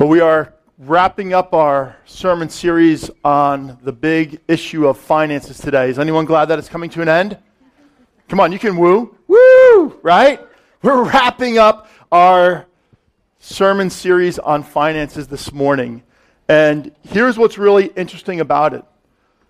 Well, 0.00 0.08
we 0.08 0.20
are 0.20 0.54
wrapping 0.78 1.34
up 1.34 1.52
our 1.52 1.94
sermon 2.06 2.48
series 2.48 3.10
on 3.22 3.76
the 3.82 3.92
big 3.92 4.40
issue 4.48 4.88
of 4.88 4.96
finances 4.96 5.58
today. 5.58 5.90
Is 5.90 5.98
anyone 5.98 6.24
glad 6.24 6.46
that 6.46 6.58
it's 6.58 6.70
coming 6.70 6.88
to 6.88 7.02
an 7.02 7.08
end? 7.10 7.36
Come 8.26 8.40
on, 8.40 8.50
you 8.50 8.58
can 8.58 8.78
woo. 8.78 9.14
Woo! 9.28 10.00
Right? 10.02 10.40
We're 10.80 11.04
wrapping 11.04 11.58
up 11.58 11.90
our 12.10 12.66
sermon 13.40 13.90
series 13.90 14.38
on 14.38 14.62
finances 14.62 15.28
this 15.28 15.52
morning. 15.52 16.02
And 16.48 16.92
here's 17.02 17.36
what's 17.36 17.58
really 17.58 17.88
interesting 17.88 18.40
about 18.40 18.72
it. 18.72 18.86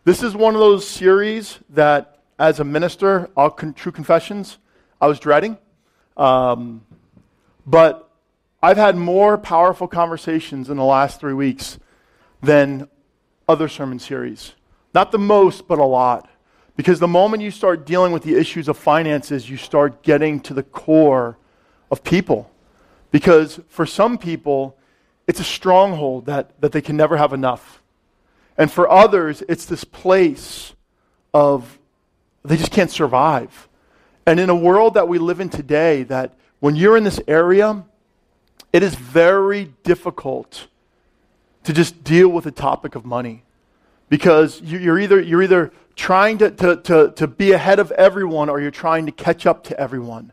This 0.02 0.20
is 0.20 0.34
one 0.34 0.54
of 0.54 0.60
those 0.60 0.84
series 0.84 1.60
that, 1.68 2.24
as 2.40 2.58
a 2.58 2.64
minister, 2.64 3.30
all 3.36 3.50
con- 3.50 3.72
true 3.72 3.92
confessions, 3.92 4.58
I 5.00 5.06
was 5.06 5.20
dreading. 5.20 5.58
Um, 6.16 6.84
but 7.64 8.09
I've 8.62 8.76
had 8.76 8.96
more 8.96 9.38
powerful 9.38 9.88
conversations 9.88 10.68
in 10.68 10.76
the 10.76 10.84
last 10.84 11.18
three 11.18 11.32
weeks 11.32 11.78
than 12.42 12.88
other 13.48 13.68
sermon 13.68 13.98
series. 13.98 14.52
Not 14.94 15.12
the 15.12 15.18
most, 15.18 15.66
but 15.66 15.78
a 15.78 15.84
lot. 15.84 16.28
Because 16.76 17.00
the 17.00 17.08
moment 17.08 17.42
you 17.42 17.50
start 17.50 17.86
dealing 17.86 18.12
with 18.12 18.22
the 18.22 18.36
issues 18.36 18.68
of 18.68 18.76
finances, 18.76 19.48
you 19.48 19.56
start 19.56 20.02
getting 20.02 20.40
to 20.40 20.54
the 20.54 20.62
core 20.62 21.38
of 21.90 22.04
people. 22.04 22.50
Because 23.10 23.60
for 23.68 23.86
some 23.86 24.18
people, 24.18 24.76
it's 25.26 25.40
a 25.40 25.44
stronghold 25.44 26.26
that, 26.26 26.60
that 26.60 26.72
they 26.72 26.82
can 26.82 26.96
never 26.96 27.16
have 27.16 27.32
enough. 27.32 27.82
And 28.58 28.70
for 28.70 28.90
others, 28.90 29.42
it's 29.48 29.64
this 29.64 29.84
place 29.84 30.74
of 31.32 31.78
they 32.44 32.56
just 32.56 32.72
can't 32.72 32.90
survive. 32.90 33.68
And 34.26 34.38
in 34.38 34.50
a 34.50 34.54
world 34.54 34.94
that 34.94 35.08
we 35.08 35.18
live 35.18 35.40
in 35.40 35.48
today, 35.48 36.02
that 36.04 36.34
when 36.60 36.76
you're 36.76 36.96
in 36.96 37.04
this 37.04 37.20
area, 37.26 37.84
it 38.72 38.82
is 38.82 38.94
very 38.94 39.72
difficult 39.82 40.68
to 41.64 41.72
just 41.72 42.02
deal 42.04 42.28
with 42.28 42.44
the 42.44 42.50
topic 42.50 42.94
of 42.94 43.04
money 43.04 43.42
because 44.08 44.60
you're 44.62 44.98
either, 44.98 45.20
you're 45.20 45.42
either 45.42 45.72
trying 45.96 46.38
to, 46.38 46.50
to, 46.50 46.76
to, 46.76 47.12
to 47.12 47.26
be 47.26 47.52
ahead 47.52 47.78
of 47.78 47.90
everyone 47.92 48.48
or 48.48 48.60
you're 48.60 48.70
trying 48.70 49.06
to 49.06 49.12
catch 49.12 49.46
up 49.46 49.64
to 49.64 49.78
everyone. 49.78 50.32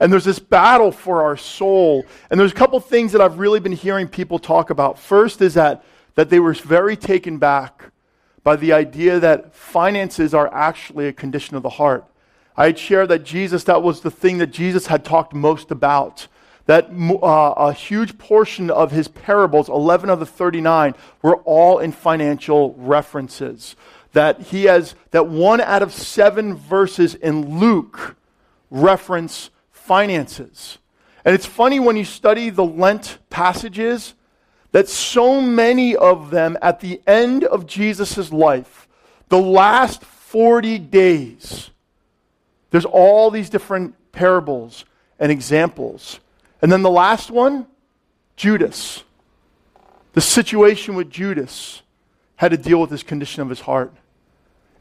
And 0.00 0.12
there's 0.12 0.24
this 0.24 0.38
battle 0.38 0.92
for 0.92 1.22
our 1.22 1.36
soul. 1.36 2.04
And 2.30 2.38
there's 2.38 2.52
a 2.52 2.56
couple 2.56 2.78
things 2.80 3.12
that 3.12 3.20
I've 3.20 3.38
really 3.38 3.60
been 3.60 3.72
hearing 3.72 4.08
people 4.08 4.38
talk 4.38 4.70
about. 4.70 4.98
First 4.98 5.40
is 5.40 5.54
that, 5.54 5.84
that 6.14 6.28
they 6.28 6.40
were 6.40 6.52
very 6.52 6.96
taken 6.96 7.38
back 7.38 7.90
by 8.42 8.56
the 8.56 8.72
idea 8.72 9.18
that 9.20 9.54
finances 9.54 10.34
are 10.34 10.52
actually 10.52 11.08
a 11.08 11.12
condition 11.12 11.56
of 11.56 11.62
the 11.62 11.70
heart. 11.70 12.04
I 12.56 12.66
had 12.66 12.78
shared 12.78 13.08
that 13.08 13.24
Jesus, 13.24 13.64
that 13.64 13.82
was 13.82 14.00
the 14.00 14.10
thing 14.10 14.38
that 14.38 14.48
Jesus 14.48 14.86
had 14.86 15.04
talked 15.04 15.34
most 15.34 15.70
about 15.70 16.28
that 16.66 16.90
uh, 16.90 17.54
a 17.56 17.72
huge 17.72 18.18
portion 18.18 18.70
of 18.70 18.90
his 18.90 19.08
parables, 19.08 19.68
11 19.68 20.10
of 20.10 20.20
the 20.20 20.26
39, 20.26 20.94
were 21.22 21.36
all 21.38 21.78
in 21.78 21.92
financial 21.92 22.74
references. 22.74 23.76
That 24.12 24.40
he 24.40 24.64
has, 24.64 24.94
that 25.12 25.28
one 25.28 25.60
out 25.60 25.82
of 25.82 25.92
seven 25.92 26.54
verses 26.54 27.14
in 27.14 27.58
Luke 27.58 28.16
reference 28.70 29.50
finances. 29.70 30.78
And 31.24 31.34
it's 31.34 31.46
funny 31.46 31.80
when 31.80 31.96
you 31.96 32.04
study 32.04 32.50
the 32.50 32.64
Lent 32.64 33.18
passages 33.30 34.14
that 34.72 34.88
so 34.88 35.40
many 35.40 35.94
of 35.94 36.30
them 36.30 36.58
at 36.60 36.80
the 36.80 37.00
end 37.06 37.44
of 37.44 37.66
Jesus' 37.66 38.32
life, 38.32 38.88
the 39.28 39.40
last 39.40 40.02
40 40.04 40.78
days, 40.78 41.70
there's 42.70 42.84
all 42.84 43.30
these 43.30 43.48
different 43.48 43.94
parables 44.12 44.84
and 45.18 45.30
examples 45.30 46.20
and 46.62 46.70
then 46.72 46.82
the 46.82 46.90
last 46.90 47.30
one, 47.30 47.66
Judas. 48.36 49.04
The 50.12 50.20
situation 50.20 50.94
with 50.94 51.10
Judas 51.10 51.82
had 52.36 52.50
to 52.50 52.56
deal 52.56 52.80
with 52.80 52.90
this 52.90 53.02
condition 53.02 53.42
of 53.42 53.48
his 53.48 53.60
heart. 53.60 53.92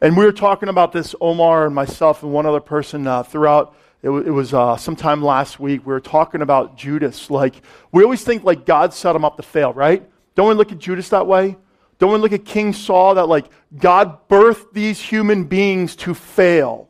And 0.01 0.15
we 0.15 0.25
were 0.25 0.31
talking 0.31 0.69
about 0.69 0.91
this, 0.91 1.15
Omar 1.19 1.65
and 1.65 1.73
myself 1.73 2.23
and 2.23 2.31
one 2.31 2.45
other 2.45 2.59
person 2.59 3.08
uh, 3.08 3.23
throughout. 3.23 3.75
It, 4.02 4.08
w- 4.08 4.25
it 4.25 4.30
was 4.30 4.53
uh, 4.53 4.77
sometime 4.77 5.23
last 5.23 5.59
week. 5.59 5.85
We 5.85 5.93
were 5.93 5.99
talking 5.99 6.41
about 6.41 6.77
Judas. 6.77 7.30
Like, 7.30 7.61
we 7.91 8.03
always 8.03 8.23
think 8.23 8.43
like 8.43 8.65
God 8.65 8.93
set 8.93 9.15
him 9.15 9.25
up 9.25 9.37
to 9.37 9.43
fail, 9.43 9.73
right? 9.73 10.08
Don't 10.35 10.49
we 10.49 10.53
look 10.53 10.71
at 10.71 10.80
Judas 10.80 11.09
that 11.09 11.27
way? 11.27 11.58
Don't 11.97 12.11
we 12.11 12.17
look 12.17 12.33
at 12.33 12.43
King 12.43 12.73
Saul 12.73 13.15
that 13.15 13.27
like 13.27 13.45
God 13.77 14.27
birthed 14.27 14.73
these 14.73 14.99
human 14.99 15.45
beings 15.45 15.95
to 15.97 16.14
fail? 16.14 16.89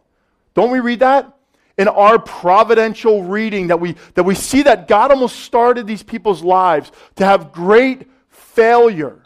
Don't 0.56 0.72
we 0.72 0.80
read 0.80 1.00
that? 1.00 1.35
In 1.78 1.88
our 1.88 2.18
providential 2.20 3.24
reading 3.24 3.68
that 3.68 3.80
we, 3.80 3.96
that 4.14 4.24
we 4.24 4.36
see 4.36 4.64
that 4.64 4.88
God 4.88 5.12
almost 5.12 5.42
started 5.42 5.86
these 5.86 6.04
people's 6.04 6.44
lives 6.44 6.92
to 7.16 7.26
have 7.26 7.52
great 7.52 8.10
failure. 8.30 9.22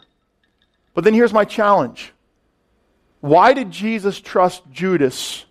But 0.94 1.04
then 1.04 1.14
here's 1.14 1.32
my 1.32 1.44
challenge 1.44 2.12
why 3.20 3.52
did 3.52 3.70
Jesus 3.70 4.18
trust 4.18 4.62
Judas 4.70 5.44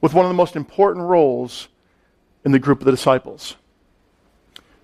with 0.00 0.14
one 0.14 0.24
of 0.24 0.30
the 0.30 0.36
most 0.36 0.56
important 0.56 1.06
roles 1.06 1.68
in 2.44 2.52
the 2.52 2.58
group 2.58 2.80
of 2.80 2.86
the 2.86 2.90
disciples? 2.90 3.56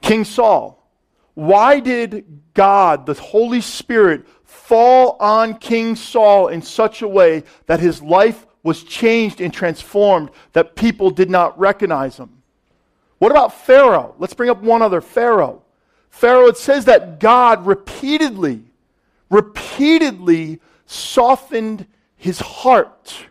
King 0.01 0.25
Saul. 0.25 0.77
Why 1.35 1.81
did 1.81 2.43
God, 2.55 3.07
the 3.07 3.15
Holy 3.15 3.61
Spirit, 3.61 4.27
fall 4.45 5.17
on 5.21 5.57
King 5.59 5.97
Saul 5.97 6.49
in 6.49 6.61
such 6.61 7.03
a 7.03 7.09
way 7.09 7.45
that 7.67 7.81
his 7.81 8.03
life 8.03 8.47
was 8.63 8.83
changed 8.83 9.41
and 9.41 9.53
transformed 9.53 10.31
that 10.53 10.77
people 10.77 11.11
did 11.11 11.31
not 11.31 11.59
recognize 11.59 12.17
him. 12.19 12.43
What 13.19 13.31
about 13.31 13.55
Pharaoh? 13.67 14.15
Let's 14.19 14.35
bring 14.35 14.51
up 14.51 14.63
one 14.63 14.83
other 14.83 15.01
Pharaoh. 15.01 15.63
Pharaoh, 16.11 16.49
it 16.49 16.57
says 16.57 16.87
that 16.87 17.21
God 17.21 17.65
repeatedly, 17.67 18.63
repeatedly 19.31 20.61
softened 20.87 21.87
his 22.17 22.41
heart. 22.41 23.27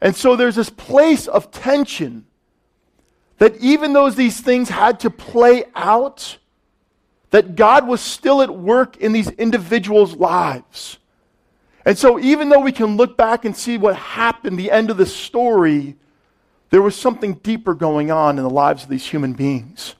And 0.00 0.14
so 0.14 0.36
there's 0.36 0.56
this 0.56 0.70
place 0.70 1.26
of 1.26 1.50
tension 1.50 2.26
that 3.38 3.56
even 3.58 3.92
though 3.92 4.10
these 4.10 4.40
things 4.40 4.68
had 4.68 5.00
to 5.00 5.10
play 5.10 5.64
out, 5.74 6.38
that 7.30 7.56
God 7.56 7.88
was 7.88 8.00
still 8.00 8.42
at 8.42 8.50
work 8.50 8.96
in 8.98 9.12
these 9.12 9.30
individuals' 9.30 10.14
lives. 10.14 10.98
And 11.84 11.98
so, 11.98 12.18
even 12.18 12.48
though 12.48 12.60
we 12.60 12.72
can 12.72 12.96
look 12.96 13.16
back 13.16 13.44
and 13.44 13.54
see 13.54 13.76
what 13.76 13.96
happened, 13.96 14.58
the 14.58 14.70
end 14.70 14.90
of 14.90 14.96
the 14.96 15.06
story, 15.06 15.96
there 16.70 16.80
was 16.80 16.96
something 16.96 17.34
deeper 17.34 17.74
going 17.74 18.10
on 18.10 18.38
in 18.38 18.44
the 18.44 18.50
lives 18.50 18.84
of 18.84 18.88
these 18.88 19.06
human 19.06 19.34
beings. 19.34 19.94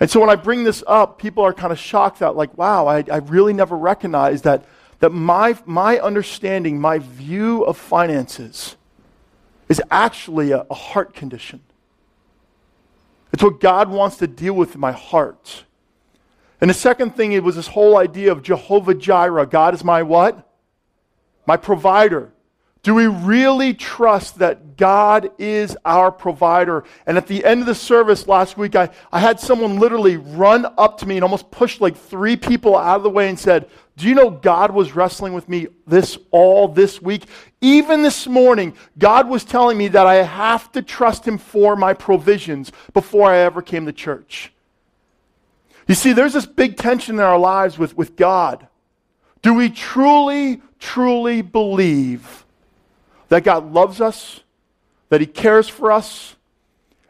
And 0.00 0.10
so, 0.10 0.18
when 0.20 0.30
I 0.30 0.36
bring 0.36 0.64
this 0.64 0.82
up, 0.86 1.18
people 1.18 1.44
are 1.44 1.52
kind 1.52 1.72
of 1.72 1.78
shocked 1.78 2.20
that, 2.20 2.36
like, 2.36 2.56
wow, 2.56 2.86
I, 2.86 3.04
I 3.10 3.18
really 3.18 3.52
never 3.52 3.76
recognized 3.76 4.44
that, 4.44 4.64
that 5.00 5.10
my, 5.10 5.58
my 5.66 5.98
understanding, 5.98 6.80
my 6.80 7.00
view 7.00 7.64
of 7.64 7.76
finances 7.76 8.76
is 9.68 9.82
actually 9.90 10.52
a, 10.52 10.64
a 10.70 10.74
heart 10.74 11.12
condition. 11.12 11.60
It's 13.32 13.42
what 13.42 13.60
God 13.60 13.90
wants 13.90 14.16
to 14.16 14.26
deal 14.26 14.54
with 14.54 14.74
in 14.74 14.80
my 14.80 14.92
heart. 14.92 15.64
And 16.62 16.70
the 16.70 16.74
second 16.74 17.14
thing, 17.14 17.32
it 17.32 17.44
was 17.44 17.56
this 17.56 17.68
whole 17.68 17.98
idea 17.98 18.32
of 18.32 18.42
Jehovah 18.42 18.94
Jireh. 18.94 19.46
God 19.46 19.74
is 19.74 19.84
my 19.84 20.02
what? 20.02 20.47
My 21.48 21.56
provider? 21.56 22.30
Do 22.82 22.94
we 22.94 23.06
really 23.06 23.72
trust 23.72 24.38
that 24.38 24.76
God 24.76 25.30
is 25.38 25.76
our 25.82 26.12
provider? 26.12 26.84
And 27.06 27.16
at 27.16 27.26
the 27.26 27.42
end 27.42 27.62
of 27.62 27.66
the 27.66 27.74
service 27.74 28.28
last 28.28 28.58
week, 28.58 28.76
I, 28.76 28.90
I 29.10 29.18
had 29.18 29.40
someone 29.40 29.78
literally 29.78 30.18
run 30.18 30.66
up 30.76 30.98
to 30.98 31.06
me 31.06 31.16
and 31.16 31.24
almost 31.24 31.50
pushed 31.50 31.80
like 31.80 31.96
three 31.96 32.36
people 32.36 32.76
out 32.76 32.98
of 32.98 33.02
the 33.02 33.10
way 33.10 33.30
and 33.30 33.38
said, 33.38 33.68
Do 33.96 34.06
you 34.06 34.14
know 34.14 34.28
God 34.28 34.72
was 34.72 34.94
wrestling 34.94 35.32
with 35.32 35.48
me 35.48 35.68
this 35.86 36.18
all 36.30 36.68
this 36.68 37.00
week? 37.00 37.24
Even 37.62 38.02
this 38.02 38.26
morning, 38.26 38.74
God 38.98 39.26
was 39.26 39.42
telling 39.42 39.78
me 39.78 39.88
that 39.88 40.06
I 40.06 40.16
have 40.16 40.70
to 40.72 40.82
trust 40.82 41.26
Him 41.26 41.38
for 41.38 41.76
my 41.76 41.94
provisions 41.94 42.72
before 42.92 43.30
I 43.30 43.38
ever 43.38 43.62
came 43.62 43.86
to 43.86 43.92
church. 43.92 44.52
You 45.88 45.94
see, 45.94 46.12
there's 46.12 46.34
this 46.34 46.46
big 46.46 46.76
tension 46.76 47.14
in 47.16 47.22
our 47.22 47.38
lives 47.38 47.78
with, 47.78 47.96
with 47.96 48.16
God. 48.16 48.68
Do 49.42 49.54
we 49.54 49.70
truly 49.70 50.62
truly 50.78 51.42
believe 51.42 52.44
that 53.28 53.44
God 53.44 53.72
loves 53.72 54.00
us, 54.00 54.40
that 55.08 55.20
He 55.20 55.26
cares 55.26 55.68
for 55.68 55.92
us, 55.92 56.36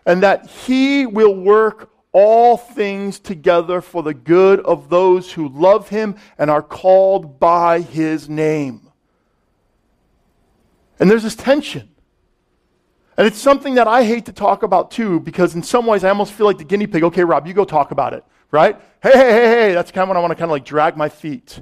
and 0.06 0.22
that 0.22 0.48
He 0.48 1.06
will 1.06 1.34
work 1.34 1.90
all 2.12 2.56
things 2.56 3.19
together 3.19 3.80
for 3.80 4.02
the 4.02 4.14
good 4.14 4.60
of 4.60 4.88
those 4.88 5.32
who 5.32 5.48
love 5.48 5.88
Him 5.90 6.16
and 6.38 6.50
are 6.50 6.62
called 6.62 7.38
by 7.38 7.80
His 7.80 8.28
name. 8.28 8.90
And 10.98 11.10
there's 11.10 11.22
this 11.22 11.36
tension. 11.36 11.88
And 13.16 13.26
it's 13.26 13.38
something 13.38 13.75
that 13.75 13.86
I 13.88 14.04
hate 14.04 14.26
to 14.26 14.32
talk 14.32 14.62
about 14.62 14.90
too, 14.90 15.20
because 15.20 15.54
in 15.54 15.62
some 15.62 15.86
ways 15.86 16.04
I 16.04 16.08
almost 16.08 16.32
feel 16.32 16.46
like 16.46 16.58
the 16.58 16.64
guinea 16.64 16.86
pig. 16.86 17.02
Okay, 17.04 17.25
Rob, 17.25 17.46
you 17.46 17.52
go 17.52 17.64
talk 17.64 17.90
about 17.90 18.14
it, 18.14 18.25
right? 18.50 18.80
Hey, 19.02 19.12
hey, 19.12 19.30
hey, 19.32 19.46
hey. 19.46 19.75
That's 19.75 19.90
kind 19.90 20.04
of 20.04 20.08
when 20.08 20.16
I 20.16 20.20
want 20.20 20.30
to 20.30 20.36
kind 20.36 20.44
of 20.44 20.52
like 20.52 20.64
drag 20.64 20.96
my 20.96 21.08
feet. 21.08 21.60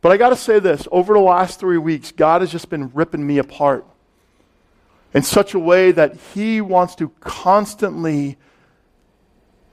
But 0.00 0.12
I 0.12 0.16
got 0.16 0.30
to 0.30 0.36
say 0.36 0.58
this 0.58 0.88
over 0.90 1.12
the 1.12 1.20
last 1.20 1.60
three 1.60 1.78
weeks, 1.78 2.12
God 2.12 2.40
has 2.40 2.50
just 2.50 2.70
been 2.70 2.90
ripping 2.94 3.26
me 3.26 3.38
apart 3.38 3.84
in 5.12 5.22
such 5.22 5.54
a 5.54 5.58
way 5.58 5.92
that 5.92 6.16
He 6.34 6.60
wants 6.60 6.94
to 6.96 7.10
constantly 7.20 8.38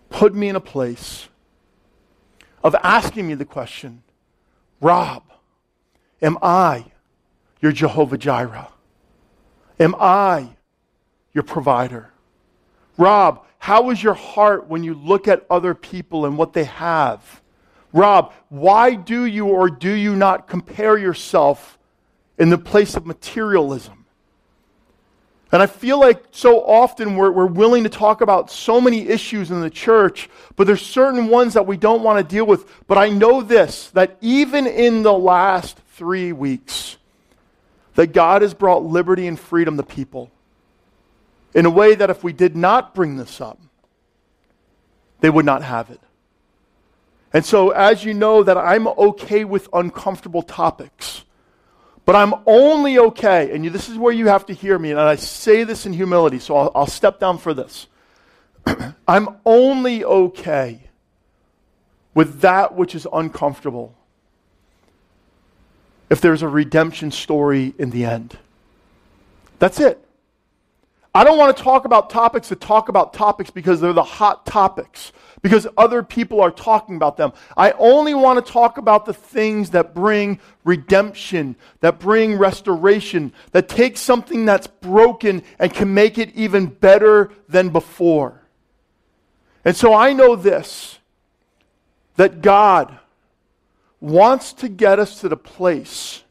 put 0.09 0.33
me 0.33 0.50
in 0.50 0.56
a 0.56 0.62
place 0.62 1.29
of 2.63 2.75
asking 2.83 3.27
me 3.27 3.35
the 3.35 3.45
question 3.45 4.03
Rob, 4.81 5.24
am 6.21 6.38
I 6.41 6.85
your 7.62 7.71
Jehovah 7.71 8.18
Jireh? 8.18 8.69
Am 9.80 9.95
I 10.00 10.50
your 11.33 11.44
provider? 11.44 12.12
Rob, 12.97 13.45
how 13.59 13.89
is 13.89 14.01
your 14.01 14.13
heart 14.13 14.68
when 14.68 14.83
you 14.83 14.94
look 14.94 15.27
at 15.27 15.45
other 15.50 15.73
people 15.73 16.25
and 16.25 16.38
what 16.38 16.53
they 16.53 16.63
have? 16.65 17.41
Rob, 17.94 18.34
why 18.50 18.95
do 18.95 19.25
you 19.25 19.48
or 19.48 19.69
do 19.69 19.92
you 19.92 20.16
not 20.16 20.48
compare 20.48 20.98
yourself 20.98 21.78
in 22.38 22.50
the 22.50 22.57
place 22.57 22.95
of 22.95 23.06
materialism? 23.06 24.06
And 25.51 25.62
I 25.62 25.66
feel 25.66 25.98
like 26.00 26.25
so 26.31 26.62
often 26.62 27.16
we're, 27.16 27.31
we're 27.31 27.45
willing 27.45 27.84
to 27.84 27.89
talk 27.89 28.19
about 28.19 28.51
so 28.51 28.81
many 28.81 29.07
issues 29.07 29.50
in 29.50 29.62
the 29.62 29.69
church, 29.69 30.30
but 30.57 30.68
there's 30.68 30.86
certain 30.86 31.30
ones 31.30 31.54
that 31.54 31.66
we 31.66 31.78
don't 31.78 32.04
want 32.04 32.19
to 32.19 32.36
deal 32.36 32.45
with. 32.45 32.69
But 32.88 32.98
I 32.98 33.10
know 33.10 33.42
this 33.42 33.90
that 33.92 34.18
even 34.19 34.68
in 34.68 35.04
the 35.04 35.13
last 35.13 35.78
three 35.94 36.33
weeks, 36.33 36.98
that 37.95 38.07
God 38.07 38.42
has 38.42 38.54
brought 38.54 38.83
liberty 38.83 39.25
and 39.25 39.40
freedom 39.40 39.78
to 39.78 39.83
people 39.83 40.30
in 41.54 41.66
a 41.66 41.69
way 41.69 41.95
that 41.95 42.10
if 42.10 42.24
we 42.24 42.33
did 42.33 42.56
not 42.56 42.94
bring 42.94 43.16
this 43.16 43.40
up, 43.40 43.60
they 45.22 45.30
would 45.30 45.45
not 45.45 45.63
have 45.63 45.90
it. 45.90 46.00
And 47.38 47.45
so, 47.45 47.69
as 47.69 48.04
you 48.04 48.16
know, 48.16 48.42
that 48.42 48.57
I'm 48.57 48.88
okay 48.88 49.45
with 49.45 49.69
uncomfortable 49.72 50.42
topics. 50.42 51.24
But 52.04 52.16
I'm 52.16 52.34
only 52.48 52.98
okay, 52.98 53.51
and 53.54 53.63
this 53.66 53.89
is 53.89 53.95
where 53.95 54.12
you 54.12 54.25
have 54.25 54.48
to 54.48 54.54
hear 54.54 54.80
me, 54.80 54.89
and 54.89 55.00
I 55.00 55.18
say 55.18 55.63
this 55.63 55.86
in 55.86 55.94
humility, 55.94 56.39
so 56.39 56.57
I'll, 56.57 56.72
I'll 56.74 56.88
step 56.88 57.19
down 57.19 57.38
for 57.38 57.54
this. 57.54 57.86
I'm 59.07 59.38
only 59.45 60.04
okay 60.04 60.89
with 62.16 62.42
that 62.42 62.74
which 62.74 62.95
is 62.95 63.06
uncomfortable 63.13 63.94
if 66.10 66.19
there's 66.19 66.42
a 66.42 66.48
redemption 66.48 67.12
story 67.12 67.75
in 67.78 67.92
the 67.92 68.04
end. 68.04 68.36
That's 69.60 69.80
it. 69.80 70.04
I 71.13 71.24
don't 71.24 71.38
want 71.38 71.56
to 71.56 71.62
talk 71.62 71.86
about 71.86 72.10
topics 72.10 72.50
that 72.50 72.62
talk 72.62 72.90
about 72.90 73.13
topics 73.13 73.51
because 73.51 73.80
they're 73.80 73.94
the 73.94 74.01
hot 74.01 74.48
topics, 74.48 75.12
because 75.47 75.65
other 75.77 76.03
people 76.03 76.41
are 76.41 76.51
talking 76.51 76.97
about 76.97 77.15
them. 77.15 77.31
I 77.55 77.71
only 77.71 78.13
want 78.13 78.45
to 78.45 78.51
talk 78.51 78.77
about 78.77 79.05
the 79.05 79.13
things 79.13 79.69
that 79.69 79.95
bring 79.95 80.41
redemption, 80.65 81.55
that 81.79 81.99
bring 81.99 82.38
restoration, 82.38 83.31
that 83.53 83.69
take 83.69 83.95
something 83.95 84.44
that's 84.44 84.67
broken 84.67 85.41
and 85.57 85.73
can 85.73 85.94
make 85.94 86.17
it 86.17 86.35
even 86.35 86.65
better 86.65 87.31
than 87.47 87.69
before. 87.69 88.41
And 89.63 89.73
so 89.73 89.94
I 89.94 90.11
know 90.11 90.35
this 90.35 90.99
that 92.17 92.41
God 92.41 92.99
wants 94.01 94.51
to 94.51 94.67
get 94.67 94.99
us 94.99 95.21
to 95.21 95.29
the 95.29 95.38
place 95.38 96.23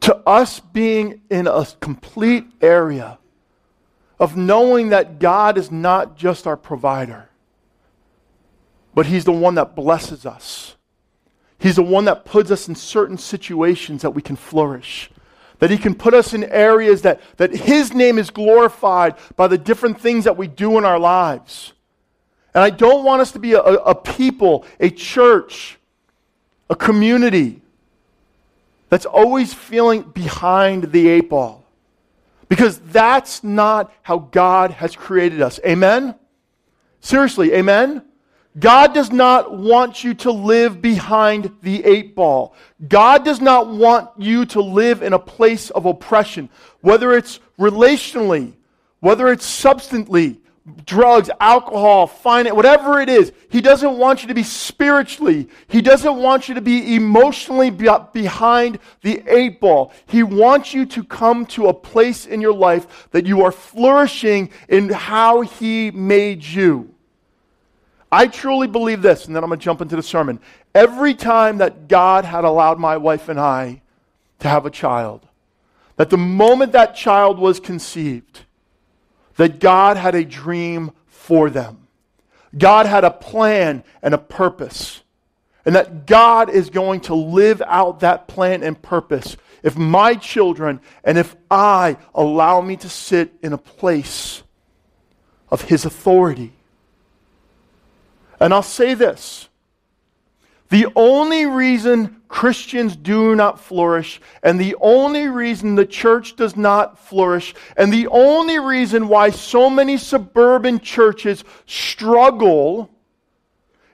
to 0.00 0.16
us 0.26 0.58
being 0.58 1.20
in 1.30 1.46
a 1.46 1.64
complete 1.78 2.46
area 2.60 3.18
of 4.18 4.36
knowing 4.36 4.88
that 4.90 5.18
God 5.18 5.58
is 5.58 5.70
not 5.70 6.16
just 6.16 6.46
our 6.46 6.56
provider, 6.56 7.28
but 8.94 9.06
He's 9.06 9.24
the 9.24 9.32
one 9.32 9.56
that 9.56 9.76
blesses 9.76 10.24
us. 10.24 10.76
He's 11.58 11.76
the 11.76 11.82
one 11.82 12.06
that 12.06 12.24
puts 12.24 12.50
us 12.50 12.68
in 12.68 12.74
certain 12.74 13.18
situations 13.18 14.02
that 14.02 14.10
we 14.10 14.22
can 14.22 14.36
flourish. 14.36 15.10
That 15.58 15.70
He 15.70 15.78
can 15.78 15.94
put 15.94 16.14
us 16.14 16.32
in 16.32 16.44
areas 16.44 17.02
that, 17.02 17.20
that 17.36 17.50
His 17.50 17.92
name 17.92 18.18
is 18.18 18.30
glorified 18.30 19.16
by 19.36 19.48
the 19.48 19.58
different 19.58 20.00
things 20.00 20.24
that 20.24 20.36
we 20.36 20.48
do 20.48 20.78
in 20.78 20.84
our 20.84 20.98
lives. 20.98 21.72
And 22.54 22.64
I 22.64 22.70
don't 22.70 23.04
want 23.04 23.20
us 23.20 23.32
to 23.32 23.38
be 23.38 23.52
a, 23.52 23.60
a 23.60 23.94
people, 23.94 24.64
a 24.80 24.88
church, 24.88 25.78
a 26.70 26.76
community 26.76 27.60
that's 28.88 29.04
always 29.04 29.52
feeling 29.52 30.02
behind 30.02 30.84
the 30.84 31.08
eight 31.08 31.28
ball. 31.28 31.65
Because 32.48 32.78
that's 32.78 33.42
not 33.42 33.92
how 34.02 34.18
God 34.18 34.70
has 34.70 34.94
created 34.94 35.42
us. 35.42 35.58
Amen? 35.66 36.14
Seriously, 37.00 37.52
amen? 37.52 38.02
God 38.58 38.94
does 38.94 39.12
not 39.12 39.56
want 39.56 40.02
you 40.02 40.14
to 40.14 40.32
live 40.32 40.80
behind 40.80 41.54
the 41.62 41.84
eight 41.84 42.14
ball. 42.14 42.54
God 42.88 43.24
does 43.24 43.40
not 43.40 43.68
want 43.68 44.10
you 44.16 44.46
to 44.46 44.62
live 44.62 45.02
in 45.02 45.12
a 45.12 45.18
place 45.18 45.68
of 45.70 45.84
oppression, 45.84 46.48
whether 46.80 47.12
it's 47.12 47.38
relationally, 47.58 48.54
whether 49.00 49.28
it's 49.28 49.44
substantially, 49.44 50.40
drugs, 50.84 51.30
alcohol, 51.40 52.06
finance, 52.06 52.54
whatever 52.54 53.00
it 53.00 53.08
is. 53.08 53.32
He 53.48 53.60
doesn't 53.60 53.98
want 53.98 54.22
you 54.22 54.28
to 54.28 54.34
be 54.34 54.42
spiritually. 54.42 55.48
He 55.68 55.80
doesn't 55.80 56.16
want 56.16 56.48
you 56.48 56.54
to 56.56 56.60
be 56.60 56.96
emotionally 56.96 57.70
be 57.70 57.88
behind 58.12 58.80
the 59.02 59.22
eight 59.28 59.60
ball. 59.60 59.92
He 60.06 60.22
wants 60.22 60.74
you 60.74 60.84
to 60.86 61.04
come 61.04 61.46
to 61.46 61.68
a 61.68 61.74
place 61.74 62.26
in 62.26 62.40
your 62.40 62.54
life 62.54 63.08
that 63.12 63.26
you 63.26 63.42
are 63.42 63.52
flourishing 63.52 64.50
in 64.68 64.88
how 64.88 65.42
He 65.42 65.90
made 65.92 66.44
you. 66.44 66.92
I 68.10 68.26
truly 68.26 68.66
believe 68.66 69.02
this, 69.02 69.26
and 69.26 69.36
then 69.36 69.44
I'm 69.44 69.50
going 69.50 69.58
to 69.58 69.64
jump 69.64 69.80
into 69.80 69.96
the 69.96 70.02
sermon. 70.02 70.40
Every 70.74 71.14
time 71.14 71.58
that 71.58 71.88
God 71.88 72.24
had 72.24 72.44
allowed 72.44 72.78
my 72.78 72.96
wife 72.96 73.28
and 73.28 73.38
I 73.38 73.82
to 74.40 74.48
have 74.48 74.66
a 74.66 74.70
child, 74.70 75.26
that 75.96 76.10
the 76.10 76.18
moment 76.18 76.72
that 76.72 76.94
child 76.94 77.38
was 77.38 77.58
conceived, 77.60 78.44
that 79.36 79.60
God 79.60 79.96
had 79.96 80.14
a 80.14 80.24
dream 80.24 80.92
for 81.06 81.50
them. 81.50 81.86
God 82.56 82.86
had 82.86 83.04
a 83.04 83.10
plan 83.10 83.84
and 84.02 84.14
a 84.14 84.18
purpose. 84.18 85.02
And 85.64 85.74
that 85.74 86.06
God 86.06 86.48
is 86.48 86.70
going 86.70 87.00
to 87.02 87.14
live 87.14 87.60
out 87.66 88.00
that 88.00 88.28
plan 88.28 88.62
and 88.62 88.80
purpose 88.80 89.36
if 89.64 89.76
my 89.76 90.14
children 90.14 90.80
and 91.02 91.18
if 91.18 91.34
I 91.50 91.96
allow 92.14 92.60
me 92.60 92.76
to 92.76 92.88
sit 92.88 93.32
in 93.42 93.52
a 93.52 93.58
place 93.58 94.44
of 95.50 95.62
His 95.62 95.84
authority. 95.84 96.52
And 98.38 98.54
I'll 98.54 98.62
say 98.62 98.94
this 98.94 99.48
the 100.68 100.88
only 100.96 101.46
reason 101.46 102.20
Christians 102.28 102.96
do 102.96 103.36
not 103.36 103.60
flourish, 103.60 104.20
and 104.42 104.58
the 104.58 104.74
only 104.80 105.28
reason 105.28 105.74
the 105.74 105.86
church 105.86 106.34
does 106.36 106.56
not 106.56 106.98
flourish, 106.98 107.54
and 107.76 107.92
the 107.92 108.08
only 108.08 108.58
reason 108.58 109.08
why 109.08 109.30
so 109.30 109.70
many 109.70 109.96
suburban 109.96 110.80
churches 110.80 111.44
struggle 111.66 112.90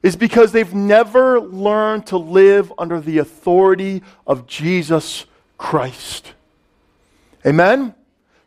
is 0.03 0.17
because 0.17 0.51
they've 0.53 0.75
never 0.75 1.41
learned 1.41 2.07
to 2.07 2.17
live 2.17 2.73
under 2.79 3.01
the 3.01 3.19
authority 3.19 4.03
of 4.27 4.47
Jesus 4.47 5.27
Christ. 5.59 6.33
Amen? 7.47 7.95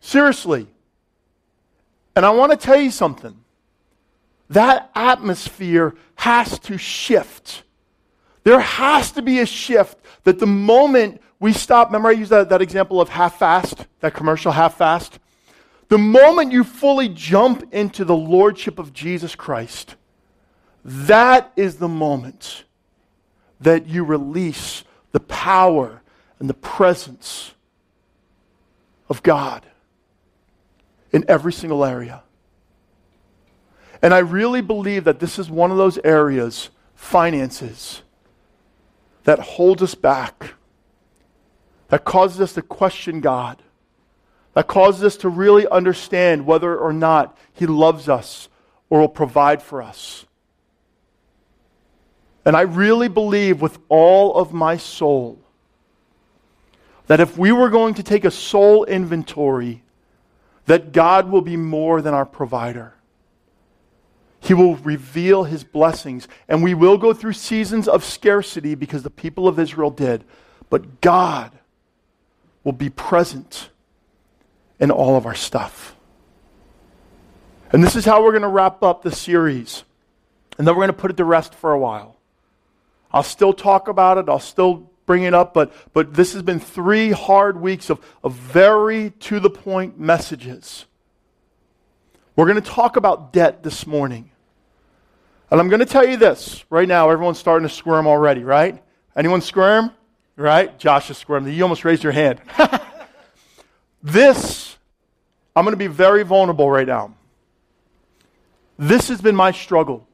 Seriously. 0.02 0.68
And 2.16 2.26
I 2.26 2.32
want 2.32 2.52
to 2.52 2.58
tell 2.58 2.80
you 2.80 2.92
something. 2.92 3.38
That 4.50 4.90
atmosphere 4.96 5.96
has 6.16 6.60
to 6.60 6.78
shift 6.78 7.64
there 8.46 8.60
has 8.60 9.12
to 9.14 9.24
be 9.24 9.40
a 9.40 9.46
shift 9.46 9.98
that 10.24 10.38
the 10.38 10.46
moment 10.46 11.20
we 11.40 11.52
stop, 11.52 11.88
remember 11.88 12.10
I 12.10 12.12
used 12.12 12.30
that, 12.32 12.50
that 12.50 12.62
example 12.62 13.02
of 13.02 13.10
half 13.10 13.40
fast, 13.40 13.88
that 14.02 14.14
commercial 14.14 14.52
half 14.52 14.78
fast? 14.78 15.18
The 15.90 15.98
moment 15.98 16.52
you 16.52 16.64
fully 16.64 17.10
jump 17.10 17.74
into 17.74 18.06
the 18.06 18.16
lordship 18.16 18.78
of 18.78 18.94
Jesus 18.94 19.36
Christ, 19.36 19.96
that 20.84 21.52
is 21.56 21.78
the 21.78 21.88
moment 21.88 22.66
that 23.60 23.88
you 23.88 24.04
release 24.04 24.84
the 25.12 25.20
power 25.20 26.04
and 26.38 26.48
the 26.48 26.54
presence 26.54 27.56
of 29.10 29.24
God 29.24 29.66
in 31.12 31.26
every 31.28 31.52
single 31.52 31.84
area. 31.84 32.22
And 34.04 34.14
I 34.14 34.20
really 34.20 34.62
believe 34.62 35.06
that 35.06 35.20
this 35.20 35.40
is 35.40 35.50
one 35.50 35.72
of 35.72 35.78
those 35.78 35.98
areas, 36.04 36.70
finances, 36.94 38.04
that 39.26 39.40
holds 39.40 39.84
us 39.84 39.94
back, 39.94 40.54
that 41.90 42.06
causes 42.06 42.40
us 42.42 42.54
to 42.54 42.62
question 42.62 43.20
God, 43.20 43.62
that 44.54 44.68
causes 44.68 45.04
us 45.04 45.18
to 45.18 45.30
really 45.30 45.68
understand 45.68 46.46
whether 46.46 46.76
or 46.76 46.94
not 46.94 47.38
He 47.54 47.66
loves 47.66 48.08
us 48.08 48.48
or 48.90 49.02
will 49.02 49.10
provide 49.10 49.62
for 49.62 49.82
us. 49.82 50.26
And 52.46 52.56
I 52.56 52.62
really 52.62 53.08
believe 53.08 53.62
with 53.62 53.80
all 53.90 54.36
of 54.36 54.54
my 54.54 54.78
soul 54.78 55.40
that 57.08 57.20
if 57.20 57.38
we 57.38 57.52
were 57.52 57.70
going 57.70 57.96
to 57.96 58.04
take 58.04 58.26
a 58.26 58.32
soul 58.32 58.86
inventory, 58.86 59.84
that 60.66 60.92
God 60.92 61.30
will 61.30 61.42
be 61.42 61.58
more 61.58 62.02
than 62.02 62.14
our 62.14 62.26
provider. 62.26 62.95
He 64.46 64.54
will 64.54 64.76
reveal 64.78 65.46
his 65.46 65.64
blessings. 65.64 66.28
And 66.48 66.64
we 66.64 66.76
will 66.76 67.00
go 67.00 67.14
through 67.14 67.34
seasons 67.34 67.88
of 67.88 68.04
scarcity 68.04 68.76
because 68.76 69.02
the 69.02 69.10
people 69.10 69.48
of 69.48 69.58
Israel 69.58 69.90
did. 69.90 70.24
But 70.70 71.02
God 71.02 71.52
will 72.64 72.72
be 72.72 72.90
present 72.90 73.72
in 74.80 74.92
all 74.92 75.16
of 75.16 75.26
our 75.26 75.34
stuff. 75.34 75.96
And 77.72 77.84
this 77.84 77.96
is 77.96 78.06
how 78.06 78.24
we're 78.24 78.32
going 78.32 78.44
to 78.44 78.48
wrap 78.48 78.84
up 78.84 79.02
the 79.02 79.12
series 79.12 79.84
And 80.58 80.68
then 80.68 80.76
we're 80.76 80.86
going 80.86 80.96
to 80.96 81.02
put 81.02 81.12
it 81.12 81.18
to 81.18 81.26
rest 81.26 81.56
for 81.56 81.74
a 81.74 81.80
while. 81.80 82.16
I'll 83.12 83.24
still 83.24 83.54
talk 83.54 83.88
about 83.88 84.20
it. 84.20 84.30
I'll 84.30 84.40
still 84.40 84.92
bring 85.06 85.24
it 85.24 85.34
up, 85.34 85.54
but, 85.54 85.74
but 85.94 86.14
this 86.14 86.34
has 86.34 86.42
been 86.42 86.60
three 86.60 87.12
hard 87.12 87.60
weeks 87.60 87.90
of, 87.90 88.00
of 88.24 88.34
very 88.34 89.12
to 89.22 89.40
the 89.40 89.50
point 89.50 90.00
messages. 90.00 90.86
We're 92.36 92.46
going 92.46 92.62
to 92.62 92.70
talk 92.70 92.96
about 92.96 93.34
debt 93.34 93.64
this 93.64 93.88
morning. 93.88 94.32
And 95.52 95.60
I'm 95.60 95.70
going 95.70 95.80
to 95.80 95.86
tell 95.86 96.08
you 96.08 96.18
this 96.18 96.66
right 96.70 96.88
now. 96.88 97.10
Everyone's 97.10 97.38
starting 97.38 97.68
to 97.68 97.74
squirm 97.74 98.08
already, 98.08 98.44
right? 98.44 98.82
Anyone 99.16 99.42
squirm? 99.42 99.92
Right? 100.36 100.78
Josh 100.78 101.10
is 101.10 101.18
squirming. 101.18 101.54
You 101.54 101.64
almost 101.64 101.86
raised 101.86 102.04
your 102.04 102.12
hand. 102.12 102.42
this, 104.04 104.76
I'm 105.56 105.64
going 105.64 105.74
to 105.74 105.78
be 105.78 105.88
very 105.88 106.24
vulnerable 106.24 106.70
right 106.70 106.88
now. 106.88 107.16
This 108.78 109.08
has 109.08 109.22
been 109.22 109.36
my 109.36 109.52
struggle. 109.52 110.08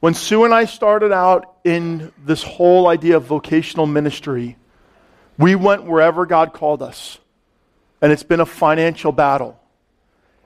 When 0.00 0.14
Sue 0.14 0.44
and 0.44 0.52
I 0.52 0.64
started 0.64 1.12
out 1.12 1.56
in 1.64 2.12
this 2.24 2.42
whole 2.42 2.88
idea 2.88 3.16
of 3.16 3.24
vocational 3.24 3.86
ministry, 3.86 4.56
we 5.38 5.54
went 5.54 5.84
wherever 5.84 6.26
God 6.26 6.52
called 6.52 6.82
us. 6.82 7.18
And 8.02 8.12
it's 8.12 8.22
been 8.22 8.40
a 8.40 8.46
financial 8.46 9.12
battle. 9.12 9.58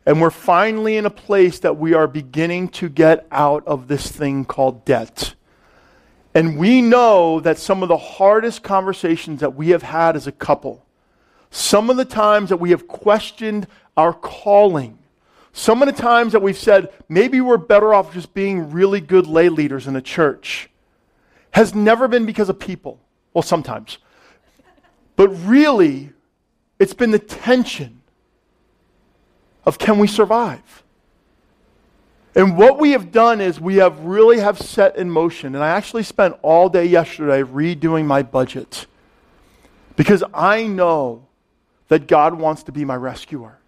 And 0.08 0.22
we're 0.22 0.30
finally 0.30 0.96
in 0.96 1.04
a 1.04 1.10
place 1.10 1.58
that 1.58 1.76
we 1.76 1.92
are 1.92 2.06
beginning 2.06 2.68
to 2.68 2.88
get 2.88 3.26
out 3.30 3.62
of 3.66 3.88
this 3.88 4.10
thing 4.10 4.46
called 4.46 4.86
debt. 4.86 5.34
And 6.34 6.56
we 6.56 6.80
know 6.80 7.40
that 7.40 7.58
some 7.58 7.82
of 7.82 7.90
the 7.90 7.98
hardest 7.98 8.62
conversations 8.62 9.40
that 9.40 9.54
we 9.54 9.68
have 9.68 9.82
had 9.82 10.16
as 10.16 10.26
a 10.26 10.32
couple, 10.32 10.82
some 11.50 11.90
of 11.90 11.98
the 11.98 12.06
times 12.06 12.48
that 12.48 12.56
we 12.56 12.70
have 12.70 12.88
questioned 12.88 13.66
our 13.98 14.14
calling, 14.14 14.98
some 15.52 15.82
of 15.82 15.94
the 15.94 16.02
times 16.02 16.32
that 16.32 16.40
we've 16.40 16.56
said, 16.56 16.90
maybe 17.10 17.42
we're 17.42 17.58
better 17.58 17.92
off 17.92 18.14
just 18.14 18.32
being 18.32 18.70
really 18.70 19.02
good 19.02 19.26
lay 19.26 19.50
leaders 19.50 19.86
in 19.86 19.94
a 19.94 20.00
church, 20.00 20.70
has 21.50 21.74
never 21.74 22.08
been 22.08 22.24
because 22.24 22.48
of 22.48 22.58
people. 22.58 22.98
Well, 23.34 23.42
sometimes. 23.42 23.98
But 25.16 25.28
really, 25.28 26.14
it's 26.78 26.94
been 26.94 27.10
the 27.10 27.18
tension 27.18 27.97
of 29.68 29.78
can 29.78 29.98
we 29.98 30.08
survive? 30.08 30.82
And 32.34 32.56
what 32.56 32.78
we 32.78 32.92
have 32.92 33.12
done 33.12 33.40
is 33.40 33.60
we 33.60 33.76
have 33.76 34.00
really 34.00 34.38
have 34.38 34.58
set 34.58 34.96
in 34.96 35.10
motion. 35.10 35.54
And 35.54 35.62
I 35.62 35.68
actually 35.68 36.04
spent 36.04 36.36
all 36.42 36.68
day 36.68 36.86
yesterday 36.86 37.42
redoing 37.42 38.06
my 38.06 38.22
budget 38.22 38.86
because 39.96 40.22
I 40.32 40.66
know 40.66 41.26
that 41.88 42.06
God 42.06 42.34
wants 42.34 42.62
to 42.64 42.72
be 42.72 42.84
my 42.84 42.96
rescuer 42.96 43.58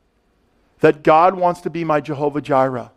that 0.81 1.03
God 1.03 1.35
wants 1.35 1.61
to 1.63 1.71
be 1.71 1.85
my 1.85 2.01
Jehovah 2.01 2.41
Jireh. 2.41 2.91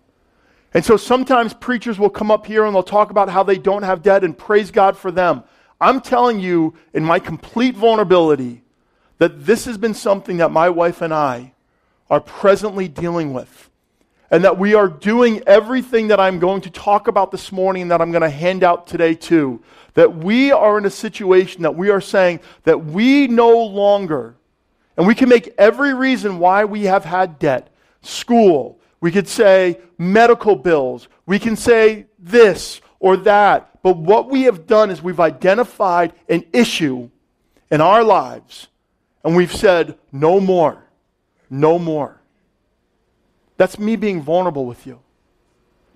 And 0.73 0.83
so 0.83 0.97
sometimes 0.97 1.53
preachers 1.53 1.99
will 1.99 2.09
come 2.09 2.31
up 2.31 2.45
here 2.45 2.65
and 2.65 2.73
they'll 2.73 2.81
talk 2.81 3.11
about 3.11 3.29
how 3.29 3.43
they 3.43 3.57
don't 3.57 3.83
have 3.83 4.01
debt 4.01 4.23
and 4.23 4.37
praise 4.37 4.71
God 4.71 4.97
for 4.97 5.11
them. 5.11 5.43
I'm 5.79 6.01
telling 6.01 6.39
you, 6.39 6.73
in 6.93 7.03
my 7.03 7.19
complete 7.19 7.75
vulnerability, 7.75 8.63
that 9.19 9.45
this 9.45 9.65
has 9.65 9.77
been 9.77 9.93
something 9.93 10.37
that 10.37 10.51
my 10.51 10.69
wife 10.69 11.01
and 11.01 11.13
I 11.13 11.52
are 12.13 12.21
presently 12.21 12.87
dealing 12.87 13.33
with. 13.33 13.71
And 14.29 14.43
that 14.43 14.59
we 14.59 14.75
are 14.75 14.87
doing 14.87 15.41
everything 15.47 16.09
that 16.09 16.19
I'm 16.19 16.37
going 16.37 16.61
to 16.61 16.69
talk 16.69 17.07
about 17.07 17.31
this 17.31 17.51
morning 17.51 17.83
and 17.83 17.91
that 17.91 18.01
I'm 18.01 18.11
going 18.11 18.21
to 18.21 18.29
hand 18.29 18.63
out 18.63 18.85
today 18.85 19.15
too. 19.15 19.63
That 19.95 20.15
we 20.15 20.51
are 20.51 20.77
in 20.77 20.85
a 20.85 20.91
situation 20.91 21.63
that 21.63 21.75
we 21.75 21.89
are 21.89 22.01
saying 22.01 22.39
that 22.65 22.85
we 22.85 23.27
no 23.27 23.57
longer, 23.65 24.35
and 24.95 25.07
we 25.07 25.15
can 25.15 25.27
make 25.27 25.55
every 25.57 25.93
reason 25.95 26.37
why 26.37 26.65
we 26.65 26.83
have 26.83 27.03
had 27.03 27.39
debt, 27.39 27.73
school. 28.01 28.79
We 29.01 29.11
could 29.11 29.27
say 29.27 29.79
medical 29.97 30.55
bills. 30.55 31.07
We 31.25 31.39
can 31.39 31.55
say 31.55 32.05
this 32.19 32.79
or 32.99 33.17
that. 33.17 33.81
But 33.81 33.97
what 33.97 34.29
we 34.29 34.43
have 34.43 34.67
done 34.67 34.91
is 34.91 35.01
we've 35.01 35.19
identified 35.19 36.13
an 36.29 36.45
issue 36.53 37.09
in 37.71 37.81
our 37.81 38.03
lives 38.03 38.67
and 39.23 39.35
we've 39.35 39.53
said, 39.53 39.97
no 40.11 40.39
more. 40.39 40.83
No 41.53 41.77
more. 41.77 42.19
That's 43.57 43.77
me 43.77 43.95
being 43.95 44.23
vulnerable 44.23 44.65
with 44.65 44.87
you. 44.87 45.01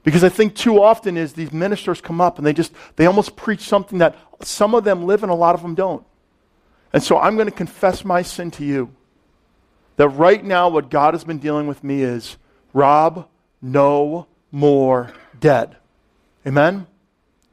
Because 0.04 0.24
I 0.24 0.30
think 0.30 0.56
too 0.56 0.82
often 0.84 1.18
is 1.18 1.34
these 1.34 1.52
ministers 1.52 2.00
come 2.00 2.22
up 2.22 2.38
and 2.38 2.46
they 2.46 2.54
just, 2.54 2.72
they 2.96 3.08
almost 3.08 3.36
preach 3.36 3.62
something 3.62 3.98
that 3.98 4.16
some 4.42 4.76
of 4.76 4.84
them 4.84 5.08
live 5.08 5.24
and 5.24 5.32
a 5.32 5.36
lot 5.36 5.56
of 5.56 5.64
them 5.64 5.74
don't. 5.74 6.06
And 6.94 7.02
so 7.02 7.18
I'm 7.18 7.36
going 7.36 7.48
to 7.48 7.56
confess 7.56 8.06
my 8.06 8.22
sin 8.22 8.52
to 8.52 8.64
you 8.64 8.94
that 9.96 10.10
right 10.10 10.46
now 10.46 10.70
what 10.70 10.92
God 10.92 11.16
has 11.16 11.24
been 11.24 11.40
dealing 11.40 11.66
with 11.66 11.84
me 11.84 12.04
is 12.04 12.38
Rob, 12.72 13.28
no 13.60 14.28
more 14.52 15.12
debt. 15.40 15.82
Amen? 16.46 16.86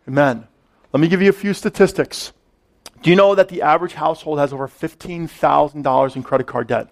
Amen. 0.06 0.46
Let 0.92 1.00
me 1.00 1.08
give 1.08 1.22
you 1.22 1.30
a 1.30 1.32
few 1.32 1.54
statistics. 1.54 2.34
Do 3.00 3.08
you 3.08 3.16
know 3.16 3.34
that 3.34 3.48
the 3.48 3.62
average 3.62 3.94
household 3.94 4.38
has 4.40 4.52
over 4.52 4.68
$15,000 4.68 6.16
in 6.16 6.22
credit 6.22 6.46
card 6.46 6.66
debt? 6.66 6.90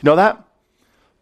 Do 0.00 0.06
you 0.06 0.10
know 0.10 0.16
that? 0.16 0.42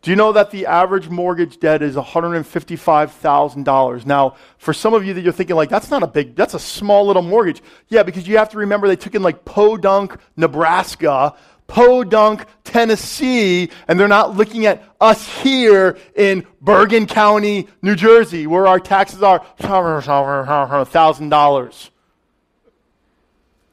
Do 0.03 0.11
you 0.13 0.17
know 0.17 0.31
that 0.33 0.53
the 0.53 0.67
average 0.67 1.09
mortgage 1.09 1.59
debt 1.59 1.83
is 1.83 1.97
$155,000? 1.97 4.07
Now, 4.07 4.37
for 4.59 4.73
some 4.73 4.95
of 4.95 5.05
you 5.05 5.15
that 5.15 5.23
you're 5.23 5.33
thinking 5.33 5.57
like 5.57 5.69
that's 5.69 5.91
not 5.91 6.05
a 6.05 6.07
big 6.07 6.37
that's 6.37 6.55
a 6.55 6.61
small 6.61 7.05
little 7.05 7.23
mortgage. 7.23 7.61
Yeah, 7.89 8.05
because 8.05 8.29
you 8.29 8.39
have 8.39 8.51
to 8.51 8.59
remember 8.59 8.87
they 8.87 8.95
took 8.95 9.17
in 9.17 9.23
like 9.23 9.45
Podunk, 9.45 10.17
Nebraska, 10.37 11.35
Podunk, 11.67 12.47
Tennessee, 12.63 13.71
and 13.89 13.99
they're 13.99 14.07
not 14.07 14.37
looking 14.37 14.67
at 14.67 14.85
us 15.01 15.27
here 15.43 15.99
in 16.15 16.47
Bergen 16.61 17.07
County, 17.07 17.67
New 17.83 17.97
Jersey, 17.97 18.47
where 18.47 18.69
our 18.69 18.79
taxes 18.79 19.21
are 19.23 19.45
$1,000. 19.59 21.91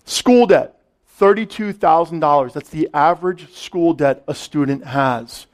School 0.07 0.45
debt, 0.47 0.74
$32,000. 1.19 2.53
That's 2.53 2.69
the 2.69 2.89
average 2.93 3.53
school 3.53 3.93
debt 3.93 4.23
a 4.27 4.35
student 4.35 4.85
has. 4.85 5.47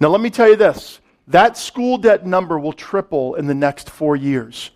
Now, 0.00 0.08
let 0.08 0.20
me 0.20 0.30
tell 0.30 0.48
you 0.48 0.56
this 0.56 1.00
that 1.28 1.56
school 1.56 1.96
debt 1.96 2.26
number 2.26 2.58
will 2.58 2.72
triple 2.72 3.36
in 3.36 3.46
the 3.46 3.54
next 3.54 3.88
four 3.88 4.16
years. 4.16 4.70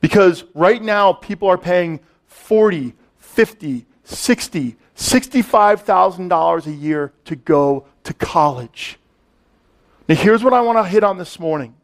Because 0.00 0.44
right 0.54 0.82
now, 0.82 1.12
people 1.12 1.48
are 1.48 1.58
paying 1.58 2.00
40, 2.26 2.94
50, 3.18 3.86
60, 4.04 4.76
$65,000 4.96 6.66
a 6.66 6.70
year 6.70 7.12
to 7.26 7.36
go 7.36 7.86
to 8.04 8.14
college. 8.14 8.98
Now, 10.08 10.14
here's 10.14 10.42
what 10.42 10.54
I 10.54 10.62
want 10.62 10.78
to 10.78 10.84
hit 10.84 11.04
on 11.04 11.18
this 11.18 11.38
morning 11.38 11.74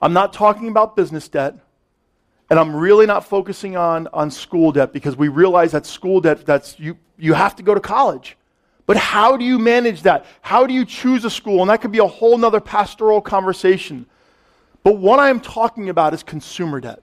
I'm 0.00 0.12
not 0.12 0.32
talking 0.32 0.68
about 0.68 0.94
business 0.94 1.28
debt, 1.28 1.56
and 2.50 2.58
I'm 2.58 2.74
really 2.74 3.06
not 3.06 3.24
focusing 3.26 3.76
on, 3.76 4.08
on 4.12 4.30
school 4.30 4.72
debt 4.72 4.92
because 4.92 5.16
we 5.16 5.28
realize 5.28 5.72
that 5.72 5.86
school 5.86 6.20
debt, 6.20 6.46
that's, 6.46 6.78
you, 6.78 6.96
you 7.18 7.34
have 7.34 7.56
to 7.56 7.62
go 7.62 7.74
to 7.74 7.80
college. 7.80 8.36
But 8.86 8.96
how 8.96 9.36
do 9.36 9.44
you 9.44 9.58
manage 9.58 10.02
that? 10.02 10.24
How 10.40 10.66
do 10.66 10.72
you 10.72 10.86
choose 10.86 11.24
a 11.26 11.30
school? 11.30 11.60
And 11.60 11.68
that 11.68 11.82
could 11.82 11.92
be 11.92 11.98
a 11.98 12.06
whole 12.06 12.38
nother 12.38 12.60
pastoral 12.60 13.20
conversation. 13.20 14.06
But 14.82 14.96
what 14.96 15.18
I'm 15.18 15.40
talking 15.40 15.90
about 15.90 16.14
is 16.14 16.22
consumer 16.22 16.80
debt. 16.80 17.02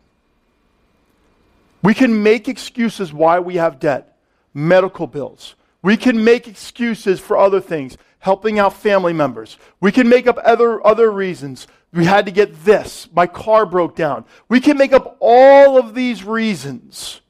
We 1.83 1.93
can 1.93 2.23
make 2.23 2.47
excuses 2.47 3.13
why 3.13 3.39
we 3.39 3.57
have 3.57 3.79
debt 3.79 4.17
medical 4.55 5.05
bills. 5.05 5.53
We 5.83 5.97
can 5.97 6.23
make 6.23 6.47
excuses 6.47 7.19
for 7.19 7.37
other 7.37 7.61
things, 7.61 7.95
helping 8.17 8.57
out 8.57 8.73
family 8.73 9.13
members. 9.13 9.59
We 9.79 9.91
can 9.91 10.09
make 10.09 10.25
up 10.25 10.39
other, 10.43 10.85
other 10.87 11.11
reasons. 11.11 11.67
We 11.95 12.03
had 12.03 12.25
to 12.25 12.31
get 12.31 12.65
this. 12.65 13.07
My 13.15 13.25
car 13.25 13.65
broke 13.65 13.95
down. 13.95 14.25
We 14.49 14.59
can 14.59 14.77
make 14.77 14.91
up 14.91 15.15
all 15.21 15.77
of 15.77 15.95
these 15.95 16.25
reasons. 16.25 17.21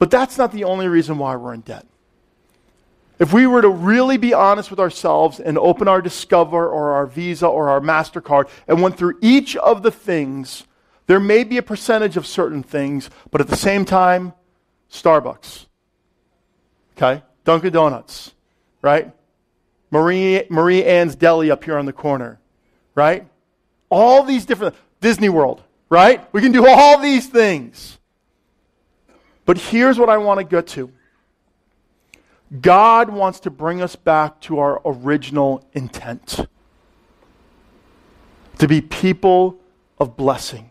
But 0.00 0.10
that's 0.10 0.36
not 0.36 0.50
the 0.50 0.64
only 0.64 0.88
reason 0.88 1.16
why 1.16 1.36
we're 1.36 1.54
in 1.54 1.60
debt. 1.60 1.86
If 3.20 3.32
we 3.32 3.46
were 3.46 3.62
to 3.62 3.68
really 3.68 4.16
be 4.16 4.34
honest 4.34 4.70
with 4.70 4.80
ourselves 4.80 5.38
and 5.38 5.56
open 5.56 5.86
our 5.86 6.02
Discover 6.02 6.68
or 6.68 6.92
our 6.92 7.06
Visa 7.06 7.46
or 7.46 7.68
our 7.68 7.80
MasterCard 7.80 8.48
and 8.66 8.82
went 8.82 8.96
through 8.96 9.18
each 9.20 9.54
of 9.56 9.84
the 9.84 9.92
things, 9.92 10.64
there 11.06 11.20
may 11.20 11.44
be 11.44 11.58
a 11.58 11.62
percentage 11.62 12.16
of 12.16 12.26
certain 12.26 12.64
things, 12.64 13.08
but 13.30 13.40
at 13.40 13.46
the 13.46 13.56
same 13.56 13.84
time, 13.84 14.32
Starbucks. 14.90 15.66
Okay? 16.96 17.22
Dunkin' 17.44 17.72
Donuts. 17.72 18.32
Right? 18.82 19.12
Marie, 19.92 20.44
Marie 20.50 20.84
Ann's 20.84 21.14
Deli 21.14 21.52
up 21.52 21.62
here 21.62 21.78
on 21.78 21.86
the 21.86 21.92
corner. 21.92 22.40
Right? 22.94 23.26
All 23.88 24.22
these 24.22 24.44
different, 24.44 24.74
Disney 25.00 25.28
World. 25.28 25.62
Right? 25.88 26.32
We 26.32 26.40
can 26.40 26.52
do 26.52 26.66
all 26.66 27.00
these 27.00 27.26
things. 27.26 27.98
But 29.44 29.58
here's 29.58 29.98
what 29.98 30.08
I 30.08 30.18
want 30.18 30.38
to 30.38 30.44
get 30.44 30.66
to 30.68 30.92
God 32.60 33.10
wants 33.10 33.40
to 33.40 33.50
bring 33.50 33.80
us 33.82 33.96
back 33.96 34.40
to 34.42 34.58
our 34.58 34.80
original 34.84 35.64
intent 35.72 36.46
to 38.58 38.68
be 38.68 38.80
people 38.80 39.58
of 39.98 40.16
blessing. 40.16 40.70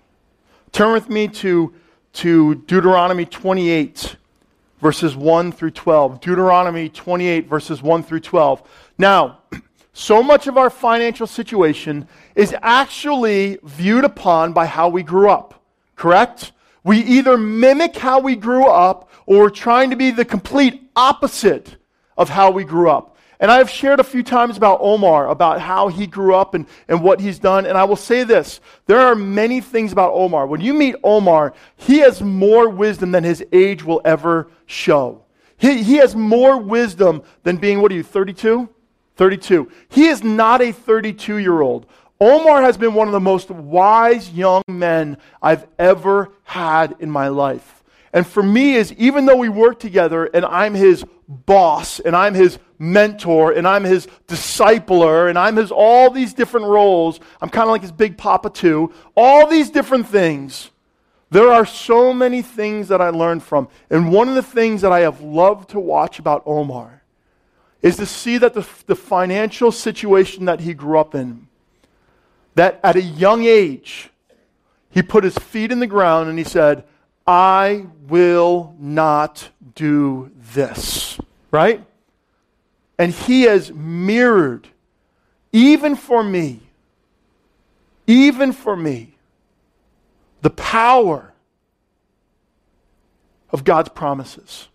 Turn 0.72 0.94
with 0.94 1.10
me 1.10 1.28
to 1.28 1.74
to 2.12 2.56
Deuteronomy 2.56 3.26
28, 3.26 4.16
verses 4.82 5.16
1 5.16 5.52
through 5.52 5.72
12. 5.72 6.20
Deuteronomy 6.20 6.90
28, 6.90 7.48
verses 7.48 7.82
1 7.82 8.04
through 8.04 8.20
12. 8.20 8.64
Now, 8.98 9.40
so 10.00 10.24
much 10.24 10.48
of 10.48 10.58
our 10.58 10.70
financial 10.70 11.28
situation 11.28 12.08
is 12.34 12.56
actually 12.62 13.60
viewed 13.64 14.06
upon 14.06 14.54
by 14.54 14.66
how 14.66 14.88
we 14.88 15.04
grew 15.04 15.30
up, 15.30 15.62
correct? 15.98 16.54
We 16.86 17.00
either 17.00 17.38
mimic 17.38 17.98
how 17.98 18.22
we 18.22 18.38
grew 18.38 18.66
up 18.66 19.10
or 19.26 19.40
we're 19.40 19.50
trying 19.50 19.90
to 19.90 19.98
be 19.98 20.12
the 20.12 20.24
complete 20.24 20.90
opposite 20.96 21.76
of 22.18 22.30
how 22.30 22.50
we 22.50 22.64
grew 22.64 22.90
up. 22.90 23.18
And 23.42 23.52
I've 23.52 23.70
shared 23.70 24.00
a 24.00 24.04
few 24.06 24.24
times 24.24 24.56
about 24.56 24.80
Omar, 24.82 25.28
about 25.28 25.60
how 25.60 25.90
he 25.90 26.08
grew 26.08 26.34
up 26.34 26.54
and, 26.54 26.66
and 26.88 27.04
what 27.04 27.20
he's 27.20 27.38
done. 27.38 27.66
And 27.66 27.78
I 27.78 27.84
will 27.84 27.98
say 27.98 28.24
this 28.24 28.62
there 28.86 29.02
are 29.02 29.16
many 29.16 29.60
things 29.60 29.92
about 29.92 30.14
Omar. 30.14 30.48
When 30.48 30.62
you 30.62 30.74
meet 30.74 30.96
Omar, 31.04 31.54
he 31.76 32.00
has 32.00 32.22
more 32.22 32.70
wisdom 32.70 33.12
than 33.12 33.26
his 33.26 33.44
age 33.52 33.84
will 33.84 34.02
ever 34.06 34.50
show. 34.66 35.26
He, 35.58 35.84
he 35.84 35.96
has 35.98 36.16
more 36.16 36.58
wisdom 36.58 37.22
than 37.44 37.58
being, 37.58 37.82
what 37.82 37.92
are 37.92 37.96
you, 37.96 38.04
32? 38.04 38.70
32. 39.20 39.70
He 39.90 40.08
is 40.08 40.24
not 40.24 40.62
a 40.62 40.72
32 40.72 41.40
year 41.40 41.60
old. 41.60 41.88
Omar 42.22 42.62
has 42.62 42.78
been 42.78 42.94
one 42.94 43.10
of 43.10 43.12
the 43.12 43.20
most 43.20 43.52
wise 43.52 44.32
young 44.32 44.62
men 44.70 45.18
I've 45.42 45.68
ever 45.78 46.32
had 46.46 46.96
in 47.00 47.12
my 47.12 47.28
life. 47.28 47.84
And 48.14 48.26
for 48.26 48.42
me 48.42 48.76
is 48.76 48.94
even 48.94 49.26
though 49.26 49.36
we 49.36 49.50
work 49.50 49.78
together 49.78 50.26
and 50.34 50.46
I'm 50.46 50.74
his 50.74 51.04
boss 51.28 52.00
and 52.00 52.16
I'm 52.16 52.34
his 52.34 52.60
mentor 52.80 53.52
and 53.52 53.68
I'm 53.68 53.84
his 53.84 54.08
discipler 54.30 55.30
and 55.30 55.38
I'm 55.38 55.58
his 55.58 55.70
all 55.70 56.10
these 56.10 56.34
different 56.34 56.68
roles, 56.68 57.20
I'm 57.42 57.50
kind 57.50 57.68
of 57.68 57.72
like 57.72 57.82
his 57.82 57.92
big 57.92 58.18
papa 58.18 58.50
too. 58.50 58.94
All 59.18 59.48
these 59.48 59.70
different 59.70 60.08
things. 60.08 60.72
There 61.30 61.52
are 61.52 61.66
so 61.66 62.14
many 62.14 62.42
things 62.42 62.88
that 62.88 63.02
I 63.02 63.10
learned 63.10 63.44
from. 63.44 63.68
And 63.90 64.14
one 64.14 64.30
of 64.30 64.36
the 64.36 64.42
things 64.42 64.80
that 64.80 64.94
I 64.94 65.02
have 65.02 65.20
loved 65.20 65.72
to 65.72 65.80
watch 65.82 66.20
about 66.20 66.42
Omar 66.46 66.99
is 67.82 67.98
to 67.98 68.06
see 68.06 68.38
that 68.38 68.54
the, 68.54 68.68
the 68.88 68.96
financial 68.96 69.72
situation 69.72 70.46
that 70.46 70.60
he 70.60 70.74
grew 70.74 71.00
up 71.00 71.16
in 71.16 71.48
that 72.60 72.80
at 72.84 72.98
a 72.98 73.02
young 73.02 73.46
age, 73.46 74.10
he 74.90 75.02
put 75.02 75.24
his 75.24 75.38
feet 75.38 75.72
in 75.72 75.80
the 75.80 75.88
ground 75.88 76.30
and 76.30 76.38
he 76.38 76.44
said, 76.44 76.84
I 77.26 77.86
will 78.10 78.76
not 78.78 79.50
do 79.76 80.30
this. 80.54 81.18
Right? 81.52 81.86
And 82.98 83.14
he 83.14 83.44
has 83.44 83.72
mirrored, 83.72 84.68
even 85.54 85.96
for 85.96 86.22
me, 86.22 86.60
even 88.08 88.52
for 88.52 88.76
me, 88.76 89.16
the 90.42 90.50
power 90.50 91.32
of 93.52 93.64
God's 93.64 93.90
promises. 93.90 94.68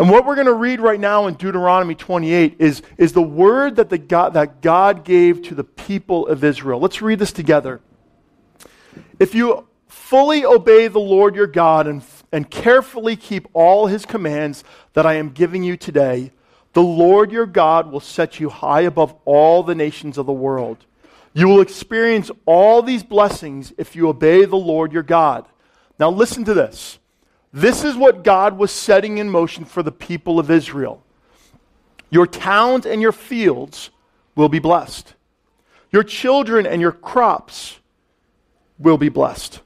And 0.00 0.08
what 0.08 0.24
we're 0.24 0.34
going 0.34 0.46
to 0.46 0.54
read 0.54 0.80
right 0.80 0.98
now 0.98 1.26
in 1.26 1.34
Deuteronomy 1.34 1.94
28 1.94 2.56
is, 2.58 2.80
is 2.96 3.12
the 3.12 3.20
word 3.20 3.76
that, 3.76 3.90
the 3.90 3.98
God, 3.98 4.32
that 4.32 4.62
God 4.62 5.04
gave 5.04 5.42
to 5.42 5.54
the 5.54 5.62
people 5.62 6.26
of 6.26 6.42
Israel. 6.42 6.80
Let's 6.80 7.02
read 7.02 7.18
this 7.18 7.32
together. 7.32 7.82
If 9.18 9.34
you 9.34 9.68
fully 9.88 10.42
obey 10.42 10.88
the 10.88 10.98
Lord 10.98 11.36
your 11.36 11.46
God 11.46 11.86
and, 11.86 12.02
and 12.32 12.50
carefully 12.50 13.14
keep 13.14 13.46
all 13.52 13.88
his 13.88 14.06
commands 14.06 14.64
that 14.94 15.04
I 15.04 15.16
am 15.16 15.32
giving 15.32 15.62
you 15.62 15.76
today, 15.76 16.32
the 16.72 16.82
Lord 16.82 17.30
your 17.30 17.44
God 17.44 17.92
will 17.92 18.00
set 18.00 18.40
you 18.40 18.48
high 18.48 18.80
above 18.80 19.14
all 19.26 19.62
the 19.62 19.74
nations 19.74 20.16
of 20.16 20.24
the 20.24 20.32
world. 20.32 20.78
You 21.34 21.46
will 21.46 21.60
experience 21.60 22.30
all 22.46 22.80
these 22.80 23.02
blessings 23.02 23.74
if 23.76 23.94
you 23.94 24.08
obey 24.08 24.46
the 24.46 24.56
Lord 24.56 24.94
your 24.94 25.02
God. 25.02 25.46
Now, 25.98 26.08
listen 26.08 26.46
to 26.46 26.54
this. 26.54 26.99
This 27.52 27.84
is 27.84 27.96
what 27.96 28.22
God 28.22 28.58
was 28.58 28.70
setting 28.70 29.18
in 29.18 29.28
motion 29.28 29.64
for 29.64 29.82
the 29.82 29.92
people 29.92 30.38
of 30.38 30.50
Israel. 30.50 31.02
Your 32.10 32.26
towns 32.26 32.86
and 32.86 33.02
your 33.02 33.12
fields 33.12 33.90
will 34.36 34.48
be 34.48 34.58
blessed. 34.58 35.14
Your 35.92 36.04
children 36.04 36.66
and 36.66 36.80
your 36.80 36.92
crops 36.92 37.80
will 38.78 38.98
be 38.98 39.08
blessed. 39.08 39.60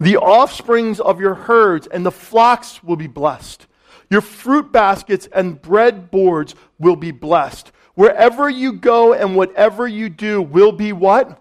The 0.00 0.16
offsprings 0.16 0.98
of 0.98 1.20
your 1.20 1.34
herds 1.34 1.86
and 1.86 2.04
the 2.04 2.10
flocks 2.10 2.82
will 2.82 2.96
be 2.96 3.06
blessed. 3.06 3.66
Your 4.10 4.20
fruit 4.20 4.72
baskets 4.72 5.28
and 5.32 5.60
bread 5.62 6.10
boards 6.10 6.54
will 6.78 6.96
be 6.96 7.12
blessed. 7.12 7.70
Wherever 7.94 8.50
you 8.50 8.72
go 8.72 9.12
and 9.12 9.36
whatever 9.36 9.86
you 9.86 10.08
do 10.08 10.42
will 10.42 10.72
be 10.72 10.92
what? 10.92 11.40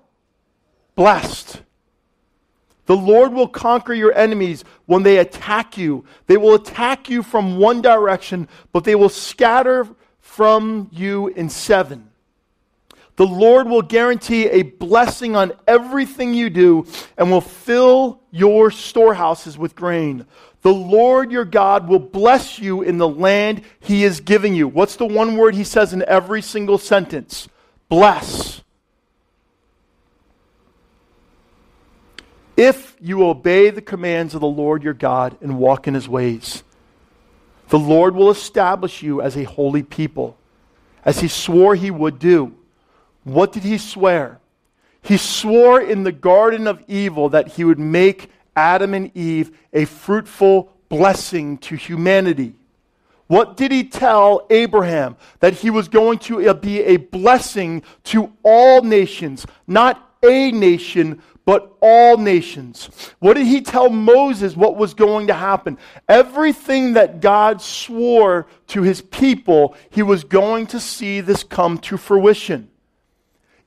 Blessed. 0.96 1.63
The 2.86 2.98
Lord 2.98 3.34
will 3.34 3.48
conquer 3.48 3.94
your 3.94 4.14
enemies 4.14 4.64
when 4.86 5.04
they 5.04 5.18
attack 5.18 5.78
you. 5.78 6.04
They 6.28 6.38
will 6.38 6.56
attack 6.56 7.10
you 7.10 7.24
from 7.24 7.58
one 7.58 7.82
direction, 7.82 8.48
but 8.72 8.84
they 8.84 8.96
will 8.96 9.10
scatter 9.10 9.88
from 10.20 10.90
you 10.92 11.28
in 11.28 11.50
seven. 11.50 12.10
The 13.16 13.28
Lord 13.28 13.68
will 13.68 13.84
guarantee 13.84 14.48
a 14.48 14.64
blessing 14.64 15.36
on 15.36 15.54
everything 15.68 16.34
you 16.34 16.50
do 16.50 16.88
and 17.18 17.30
will 17.30 17.42
fill 17.42 18.20
your 18.32 18.72
storehouses 18.72 19.58
with 19.58 19.76
grain. 19.76 20.26
The 20.64 20.74
Lord 20.74 21.32
your 21.32 21.46
God 21.46 21.88
will 21.88 22.00
bless 22.00 22.58
you 22.58 22.82
in 22.82 22.98
the 22.98 23.08
land 23.08 23.62
he 23.80 24.04
is 24.04 24.22
giving 24.22 24.56
you. 24.56 24.68
What's 24.68 24.96
the 24.96 25.06
one 25.06 25.38
word 25.38 25.54
he 25.54 25.64
says 25.64 25.94
in 25.94 26.04
every 26.08 26.42
single 26.42 26.80
sentence? 26.80 27.48
Bless. 27.88 28.43
If 32.56 32.96
you 33.00 33.26
obey 33.26 33.70
the 33.70 33.82
commands 33.82 34.36
of 34.36 34.42
the 34.42 34.48
Lord 34.48 34.84
your 34.84 34.94
God 34.94 35.38
and 35.42 35.58
walk 35.58 35.88
in 35.88 35.94
his 35.94 36.08
ways. 36.08 36.64
The 37.70 37.80
Lord 37.80 38.16
will 38.16 38.30
establish 38.30 39.02
you 39.02 39.22
as 39.22 39.36
a 39.36 39.44
holy 39.44 39.82
people, 39.82 40.38
as 41.04 41.20
he 41.20 41.28
swore 41.28 41.76
he 41.76 41.90
would 41.90 42.20
do. 42.20 42.54
What 43.24 43.52
did 43.52 43.64
he 43.64 43.78
swear? 43.78 44.40
He 45.02 45.18
swore 45.18 45.82
in 45.82 46.04
the 46.04 46.12
Garden 46.12 46.68
of 46.68 46.84
Eden 46.88 47.32
that 47.32 47.54
he 47.54 47.64
would 47.64 47.80
make 47.80 48.30
Adam 48.56 48.94
and 48.94 49.16
Eve 49.18 49.58
a 49.74 49.86
fruitful 49.86 50.72
blessing 50.90 51.58
to 51.60 51.76
humanity. 51.76 52.54
What 53.28 53.58
did 53.58 53.72
he 53.72 53.86
tell 53.86 54.46
Abraham? 54.50 55.18
That 55.40 55.54
he 55.54 55.70
was 55.70 55.88
going 55.88 56.20
to 56.20 56.54
be 56.54 56.82
a 56.84 56.98
blessing 56.98 57.82
to 58.06 58.32
all 58.44 58.82
nations, 58.82 59.48
not 59.66 60.16
a 60.22 60.52
nation, 60.52 61.22
but 61.46 61.76
all 61.82 62.18
nations. 62.18 62.90
What 63.20 63.36
did 63.36 63.48
he 63.48 63.62
tell 63.62 63.90
Moses 63.90 64.56
what 64.56 64.78
was 64.78 64.94
going 64.94 65.28
to 65.28 65.34
happen? 65.34 65.78
Everything 66.08 66.94
that 66.94 67.20
God 67.20 67.62
swore 67.62 68.48
to 68.68 68.82
his 68.82 69.02
people, 69.02 69.76
he 69.90 70.04
was 70.04 70.24
going 70.24 70.68
to 70.68 70.80
see 70.80 71.22
this 71.22 71.44
come 71.44 71.78
to 71.80 71.98
fruition. 71.98 72.70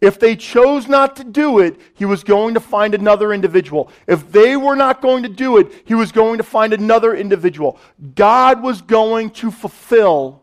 If 0.01 0.19
they 0.21 0.37
chose 0.37 0.89
not 0.89 1.17
to 1.17 1.25
do 1.25 1.59
it, 1.59 1.81
he 1.95 2.05
was 2.05 2.23
going 2.23 2.55
to 2.55 2.61
find 2.61 2.95
another 2.95 3.33
individual. 3.33 3.91
If 4.07 4.31
they 4.31 4.57
were 4.57 4.77
not 4.77 5.01
going 5.01 5.23
to 5.23 5.29
do 5.29 5.57
it, 5.57 5.73
he 5.87 5.95
was 5.95 6.13
going 6.13 6.39
to 6.39 6.45
find 6.45 6.73
another 6.73 7.15
individual. 7.15 7.79
God 8.15 8.63
was 8.63 8.83
going 8.83 9.31
to 9.31 9.51
fulfill 9.51 10.43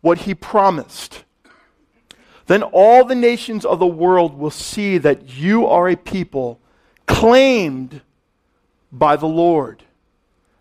what 0.00 0.18
he 0.18 0.34
promised. 0.34 1.24
Then 2.46 2.62
all 2.62 3.04
the 3.04 3.14
nations 3.14 3.64
of 3.64 3.78
the 3.78 3.86
world 3.86 4.36
will 4.36 4.50
see 4.50 4.98
that 4.98 5.36
you 5.36 5.66
are 5.66 5.88
a 5.88 5.96
people 5.96 6.60
claimed 7.08 8.00
by 8.92 9.16
the 9.16 9.26
Lord, 9.26 9.82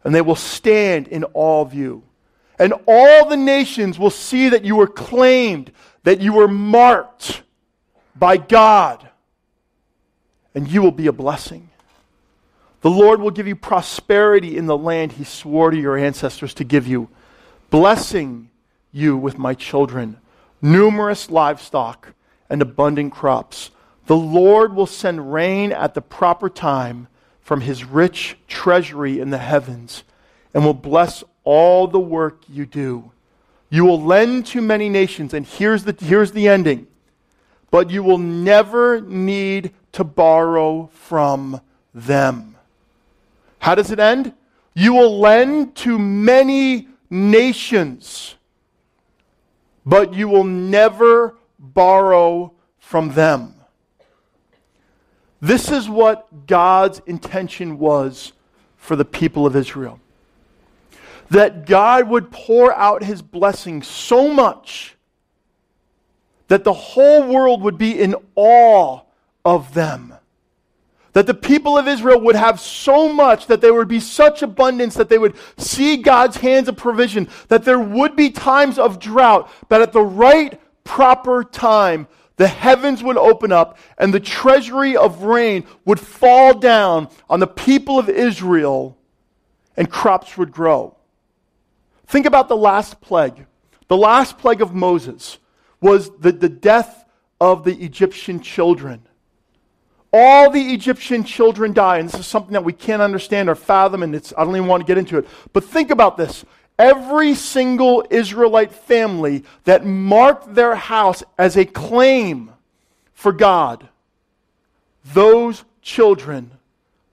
and 0.04 0.16
they 0.16 0.22
will 0.22 0.36
stand 0.36 1.08
in 1.08 1.24
awe 1.34 1.62
of 1.62 1.74
you. 1.74 2.04
And 2.58 2.74
all 2.88 3.30
the 3.30 3.38
nations 3.38 4.00
will 4.00 4.10
see 4.10 4.50
that 4.50 4.66
you 4.66 4.76
were 4.76 4.88
claimed, 4.88 5.72
that 6.04 6.20
you 6.20 6.34
were 6.34 6.48
marked 6.48 7.44
by 8.16 8.38
God, 8.38 9.08
and 10.56 10.68
you 10.68 10.82
will 10.82 10.92
be 10.92 11.06
a 11.06 11.12
blessing. 11.12 11.70
The 12.82 12.90
Lord 12.90 13.22
will 13.22 13.32
give 13.32 13.48
you 13.48 13.56
prosperity 13.56 14.58
in 14.58 14.66
the 14.66 14.78
land 14.78 15.12
he 15.12 15.24
swore 15.24 15.70
to 15.70 15.78
your 15.78 15.98
ancestors 15.98 16.54
to 16.56 16.64
give 16.64 16.88
you, 16.88 17.10
blessing 17.70 18.50
you 18.92 19.18
with 19.18 19.38
my 19.38 19.54
children, 19.54 20.18
numerous 20.62 21.30
livestock, 21.30 22.14
and 22.50 22.62
abundant 22.62 23.14
crops 23.14 23.72
the 24.08 24.18
Lord 24.18 24.74
will 24.74 24.88
send 24.88 25.32
rain 25.32 25.72
at 25.72 25.94
the 25.94 26.02
proper 26.02 26.50
time 26.50 27.08
from 27.42 27.62
his 27.62 27.84
rich 27.84 28.38
treasury 28.48 29.20
in 29.20 29.30
the 29.30 29.38
heavens 29.38 30.04
and 30.54 30.66
will 30.66 30.74
bless 30.74 31.24
all 31.44 31.88
the 31.88 32.00
work 32.00 32.42
you 32.50 32.66
do. 32.66 33.12
You 33.70 33.84
will 33.84 34.02
lend 34.02 34.46
to 34.48 34.62
many 34.62 34.88
nations, 34.88 35.34
and 35.34 35.46
here's 35.46 35.84
the, 35.84 35.96
here's 36.00 36.32
the 36.32 36.48
ending. 36.48 36.88
But 37.70 37.90
you 37.90 38.02
will 38.02 38.18
never 38.18 39.02
need 39.02 39.74
to 39.92 40.06
borrow 40.06 40.90
from 40.94 41.60
them. 41.94 42.56
How 43.60 43.76
does 43.76 43.92
it 43.92 44.00
end? 44.00 44.34
You 44.74 44.94
will 44.94 45.20
lend 45.20 45.76
to 45.78 46.00
many 46.00 46.88
nations, 47.10 48.36
but 49.86 50.14
you 50.14 50.30
will 50.30 50.46
never 50.46 51.36
borrow 51.60 52.54
from 52.78 53.14
them. 53.14 53.57
This 55.42 55.72
is 55.72 55.88
what 55.88 56.48
God's 56.48 57.02
intention 57.06 57.78
was 57.78 58.34
for 58.78 58.96
the 58.96 59.06
people 59.06 59.46
of 59.46 59.56
Israel. 59.56 60.00
That 61.30 61.66
God 61.66 62.08
would 62.08 62.32
pour 62.32 62.74
out 62.74 63.04
his 63.04 63.22
blessing 63.22 63.84
so 63.84 64.34
much 64.34 64.96
that 66.48 66.64
the 66.64 66.74
whole 66.74 67.28
world 67.28 67.62
would 67.62 67.78
be 67.78 68.00
in 68.00 68.16
awe 68.36 69.02
of 69.44 69.74
them. 69.74 70.14
That 71.14 71.26
the 71.26 71.34
people 71.34 71.78
of 71.78 71.88
Israel 71.88 72.22
would 72.22 72.36
have 72.36 72.60
so 72.60 73.12
much, 73.12 73.48
that 73.48 73.60
there 73.60 73.74
would 73.74 73.88
be 73.88 74.00
such 74.00 74.44
abundance, 74.44 74.96
that 74.96 75.10
they 75.10 75.18
would 75.18 75.36
see 75.58 75.98
God's 75.98 76.38
hands 76.38 76.68
of 76.68 76.78
provision, 76.78 77.28
that 77.48 77.66
there 77.66 77.80
would 77.80 78.16
be 78.16 78.30
times 78.30 78.78
of 78.78 79.00
drought, 79.00 79.50
but 79.68 79.82
at 79.82 79.94
the 79.94 80.02
right, 80.02 80.60
proper 80.84 81.44
time, 81.44 82.08
the 82.38 82.48
heavens 82.48 83.04
would 83.04 83.18
open 83.18 83.52
up 83.52 83.78
and 83.98 84.14
the 84.14 84.20
treasury 84.20 84.96
of 84.96 85.24
rain 85.24 85.66
would 85.86 86.00
fall 86.00 86.54
down 86.54 87.10
on 87.30 87.40
the 87.40 87.48
people 87.48 88.00
of 88.00 88.10
Israel 88.10 88.98
and 89.76 89.90
crops 89.90 90.38
would 90.38 90.52
grow. 90.52 90.96
Think 92.06 92.26
about 92.26 92.48
the 92.48 92.56
last 92.56 93.02
plague. 93.02 93.46
The 93.88 93.98
last 93.98 94.38
plague 94.38 94.62
of 94.62 94.74
Moses 94.74 95.40
was 95.82 96.10
the, 96.20 96.32
the 96.32 96.50
death 96.50 97.06
of 97.42 97.64
the 97.64 97.76
Egyptian 97.84 98.40
children. 98.40 99.02
All 100.14 100.50
the 100.50 100.74
Egyptian 100.74 101.24
children 101.24 101.74
die, 101.74 101.98
and 101.98 102.10
this 102.10 102.20
is 102.20 102.28
something 102.28 102.54
that 102.54 102.64
we 102.64 102.74
can't 102.74 103.02
understand 103.02 103.50
or 103.50 103.56
fathom, 103.56 104.04
and 104.04 104.16
it's, 104.16 104.34
I 104.38 104.44
don't 104.44 104.56
even 104.56 104.68
want 104.68 104.82
to 104.82 104.88
get 104.88 104.98
into 104.98 105.18
it. 105.18 105.28
But 105.54 105.64
think 105.64 105.92
about 105.92 106.18
this. 106.18 106.46
Every 106.80 107.34
single 107.34 108.06
Israelite 108.10 108.72
family 108.72 109.44
that 109.64 109.86
marked 109.86 110.54
their 110.54 110.76
house 110.76 111.24
as 111.38 111.58
a 111.58 111.66
claim 111.66 112.52
for 113.14 113.32
God, 113.32 113.90
those 115.04 115.64
children 115.82 116.52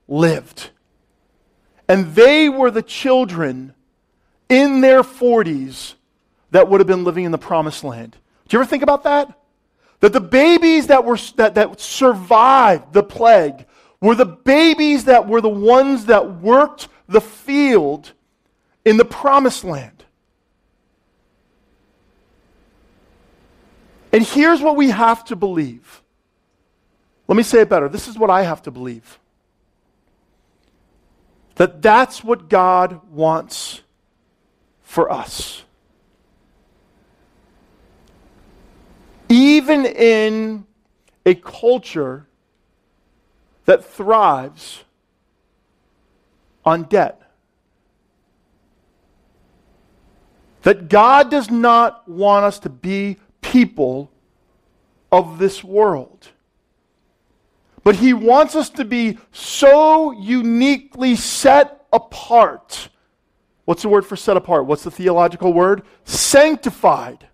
lived. 0.06 0.70
And 1.88 2.14
they 2.14 2.48
were 2.48 2.70
the 2.70 2.82
children 2.82 3.74
in 4.48 4.80
their 4.80 5.02
40s 5.02 5.94
that 6.50 6.68
would 6.68 6.80
have 6.80 6.86
been 6.86 7.04
living 7.04 7.24
in 7.24 7.32
the 7.32 7.38
promised 7.38 7.84
land. 7.84 8.16
Do 8.48 8.56
you 8.56 8.60
ever 8.60 8.68
think 8.68 8.82
about 8.82 9.04
that? 9.04 9.38
That 10.00 10.12
the 10.12 10.20
babies 10.20 10.88
that, 10.88 11.04
were, 11.04 11.18
that, 11.36 11.54
that 11.54 11.80
survived 11.80 12.92
the 12.92 13.02
plague 13.02 13.66
were 14.00 14.14
the 14.14 14.26
babies 14.26 15.04
that 15.06 15.26
were 15.26 15.40
the 15.40 15.48
ones 15.48 16.06
that 16.06 16.40
worked 16.40 16.88
the 17.08 17.20
field 17.20 18.12
in 18.84 18.96
the 18.96 19.04
promised 19.04 19.64
land. 19.64 20.04
And 24.12 24.22
here's 24.22 24.60
what 24.60 24.76
we 24.76 24.90
have 24.90 25.24
to 25.26 25.36
believe. 25.36 26.02
Let 27.26 27.36
me 27.36 27.42
say 27.42 27.60
it 27.62 27.68
better. 27.68 27.88
This 27.88 28.06
is 28.06 28.18
what 28.18 28.30
I 28.30 28.42
have 28.42 28.62
to 28.62 28.70
believe. 28.70 29.18
That 31.56 31.82
that's 31.82 32.22
what 32.22 32.48
God 32.48 33.00
wants 33.10 33.82
for 34.82 35.10
us. 35.10 35.64
even 39.34 39.84
in 39.84 40.64
a 41.26 41.34
culture 41.34 42.28
that 43.64 43.84
thrives 43.84 44.84
on 46.64 46.84
debt. 46.84 47.20
That 50.64 50.88
God 50.88 51.30
does 51.30 51.50
not 51.50 52.06
want 52.08 52.44
us 52.44 52.58
to 52.60 52.68
be 52.68 53.18
people 53.40 54.10
of 55.10 55.38
this 55.38 55.64
world. 55.64 56.28
But 57.82 57.96
He 57.96 58.12
wants 58.12 58.54
us 58.54 58.68
to 58.70 58.84
be 58.84 59.18
so 59.32 60.10
uniquely 60.10 61.16
set 61.16 61.86
apart. 61.92 62.88
What's 63.64 63.82
the 63.82 63.88
word 63.88 64.04
for 64.04 64.16
set 64.16 64.36
apart? 64.36 64.66
What's 64.66 64.84
the 64.84 64.90
theological 64.90 65.52
word? 65.52 65.82
Sanctified. 66.04 67.28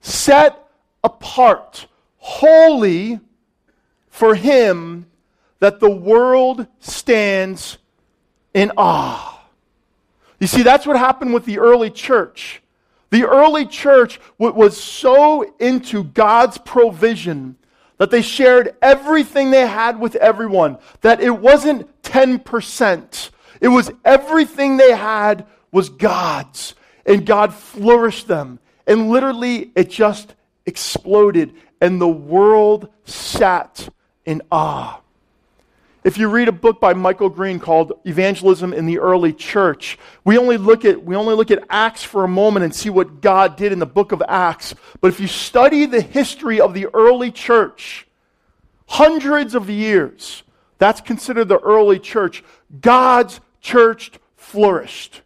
Set 0.00 0.64
apart, 1.02 1.86
holy 2.18 3.20
for 4.08 4.34
him 4.34 5.06
that 5.58 5.80
the 5.80 5.90
world 5.90 6.66
stands 6.78 7.78
in 8.52 8.70
awe. 8.76 9.42
You 10.38 10.46
see, 10.46 10.62
that's 10.62 10.86
what 10.86 10.96
happened 10.96 11.34
with 11.34 11.44
the 11.44 11.58
early 11.58 11.90
church. 11.90 12.62
The 13.14 13.28
early 13.28 13.64
church 13.64 14.18
was 14.38 14.76
so 14.76 15.54
into 15.60 16.02
God's 16.02 16.58
provision 16.58 17.54
that 17.98 18.10
they 18.10 18.22
shared 18.22 18.74
everything 18.82 19.52
they 19.52 19.68
had 19.68 20.00
with 20.00 20.16
everyone, 20.16 20.78
that 21.02 21.20
it 21.20 21.30
wasn't 21.30 22.02
10%. 22.02 23.30
It 23.60 23.68
was 23.68 23.92
everything 24.04 24.78
they 24.78 24.96
had 24.96 25.46
was 25.70 25.90
God's. 25.90 26.74
And 27.06 27.24
God 27.24 27.54
flourished 27.54 28.26
them. 28.26 28.58
And 28.84 29.08
literally, 29.08 29.70
it 29.76 29.90
just 29.90 30.34
exploded, 30.66 31.54
and 31.80 32.00
the 32.00 32.08
world 32.08 32.88
sat 33.04 33.88
in 34.26 34.42
awe. 34.50 35.00
If 36.04 36.18
you 36.18 36.28
read 36.28 36.48
a 36.48 36.52
book 36.52 36.82
by 36.82 36.92
Michael 36.92 37.30
Green 37.30 37.58
called 37.58 37.94
Evangelism 38.04 38.74
in 38.74 38.84
the 38.84 38.98
Early 38.98 39.32
Church, 39.32 39.98
we 40.22 40.36
only 40.36 40.58
look 40.58 40.84
at 40.84 41.02
we 41.02 41.16
only 41.16 41.34
look 41.34 41.50
at 41.50 41.64
Acts 41.70 42.02
for 42.02 42.24
a 42.24 42.28
moment 42.28 42.64
and 42.64 42.74
see 42.74 42.90
what 42.90 43.22
God 43.22 43.56
did 43.56 43.72
in 43.72 43.78
the 43.78 43.86
book 43.86 44.12
of 44.12 44.22
Acts. 44.28 44.74
But 45.00 45.08
if 45.08 45.18
you 45.18 45.26
study 45.26 45.86
the 45.86 46.02
history 46.02 46.60
of 46.60 46.74
the 46.74 46.88
early 46.92 47.30
church, 47.30 48.06
hundreds 48.86 49.54
of 49.54 49.70
years, 49.70 50.42
that's 50.76 51.00
considered 51.00 51.48
the 51.48 51.58
early 51.60 51.98
church. 51.98 52.44
God's 52.82 53.40
church 53.62 54.12
flourished. 54.36 55.22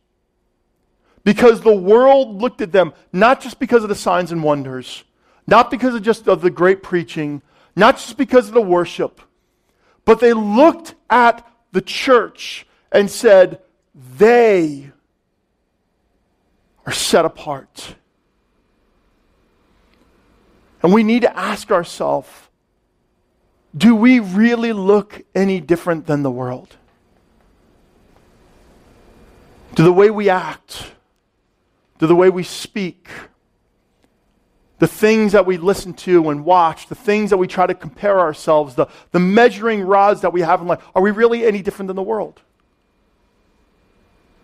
Because 1.25 1.61
the 1.61 1.75
world 1.75 2.41
looked 2.41 2.61
at 2.61 2.71
them 2.71 2.93
not 3.13 3.41
just 3.41 3.59
because 3.59 3.83
of 3.83 3.89
the 3.89 3.97
signs 3.97 4.31
and 4.31 4.45
wonders, 4.45 5.03
not 5.45 5.73
because 5.73 5.97
of 5.97 6.03
just 6.03 6.29
of 6.29 6.41
the 6.41 6.51
great 6.51 6.85
preaching, 6.85 7.43
not 7.75 7.97
just 7.97 8.17
because 8.17 8.47
of 8.47 8.55
the 8.55 8.61
worship, 8.61 9.21
but 10.09 10.21
they 10.21 10.33
looked 10.33 10.95
at 11.11 11.47
the 11.73 11.83
church 11.83 12.67
and 12.91 13.11
said, 13.11 13.61
they 14.17 14.91
are 16.87 16.93
set 16.95 17.27
apart. 17.27 17.95
And 20.83 20.95
we 20.95 21.03
need 21.03 21.21
to 21.21 21.39
ask 21.39 21.71
ourselves 21.71 22.31
do 23.77 23.95
we 23.95 24.19
really 24.19 24.73
look 24.73 25.21
any 25.35 25.61
different 25.61 26.07
than 26.07 26.23
the 26.23 26.31
world? 26.31 26.79
Do 29.75 29.85
the 29.85 29.93
way 29.93 30.09
we 30.09 30.31
act, 30.31 30.93
do 31.99 32.07
the 32.07 32.17
way 32.17 32.31
we 32.31 32.45
speak, 32.45 33.11
the 34.79 34.87
things 34.87 35.33
that 35.33 35.45
we 35.45 35.57
listen 35.57 35.93
to 35.93 36.31
and 36.31 36.45
watch, 36.45 36.87
the 36.87 36.95
things 36.95 37.31
that 37.31 37.37
we 37.37 37.47
try 37.47 37.67
to 37.67 37.75
compare 37.75 38.21
ourselves, 38.21 38.75
the, 38.75 38.87
the 39.11 39.19
measuring 39.19 39.83
rods 39.83 40.21
that 40.21 40.33
we 40.33 40.41
have 40.41 40.61
in 40.61 40.69
life, 40.69 40.83
are 40.95 41.03
we 41.03 41.11
really 41.11 41.45
any 41.45 41.63
different 41.63 41.89
than 41.89 41.97
the 41.97 42.03
world? 42.03 42.41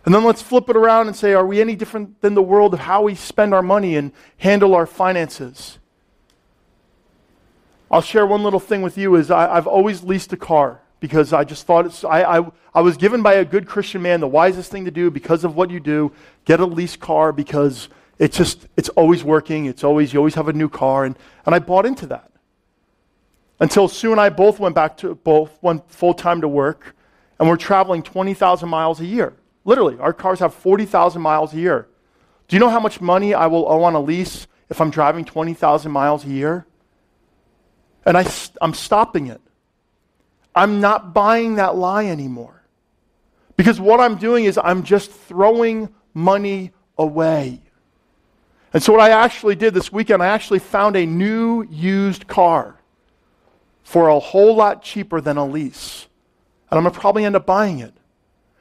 And 0.04 0.14
then 0.14 0.24
let's 0.24 0.42
flip 0.42 0.68
it 0.68 0.76
around 0.76 1.06
and 1.06 1.16
say, 1.16 1.32
are 1.32 1.46
we 1.46 1.60
any 1.60 1.76
different 1.76 2.20
than 2.20 2.34
the 2.34 2.42
world 2.42 2.74
of 2.74 2.80
how 2.80 3.02
we 3.02 3.14
spend 3.14 3.54
our 3.54 3.62
money 3.62 3.96
and 3.96 4.12
handle 4.36 4.74
our 4.74 4.86
finances? 4.86 5.78
I'll 7.90 8.02
share 8.02 8.26
one 8.26 8.42
little 8.42 8.60
thing 8.60 8.82
with 8.82 8.98
you 8.98 9.14
is 9.14 9.30
I, 9.30 9.54
have 9.54 9.66
always 9.66 10.02
leased 10.02 10.32
a 10.32 10.36
car 10.36 10.80
because 11.00 11.32
I 11.32 11.44
just 11.44 11.64
thought 11.66 11.86
it's, 11.86 12.04
I, 12.04 12.38
I, 12.38 12.50
I 12.74 12.80
was 12.80 12.96
given 12.96 13.22
by 13.22 13.34
a 13.34 13.44
good 13.44 13.66
Christian 13.66 14.02
man 14.02 14.20
the 14.20 14.26
wisest 14.26 14.70
thing 14.70 14.84
to 14.84 14.90
do 14.90 15.10
because 15.10 15.44
of 15.44 15.54
what 15.54 15.70
you 15.70 15.80
do. 15.80 16.12
Get 16.44 16.60
a 16.60 16.66
leased 16.66 16.98
car 16.98 17.32
because 17.32 17.88
it's 18.18 18.36
just, 18.36 18.66
it's 18.76 18.88
always 18.90 19.24
working. 19.24 19.66
It's 19.66 19.84
always, 19.84 20.12
you 20.12 20.18
always 20.18 20.34
have 20.34 20.48
a 20.48 20.52
new 20.52 20.68
car. 20.68 21.04
And, 21.04 21.16
and 21.46 21.54
I 21.54 21.58
bought 21.58 21.86
into 21.86 22.06
that. 22.06 22.30
Until 23.60 23.88
Sue 23.88 24.12
and 24.12 24.20
I 24.20 24.28
both 24.28 24.58
went 24.58 24.74
back 24.74 24.96
to, 24.98 25.14
both 25.14 25.50
went 25.62 25.88
full 25.90 26.14
time 26.14 26.40
to 26.40 26.48
work, 26.48 26.96
and 27.38 27.48
we're 27.48 27.56
traveling 27.56 28.02
20,000 28.02 28.68
miles 28.68 29.00
a 29.00 29.06
year. 29.06 29.34
Literally, 29.64 29.98
our 29.98 30.12
cars 30.12 30.40
have 30.40 30.54
40,000 30.54 31.22
miles 31.22 31.54
a 31.54 31.56
year. 31.56 31.88
Do 32.48 32.56
you 32.56 32.60
know 32.60 32.68
how 32.68 32.80
much 32.80 33.00
money 33.00 33.32
I 33.32 33.46
will 33.46 33.66
owe 33.66 33.84
on 33.84 33.94
a 33.94 34.00
lease 34.00 34.46
if 34.68 34.80
I'm 34.80 34.90
driving 34.90 35.24
20,000 35.24 35.90
miles 35.90 36.24
a 36.24 36.28
year? 36.28 36.66
And 38.04 38.18
I, 38.18 38.26
I'm 38.60 38.74
stopping 38.74 39.28
it. 39.28 39.40
I'm 40.54 40.80
not 40.80 41.14
buying 41.14 41.54
that 41.54 41.76
lie 41.76 42.06
anymore. 42.06 42.62
Because 43.56 43.80
what 43.80 44.00
I'm 44.00 44.16
doing 44.16 44.44
is 44.44 44.58
I'm 44.62 44.82
just 44.82 45.10
throwing 45.10 45.88
money 46.12 46.72
away. 46.98 47.60
And 48.74 48.82
so, 48.82 48.92
what 48.92 49.00
I 49.00 49.10
actually 49.10 49.54
did 49.54 49.72
this 49.72 49.92
weekend, 49.92 50.20
I 50.20 50.26
actually 50.26 50.58
found 50.58 50.96
a 50.96 51.06
new 51.06 51.62
used 51.70 52.26
car 52.26 52.74
for 53.84 54.08
a 54.08 54.18
whole 54.18 54.56
lot 54.56 54.82
cheaper 54.82 55.20
than 55.20 55.36
a 55.36 55.46
lease. 55.46 56.08
And 56.70 56.78
I'm 56.78 56.82
going 56.82 56.92
to 56.92 57.00
probably 57.00 57.24
end 57.24 57.36
up 57.36 57.46
buying 57.46 57.78
it. 57.78 57.94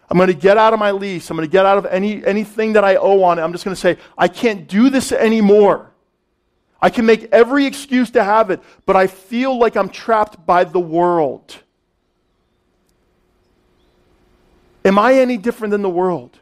I'm 0.09 0.17
going 0.17 0.27
to 0.27 0.35
get 0.35 0.57
out 0.59 0.71
of 0.71 0.79
my 0.79 0.91
lease. 0.91 1.31
I'm 1.31 1.35
going 1.35 1.47
to 1.47 1.51
get 1.51 1.65
out 1.65 1.79
of 1.79 1.87
any, 1.87 2.23
anything 2.23 2.73
that 2.73 2.83
I 2.83 2.97
owe 2.97 3.23
on 3.23 3.39
it. 3.39 3.41
I'm 3.41 3.51
just 3.51 3.65
going 3.65 3.73
to 3.73 3.81
say, 3.81 3.97
I 4.15 4.27
can't 4.27 4.67
do 4.67 4.91
this 4.91 5.11
anymore. 5.11 5.89
I 6.79 6.91
can 6.91 7.07
make 7.07 7.23
every 7.31 7.65
excuse 7.65 8.11
to 8.11 8.23
have 8.23 8.51
it, 8.51 8.61
but 8.85 8.95
I 8.95 9.07
feel 9.07 9.57
like 9.57 9.75
I'm 9.75 9.89
trapped 9.89 10.45
by 10.45 10.65
the 10.65 10.79
world. 10.79 11.57
Am 14.85 14.99
I 14.99 15.15
any 15.15 15.37
different 15.37 15.71
than 15.71 15.81
the 15.81 15.89
world? 15.89 16.37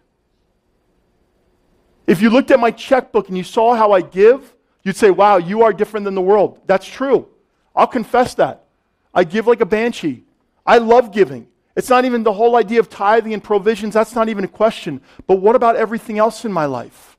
If 2.08 2.22
you 2.22 2.30
looked 2.30 2.52
at 2.52 2.60
my 2.60 2.72
checkbook 2.72 3.28
and 3.28 3.38
you 3.38 3.44
saw 3.44 3.76
how 3.76 3.92
I 3.92 4.02
give, 4.02 4.56
You'd 4.84 4.96
say, 4.96 5.12
wow, 5.12 5.38
you 5.38 5.64
are 5.64 5.74
different 5.74 6.06
than 6.06 6.16
the 6.16 6.22
world. 6.22 6.60
That's 6.66 6.88
true. 6.88 7.28
I'll 7.76 7.88
confess 7.88 8.34
that. 8.36 8.66
I 9.14 9.24
give 9.24 9.48
like 9.48 9.62
a 9.62 9.66
banshee. 9.66 10.24
I 10.66 10.80
love 10.80 11.12
giving. 11.12 11.48
It's 11.76 11.90
not 11.90 12.06
even 12.06 12.24
the 12.24 12.34
whole 12.34 12.56
idea 12.56 12.80
of 12.80 12.90
tithing 12.90 13.34
and 13.34 13.44
provisions, 13.44 13.94
that's 13.94 14.16
not 14.16 14.30
even 14.30 14.44
a 14.44 14.48
question. 14.48 15.02
But 15.28 15.36
what 15.36 15.56
about 15.56 15.76
everything 15.76 16.18
else 16.18 16.44
in 16.44 16.52
my 16.52 16.66
life? 16.66 17.18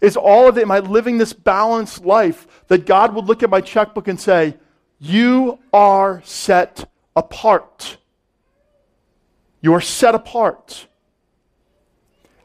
Is 0.00 0.16
all 0.16 0.48
of 0.48 0.58
it, 0.58 0.62
am 0.62 0.70
I 0.70 0.80
living 0.80 1.18
this 1.18 1.32
balanced 1.32 2.04
life 2.04 2.46
that 2.68 2.86
God 2.86 3.14
would 3.14 3.26
look 3.26 3.42
at 3.42 3.50
my 3.50 3.60
checkbook 3.60 4.08
and 4.08 4.20
say, 4.20 4.56
You 4.98 5.58
are 5.72 6.22
set 6.24 6.90
apart? 7.14 7.98
You're 9.60 9.82
set 9.82 10.14
apart. 10.14 10.86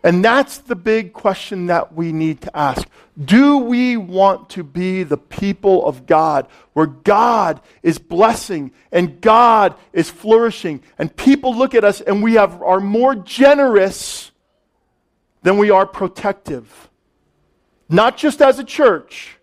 And 0.05 0.23
that's 0.23 0.59
the 0.59 0.75
big 0.75 1.13
question 1.13 1.65
that 1.65 1.95
we 1.95 2.11
need 2.11 2.41
to 2.41 2.55
ask. 2.55 2.87
Do 3.19 3.57
we 3.57 3.97
want 3.97 4.51
to 4.51 4.63
be 4.63 5.01
the 5.01 5.17
people 5.17 5.83
of 5.87 6.05
God 6.05 6.47
where 6.73 6.85
God 6.85 7.59
is 7.81 7.97
blessing 7.97 8.71
and 8.91 9.19
God 9.19 9.73
is 9.93 10.11
flourishing 10.11 10.83
and 10.99 11.13
people 11.15 11.57
look 11.57 11.73
at 11.73 11.83
us 11.83 12.01
and 12.01 12.21
we 12.21 12.35
have, 12.35 12.61
are 12.61 12.79
more 12.79 13.15
generous 13.15 14.31
than 15.41 15.57
we 15.57 15.71
are 15.71 15.87
protective? 15.87 16.91
Not 17.89 18.15
just 18.15 18.43
as 18.43 18.59
a 18.59 18.63
church, 18.63 19.39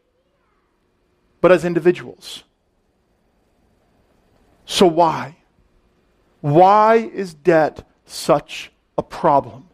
but 1.40 1.51
as 1.51 1.64
individuals. 1.64 2.44
So, 4.64 4.87
why? 4.87 5.38
Why 6.40 6.98
is 6.98 7.35
debt 7.35 7.85
such 8.07 8.70
a 8.96 9.03
problem? 9.03 9.66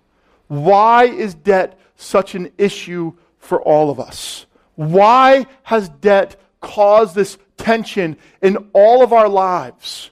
Why 0.49 1.05
is 1.05 1.35
debt 1.35 1.79
such 1.97 2.35
an 2.35 2.51
issue 2.59 3.15
for 3.39 3.61
all 3.63 3.91
of 3.91 4.01
us? 4.01 4.47
Why 4.75 5.47
has 5.65 5.89
debt 5.89 6.41
caused 6.61 7.15
this 7.15 7.39
tension 7.57 8.17
in 8.43 8.57
all 8.73 9.03
of 9.03 9.13
our 9.13 9.29
lives 9.29 10.11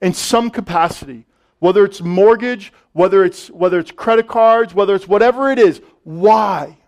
in 0.00 0.14
some 0.14 0.50
capacity? 0.50 1.26
Whether 1.58 1.84
it's 1.84 2.00
mortgage, 2.00 2.72
whether 2.92 3.24
it's, 3.24 3.50
whether 3.50 3.78
it's 3.78 3.90
credit 3.90 4.28
cards, 4.28 4.74
whether 4.74 4.94
it's 4.94 5.08
whatever 5.08 5.50
it 5.50 5.58
is, 5.58 5.80
why? 6.04 6.78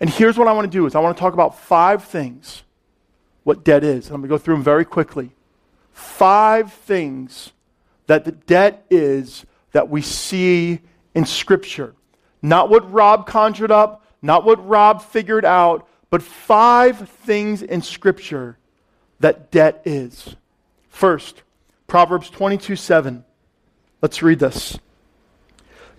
And 0.00 0.10
here's 0.10 0.38
what 0.38 0.48
I 0.48 0.52
want 0.52 0.70
to 0.70 0.78
do 0.78 0.86
is 0.86 0.94
I 0.94 1.00
want 1.00 1.16
to 1.16 1.20
talk 1.20 1.32
about 1.32 1.58
five 1.58 2.04
things 2.04 2.62
what 3.46 3.62
debt 3.62 3.84
is. 3.84 4.06
I'm 4.06 4.16
going 4.16 4.22
to 4.22 4.28
go 4.28 4.38
through 4.38 4.54
them 4.54 4.64
very 4.64 4.84
quickly. 4.84 5.30
Five 5.92 6.72
things 6.72 7.52
that 8.08 8.24
the 8.24 8.32
debt 8.32 8.84
is 8.90 9.46
that 9.70 9.88
we 9.88 10.02
see 10.02 10.80
in 11.16 11.24
Scripture. 11.24 11.94
Not 12.42 12.68
what 12.68 12.92
Rob 12.92 13.26
conjured 13.26 13.72
up, 13.72 14.04
not 14.20 14.44
what 14.44 14.64
Rob 14.68 15.02
figured 15.02 15.46
out, 15.46 15.88
but 16.10 16.22
five 16.22 17.08
things 17.08 17.62
in 17.62 17.80
Scripture 17.80 18.58
that 19.18 19.50
debt 19.50 19.80
is. 19.86 20.36
First, 20.90 21.42
Proverbs 21.86 22.28
22 22.28 22.76
7. 22.76 23.24
Let's 24.02 24.22
read 24.22 24.38
this. 24.38 24.78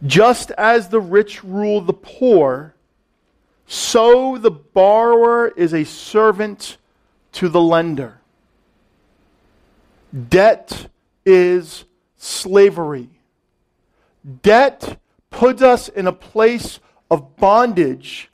Just 0.06 0.52
as 0.52 0.90
the 0.90 1.02
rich 1.02 1.44
rule 1.44 1.82
the 1.82 1.94
poor, 1.94 2.76
so 3.66 4.38
the 4.38 4.52
borrower 4.52 5.48
is 5.48 5.74
a 5.74 5.84
servant 5.84 6.78
to 7.34 7.50
the 7.50 7.60
lender. 7.60 8.22
Debt 10.30 10.90
is 11.26 11.86
slavery. 12.18 13.10
Debt 14.44 15.00
puts 15.30 15.62
us 15.62 15.90
in 15.90 16.08
a 16.08 16.14
place 16.14 16.80
of 17.10 17.38
bondage 17.38 18.30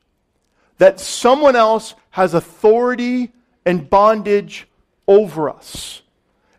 that 0.78 1.00
someone 1.00 1.56
else 1.56 1.96
has 2.12 2.34
authority 2.34 3.32
and 3.66 3.90
bondage 3.90 4.68
over 5.08 5.50
us. 5.50 6.02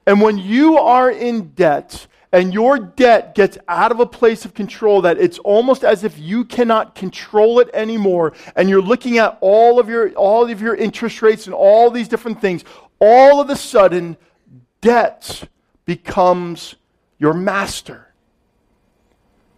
And 0.07 0.20
when 0.20 0.38
you 0.38 0.79
are 0.79 1.11
in 1.11 1.49
debt 1.51 2.07
and 2.33 2.53
your 2.53 2.79
debt 2.79 3.35
gets 3.35 3.57
out 3.68 3.92
of 3.92 4.01
a 4.01 4.07
place 4.07 4.44
of 4.44 4.55
control 4.55 5.03
that 5.03 5.18
it's 5.18 5.38
almost 5.38 5.85
as 5.85 6.05
if 6.05 6.18
you 6.18 6.44
cannot 6.44 6.94
control 6.94 7.61
it 7.61 7.70
anymore 7.73 8.33
and 8.57 8.68
you're 8.68 8.83
looking 8.83 9.18
at 9.18 9.38
all 9.40 9.79
of 9.79 9.88
your 9.88 10.11
all 10.11 10.51
of 10.51 10.61
your 10.61 10.75
interest 10.75 11.23
rates 11.23 11.47
and 11.47 11.55
all 11.55 11.90
these 11.90 12.09
different 12.09 12.40
things, 12.40 12.64
all 13.01 13.40
of 13.40 13.51
a 13.51 13.57
sudden 13.57 14.16
debt 14.81 15.49
becomes 15.85 16.75
your 17.18 17.35
master. 17.35 18.13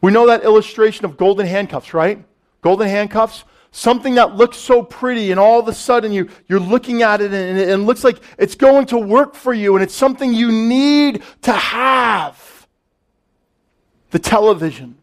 We 0.00 0.12
know 0.12 0.26
that 0.26 0.44
illustration 0.44 1.04
of 1.04 1.16
golden 1.16 1.46
handcuffs, 1.46 1.94
right? 1.94 2.24
Golden 2.62 2.88
handcuffs. 2.88 3.44
Something 3.72 4.14
that 4.14 4.36
looks 4.36 4.56
so 4.56 4.82
pretty, 4.82 5.30
and 5.30 5.38
all 5.38 5.60
of 5.60 5.68
a 5.68 5.74
sudden 5.74 6.10
you, 6.12 6.30
you're 6.48 6.60
looking 6.60 7.02
at 7.02 7.20
it 7.20 7.32
and 7.32 7.58
and 7.58 7.70
it 7.70 7.84
looks 7.84 8.04
like 8.04 8.18
it's 8.38 8.54
going 8.54 8.86
to 8.86 8.98
work 8.98 9.34
for 9.34 9.52
you, 9.52 9.74
and 9.74 9.82
it's 9.82 9.94
something 9.94 10.32
you 10.32 10.50
need 10.50 11.22
to 11.42 11.52
have. 11.52 12.66
The 14.10 14.18
television, 14.18 14.96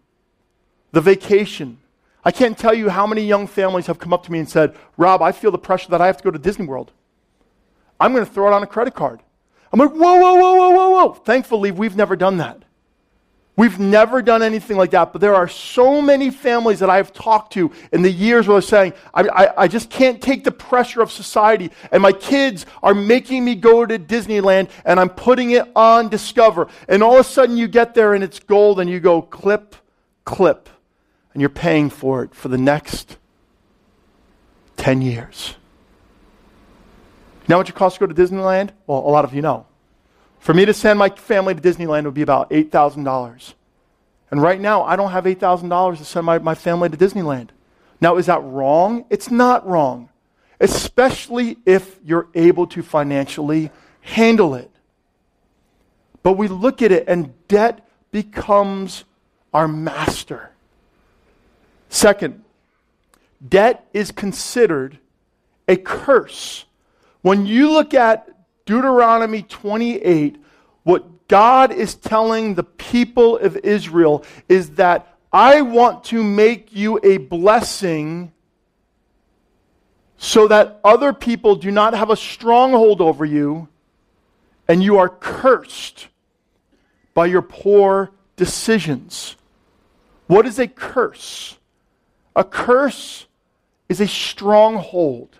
the 0.92 1.02
vacation. 1.02 1.78
I 2.26 2.32
can't 2.32 2.58
tell 2.58 2.74
you 2.74 2.90
how 2.90 3.06
many 3.06 3.22
young 3.22 3.48
families 3.48 3.86
have 3.88 4.00
come 4.00 4.14
up 4.14 4.24
to 4.24 4.32
me 4.32 4.40
and 4.40 4.50
said, 4.50 4.76
Rob, 4.98 5.22
I 5.22 5.34
feel 5.34 5.52
the 5.52 5.58
pressure 5.58 5.90
that 5.90 6.02
I 6.02 6.08
have 6.08 6.18
to 6.18 6.24
go 6.24 6.32
to 6.32 6.40
Disney 6.40 6.66
World. 6.66 6.92
I'm 8.00 8.14
going 8.14 8.26
to 8.26 8.32
throw 8.32 8.48
it 8.48 8.54
on 8.54 8.64
a 8.64 8.68
credit 8.68 8.96
card. 8.96 9.22
I'm 9.72 9.80
like, 9.80 9.92
whoa, 9.92 10.20
whoa, 10.20 10.36
whoa, 10.36 10.56
whoa, 10.56 10.70
whoa, 10.70 10.90
whoa. 10.90 11.14
Thankfully, 11.14 11.72
we've 11.72 11.96
never 11.96 12.16
done 12.16 12.38
that. 12.38 12.64
We've 13.56 13.78
never 13.80 14.24
done 14.24 14.42
anything 14.42 14.78
like 14.78 14.92
that, 14.92 15.14
but 15.14 15.22
there 15.22 15.36
are 15.36 15.48
so 15.48 16.02
many 16.02 16.32
families 16.32 16.80
that 16.80 16.90
I've 16.90 17.14
talked 17.14 17.54
to 17.54 17.72
in 17.92 18.02
the 18.02 18.10
years 18.10 18.48
where 18.48 18.56
they're 18.56 18.68
saying, 18.68 18.94
I, 19.14 19.22
I, 19.22 19.64
I, 19.64 19.68
just 19.68 19.92
can't 19.92 20.20
take 20.20 20.44
the 20.44 20.52
pressure 20.52 21.02
of 21.02 21.12
society, 21.12 21.70
and 21.92 22.02
my 22.02 22.14
kids 22.14 22.66
are 22.82 22.96
making 22.96 23.46
me 23.46 23.54
go 23.54 23.86
to 23.86 24.00
Disneyland, 24.00 24.72
and 24.86 25.00
I'm 25.00 25.10
putting 25.10 25.52
it 25.52 25.70
on 25.76 26.10
Discover. 26.10 26.68
And 26.88 27.04
all 27.04 27.14
of 27.14 27.20
a 27.20 27.24
sudden 27.24 27.56
you 27.56 27.68
get 27.68 27.94
there 27.94 28.16
and 28.16 28.24
it's 28.24 28.40
gold, 28.40 28.80
and 28.80 28.90
you 28.90 29.00
go 29.00 29.22
clip, 29.22 29.76
clip, 30.26 30.68
and 31.34 31.42
you're 31.42 31.50
paying 31.50 31.92
for 31.92 32.24
it 32.24 32.34
for 32.34 32.48
the 32.48 32.58
next 32.58 33.18
10 34.78 35.04
years. 35.04 35.56
Now, 37.48 37.58
what 37.58 37.70
it 37.70 37.76
costs 37.76 38.00
to 38.00 38.08
go 38.08 38.12
to 38.12 38.20
Disneyland? 38.20 38.72
Well, 38.88 39.00
a 39.00 39.12
lot 39.12 39.26
of 39.26 39.34
you 39.36 39.44
know. 39.44 39.68
For 40.44 40.54
me 40.54 40.66
to 40.66 40.74
send 40.74 41.00
my 41.00 41.08
family 41.08 41.56
to 41.56 41.62
Disneyland 41.62 42.04
would 42.04 42.14
be 42.14 42.22
about 42.22 42.50
$8,000. 42.50 43.54
And 44.30 44.42
right 44.42 44.60
now, 44.60 44.84
I 44.84 44.98
don't 44.98 45.12
have 45.12 45.24
$8,000 45.24 45.98
to 46.00 46.04
send 46.04 46.26
my, 46.26 46.38
my 46.38 46.54
family 46.54 46.90
to 46.90 46.98
Disneyland. 46.98 47.52
Now, 48.02 48.18
is 48.18 48.26
that 48.26 48.44
wrong? 48.44 49.06
It's 49.10 49.32
not 49.32 49.66
wrong, 49.66 50.10
especially 50.60 51.60
if 51.66 51.98
you're 52.04 52.28
able 52.36 52.68
to 52.68 52.84
financially 52.84 53.72
handle 54.02 54.54
it. 54.54 54.70
But 56.24 56.34
we 56.34 56.50
look 56.50 56.82
at 56.82 56.92
it, 56.92 57.06
and 57.08 57.34
debt 57.48 57.88
becomes 58.12 59.06
our 59.54 59.70
master. 59.70 60.52
Second, 61.88 62.44
debt 63.48 63.88
is 63.94 64.12
considered 64.12 65.00
a 65.70 65.78
curse. 65.78 66.66
When 67.22 67.46
you 67.46 67.72
look 67.72 67.94
at 67.94 68.28
Deuteronomy 68.66 69.44
28, 69.44 70.38
what 70.84 71.28
God 71.28 71.72
is 71.72 71.96
telling 71.96 72.56
the 72.56 72.64
people 72.64 73.38
of 73.38 73.58
Israel 73.58 74.24
is 74.48 74.72
that 74.72 75.18
I 75.32 75.62
want 75.62 76.04
to 76.06 76.24
make 76.24 76.74
you 76.74 77.00
a 77.04 77.18
blessing 77.18 78.32
so 80.18 80.48
that 80.48 80.80
other 80.84 81.12
people 81.12 81.56
do 81.56 81.72
not 81.72 81.94
have 81.94 82.10
a 82.10 82.16
stronghold 82.16 83.02
over 83.02 83.26
you 83.26 83.68
and 84.68 84.82
you 84.84 84.98
are 84.98 85.10
cursed 85.10 86.08
by 87.14 87.26
your 87.26 87.42
poor 87.42 88.12
decisions. 88.36 89.36
What 90.28 90.46
is 90.46 90.60
a 90.60 90.68
curse? 90.68 91.58
A 92.36 92.44
curse 92.44 93.28
is 93.90 94.00
a 94.00 94.08
stronghold 94.08 95.38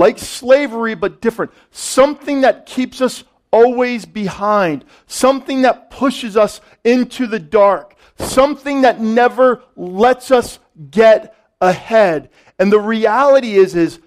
like 0.00 0.18
slavery, 0.18 0.94
but 0.94 1.20
different. 1.20 1.52
Something 1.70 2.40
that 2.40 2.66
keeps 2.66 3.00
us 3.00 3.22
always 3.52 4.06
behind, 4.06 4.84
something 5.06 5.62
that 5.62 5.90
pushes 5.90 6.36
us 6.36 6.60
into 6.84 7.26
the 7.26 7.38
dark, 7.38 7.94
something 8.18 8.82
that 8.82 9.00
never 9.00 9.62
lets 9.76 10.30
us 10.30 10.58
get 10.90 11.36
ahead. 11.60 12.30
And 12.58 12.72
the 12.72 12.80
reality 12.80 13.56
is, 13.56 13.76
is 13.76 14.00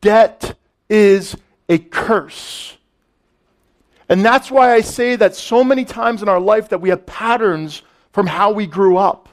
debt 0.00 0.56
is 0.88 1.36
a 1.68 1.78
curse. 1.78 2.76
And 4.08 4.24
that's 4.24 4.50
why 4.50 4.72
I 4.72 4.82
say 4.82 5.16
that 5.16 5.34
so 5.34 5.64
many 5.64 5.84
times 5.84 6.22
in 6.22 6.28
our 6.28 6.40
life 6.40 6.68
that 6.68 6.80
we 6.80 6.90
have 6.90 7.06
patterns 7.06 7.82
from 8.12 8.26
how 8.26 8.52
we 8.52 8.66
grew 8.66 8.96
up. 8.96 9.28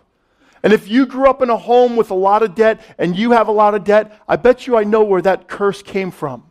And 0.64 0.74
if 0.74 0.88
you 0.88 1.06
grew 1.06 1.30
up 1.30 1.42
in 1.42 1.50
a 1.50 1.58
home 1.58 1.96
with 1.96 2.10
a 2.12 2.16
lot 2.16 2.44
of 2.44 2.56
debt 2.56 2.82
and 2.98 3.16
you 3.16 3.32
have 3.32 3.48
a 3.48 3.52
lot 3.52 3.76
of 3.76 3.84
debt, 3.84 4.20
I 4.28 4.36
bet 4.36 4.68
you 4.68 4.78
I 4.78 4.84
know 4.84 5.04
where 5.04 5.22
that 5.22 5.48
curse 5.48 5.82
came 5.82 6.12
from. 6.12 6.44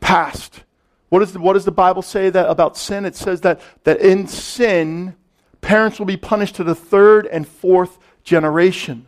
Past. 0.00 0.62
What, 1.08 1.22
is 1.22 1.32
the, 1.32 1.40
what 1.40 1.54
does 1.54 1.64
the 1.64 1.72
Bible 1.72 2.02
say 2.02 2.30
that, 2.30 2.48
about 2.48 2.76
sin? 2.76 3.04
It 3.04 3.16
says 3.16 3.42
that, 3.42 3.60
that 3.84 4.00
in 4.00 4.26
sin, 4.26 5.14
parents 5.60 5.98
will 5.98 6.06
be 6.06 6.16
punished 6.16 6.56
to 6.56 6.64
the 6.64 6.74
third 6.74 7.26
and 7.26 7.46
fourth 7.46 7.98
generation. 8.24 9.06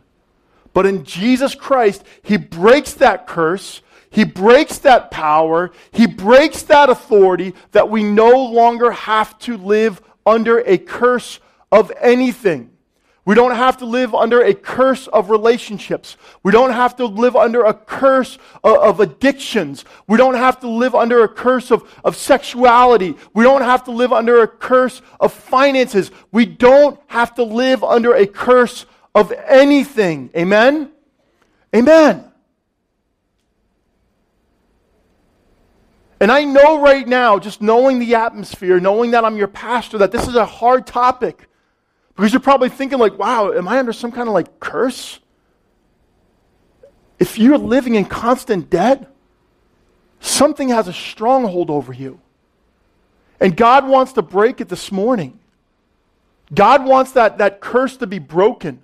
But 0.73 0.85
in 0.85 1.03
Jesus 1.03 1.55
Christ, 1.55 2.03
He 2.21 2.37
breaks 2.37 2.93
that 2.95 3.27
curse. 3.27 3.81
He 4.09 4.23
breaks 4.23 4.77
that 4.79 5.09
power. 5.09 5.71
He 5.91 6.05
breaks 6.05 6.63
that 6.63 6.89
authority 6.89 7.53
that 7.71 7.89
we 7.89 8.03
no 8.03 8.45
longer 8.45 8.91
have 8.91 9.37
to 9.39 9.57
live 9.57 10.01
under 10.25 10.59
a 10.59 10.77
curse 10.77 11.39
of 11.71 11.91
anything. 11.99 12.71
We 13.25 13.33
don't 13.33 13.55
have 13.55 13.77
to 13.77 13.85
live 13.85 14.13
under 14.13 14.43
a 14.43 14.53
curse 14.53 15.07
of 15.07 15.31
relationships. 15.31 16.15
We 16.43 16.51
don't 16.51 16.71
have 16.71 16.95
to 16.97 17.05
live 17.05 17.35
under 17.35 17.65
a 17.65 17.73
curse 17.73 18.37
of, 18.63 18.77
of, 18.77 18.99
addictions. 18.99 19.83
We 20.07 20.17
don't 20.17 20.35
have 20.35 20.59
to 20.59 20.69
live 20.69 20.93
under 20.93 21.23
a 21.23 21.27
curse 21.27 21.71
of, 21.71 21.91
of 22.03 22.15
sexuality. 22.15 23.15
We 23.33 23.43
don't 23.43 23.63
have 23.63 23.83
to 23.85 23.91
live 23.91 24.13
under 24.13 24.43
a 24.43 24.47
curse 24.47 25.01
of 25.19 25.33
finances. 25.33 26.11
We 26.31 26.45
don't 26.45 26.99
have 27.07 27.33
to 27.35 27.43
live 27.43 27.83
under 27.83 28.13
a 28.13 28.27
curse 28.27 28.85
of 29.15 29.31
anything. 29.31 30.29
Amen? 30.37 30.91
Amen. 31.75 32.31
And 36.19 36.31
I 36.31 36.43
know 36.43 36.79
right 36.79 37.07
now, 37.07 37.39
just 37.39 37.59
knowing 37.59 37.97
the 37.97 38.15
atmosphere, 38.15 38.79
knowing 38.79 39.11
that 39.11 39.25
I'm 39.25 39.35
your 39.35 39.47
pastor, 39.47 39.97
that 39.97 40.11
this 40.11 40.27
is 40.27 40.35
a 40.35 40.45
hard 40.45 40.85
topic. 40.85 41.49
Because 42.15 42.31
you're 42.31 42.39
probably 42.39 42.69
thinking, 42.69 42.97
like, 42.97 43.17
wow, 43.17 43.51
am 43.51 43.67
I 43.67 43.77
under 43.77 43.93
some 43.93 44.11
kind 44.11 44.27
of 44.27 44.33
like 44.33 44.59
curse? 44.59 45.19
If 47.19 47.37
you're 47.37 47.57
living 47.57 47.95
in 47.95 48.05
constant 48.05 48.69
debt, 48.69 49.11
something 50.19 50.69
has 50.69 50.87
a 50.87 50.93
stronghold 50.93 51.69
over 51.69 51.93
you. 51.93 52.19
And 53.39 53.55
God 53.55 53.87
wants 53.87 54.13
to 54.13 54.21
break 54.21 54.61
it 54.61 54.69
this 54.69 54.91
morning. 54.91 55.39
God 56.53 56.85
wants 56.85 57.11
that, 57.13 57.39
that 57.39 57.59
curse 57.59 57.97
to 57.97 58.07
be 58.07 58.19
broken. 58.19 58.75
Do 58.75 58.81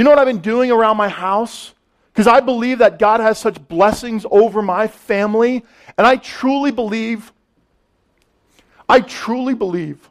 you 0.00 0.04
know 0.04 0.10
what 0.10 0.18
I've 0.18 0.26
been 0.26 0.40
doing 0.40 0.70
around 0.70 0.96
my 0.96 1.08
house? 1.08 1.74
Because 2.12 2.26
I 2.26 2.40
believe 2.40 2.78
that 2.78 2.98
God 2.98 3.20
has 3.20 3.38
such 3.38 3.66
blessings 3.68 4.26
over 4.30 4.60
my 4.60 4.88
family. 4.88 5.64
And 5.96 6.06
I 6.06 6.16
truly 6.16 6.70
believe, 6.70 7.32
I 8.88 9.00
truly 9.00 9.54
believe 9.54 10.10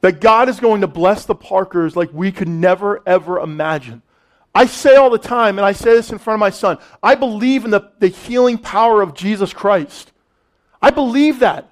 that 0.00 0.20
God 0.20 0.48
is 0.48 0.60
going 0.60 0.80
to 0.80 0.86
bless 0.86 1.24
the 1.24 1.34
Parkers 1.34 1.96
like 1.96 2.10
we 2.12 2.32
could 2.32 2.48
never, 2.48 3.02
ever 3.06 3.38
imagine. 3.38 4.02
I 4.54 4.66
say 4.66 4.96
all 4.96 5.10
the 5.10 5.18
time, 5.18 5.58
and 5.58 5.66
I 5.66 5.72
say 5.72 5.94
this 5.94 6.10
in 6.10 6.18
front 6.18 6.36
of 6.36 6.40
my 6.40 6.50
son 6.50 6.78
I 7.02 7.14
believe 7.14 7.64
in 7.64 7.70
the, 7.70 7.90
the 7.98 8.08
healing 8.08 8.58
power 8.58 9.02
of 9.02 9.14
Jesus 9.14 9.52
Christ. 9.52 10.12
I 10.82 10.90
believe 10.90 11.40
that. 11.40 11.70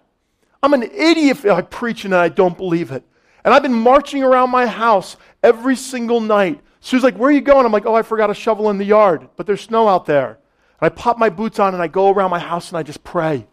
I'm 0.62 0.75
an 0.75 0.83
idiot 0.83 1.45
if 1.45 1.47
I 1.47 1.62
preach 1.62 2.05
and 2.05 2.14
I 2.14 2.29
don't 2.29 2.57
believe 2.57 2.91
it. 2.91 3.05
And 3.45 3.55
I've 3.55 3.62
been 3.62 3.73
marching 3.73 4.23
around 4.23 4.51
my 4.51 4.67
house 4.67 5.17
every 5.43 5.77
single 5.77 6.21
night. 6.21 6.61
Sue's 6.81 7.03
like, 7.03 7.17
Where 7.17 7.31
are 7.31 7.33
you 7.33 7.41
going? 7.41 7.64
I'm 7.64 7.73
like, 7.73 7.87
Oh, 7.87 7.95
I 7.95 8.03
forgot 8.03 8.31
a 8.31 8.35
shovel 8.35 8.71
in 8.71 8.79
the 8.79 8.85
yard, 8.85 9.29
but 9.37 9.47
there's 9.47 9.62
snow 9.62 9.88
out 9.88 10.07
there. 10.07 10.38
And 10.81 10.87
I 10.87 10.88
pop 10.91 11.19
my 11.19 11.31
boots 11.31 11.59
on 11.59 11.75
and 11.75 11.83
I 11.83 11.87
go 11.87 12.11
around 12.11 12.31
my 12.31 12.38
house 12.38 12.69
and 12.69 12.79
I 12.79 12.83
just 12.83 13.03
pray. 13.03 13.47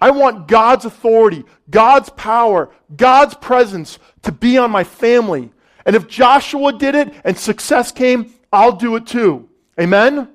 I 0.00 0.10
want 0.10 0.48
God's 0.48 0.84
authority, 0.84 1.44
God's 1.68 2.10
power, 2.10 2.70
God's 2.96 3.34
presence 3.34 3.98
to 4.22 4.32
be 4.32 4.56
on 4.56 4.70
my 4.70 4.84
family. 4.84 5.50
And 5.84 5.94
if 5.94 6.08
Joshua 6.08 6.72
did 6.72 6.94
it 6.94 7.12
and 7.24 7.36
success 7.36 7.92
came, 7.92 8.32
I'll 8.52 8.72
do 8.72 8.96
it 8.96 9.06
too. 9.06 9.48
Amen? 9.78 10.28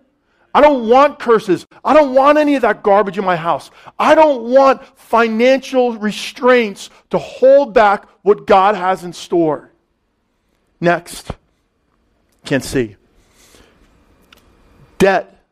I 0.53 0.61
don't 0.61 0.87
want 0.87 1.19
curses. 1.19 1.67
I 1.83 1.93
don't 1.93 2.13
want 2.13 2.37
any 2.37 2.55
of 2.55 2.61
that 2.61 2.81
garbage 2.81 3.17
in 3.17 3.25
my 3.25 3.35
house. 3.35 3.71
I 3.99 4.15
don't 4.15 4.43
want 4.43 4.85
financial 4.97 5.97
restraints 5.97 6.89
to 7.09 7.17
hold 7.17 7.73
back 7.73 8.07
what 8.21 8.47
God 8.47 8.75
has 8.75 9.03
in 9.03 9.11
store. 9.11 9.71
Next. 10.79 11.31
Can't 12.45 12.63
see. 12.63 12.95
Debt 14.97 15.43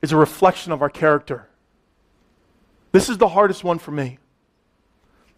is 0.00 0.10
a 0.10 0.16
reflection 0.16 0.72
of 0.72 0.82
our 0.82 0.90
character. 0.90 1.48
This 2.92 3.08
is 3.08 3.18
the 3.18 3.28
hardest 3.28 3.64
one 3.64 3.78
for 3.78 3.90
me. 3.90 4.18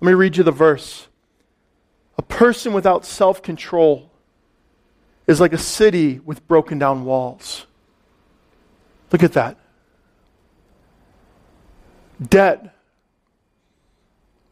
Let 0.00 0.08
me 0.08 0.14
read 0.14 0.36
you 0.36 0.42
the 0.42 0.52
verse. 0.52 1.08
A 2.18 2.22
person 2.22 2.72
without 2.72 3.06
self 3.06 3.42
control 3.42 4.10
is 5.26 5.40
like 5.40 5.52
a 5.52 5.58
city 5.58 6.18
with 6.18 6.46
broken 6.46 6.78
down 6.78 7.04
walls. 7.04 7.66
Look 9.10 9.22
at 9.22 9.32
that. 9.32 9.56
Debt 12.28 12.74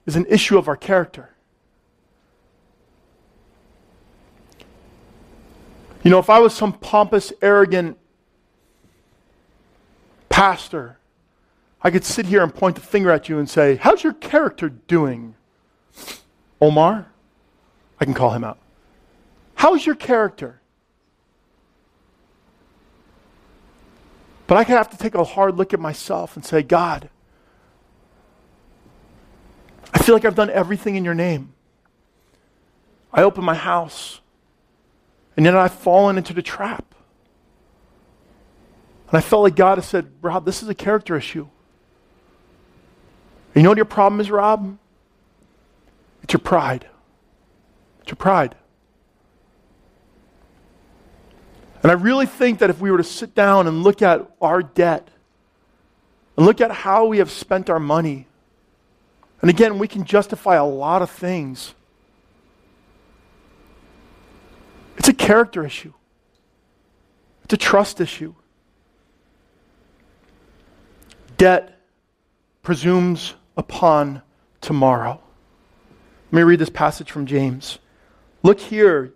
is 0.06 0.16
an 0.16 0.26
issue 0.28 0.56
of 0.56 0.68
our 0.68 0.76
character. 0.76 1.30
You 6.02 6.10
know, 6.10 6.18
if 6.18 6.30
I 6.30 6.40
was 6.40 6.54
some 6.54 6.72
pompous, 6.72 7.32
arrogant 7.40 7.96
pastor 10.28 10.98
I 11.84 11.90
could 11.90 12.04
sit 12.04 12.26
here 12.26 12.42
and 12.42 12.54
point 12.54 12.76
the 12.76 12.82
finger 12.82 13.10
at 13.10 13.28
you 13.28 13.38
and 13.38 13.48
say, 13.48 13.76
How's 13.76 14.04
your 14.04 14.12
character 14.12 14.68
doing? 14.68 15.34
Omar? 16.60 17.08
I 18.00 18.04
can 18.04 18.14
call 18.14 18.30
him 18.30 18.44
out. 18.44 18.58
How's 19.54 19.84
your 19.84 19.94
character? 19.94 20.60
But 24.46 24.58
I 24.58 24.64
could 24.64 24.76
have 24.76 24.90
to 24.90 24.98
take 24.98 25.14
a 25.14 25.24
hard 25.24 25.56
look 25.56 25.72
at 25.72 25.80
myself 25.80 26.36
and 26.36 26.44
say, 26.44 26.62
God, 26.62 27.08
I 29.94 29.98
feel 29.98 30.14
like 30.14 30.24
I've 30.24 30.34
done 30.34 30.50
everything 30.50 30.96
in 30.96 31.04
your 31.04 31.14
name. 31.14 31.54
I 33.12 33.22
open 33.22 33.44
my 33.44 33.54
house, 33.54 34.20
and 35.36 35.44
then 35.44 35.56
I've 35.56 35.72
fallen 35.72 36.16
into 36.16 36.32
the 36.32 36.42
trap. 36.42 36.94
And 39.08 39.18
I 39.18 39.20
felt 39.20 39.42
like 39.42 39.54
God 39.54 39.78
has 39.78 39.86
said, 39.86 40.10
Rob, 40.22 40.44
this 40.44 40.62
is 40.62 40.68
a 40.68 40.74
character 40.74 41.16
issue. 41.16 41.48
You 43.54 43.62
know 43.62 43.68
what 43.68 43.78
your 43.78 43.84
problem 43.84 44.20
is, 44.20 44.30
Rob? 44.30 44.78
It's 46.22 46.32
your 46.32 46.40
pride. 46.40 46.86
It's 48.00 48.08
your 48.08 48.16
pride. 48.16 48.54
And 51.82 51.90
I 51.90 51.94
really 51.94 52.26
think 52.26 52.60
that 52.60 52.70
if 52.70 52.80
we 52.80 52.90
were 52.90 52.98
to 52.98 53.04
sit 53.04 53.34
down 53.34 53.66
and 53.66 53.82
look 53.82 54.02
at 54.02 54.30
our 54.40 54.62
debt 54.62 55.08
and 56.36 56.46
look 56.46 56.60
at 56.60 56.70
how 56.70 57.06
we 57.06 57.18
have 57.18 57.30
spent 57.30 57.68
our 57.68 57.80
money, 57.80 58.28
and 59.40 59.50
again, 59.50 59.78
we 59.78 59.88
can 59.88 60.04
justify 60.04 60.54
a 60.54 60.64
lot 60.64 61.02
of 61.02 61.10
things. 61.10 61.74
It's 64.96 65.08
a 65.08 65.12
character 65.12 65.66
issue, 65.66 65.92
it's 67.44 67.52
a 67.52 67.56
trust 67.58 68.00
issue. 68.00 68.34
Debt 71.36 71.80
presumes 72.62 73.34
upon 73.56 74.22
tomorrow. 74.60 75.20
Let 76.30 76.38
me 76.38 76.42
read 76.42 76.60
this 76.60 76.70
passage 76.70 77.10
from 77.10 77.26
James. 77.26 77.78
Look 78.42 78.58
here, 78.58 79.12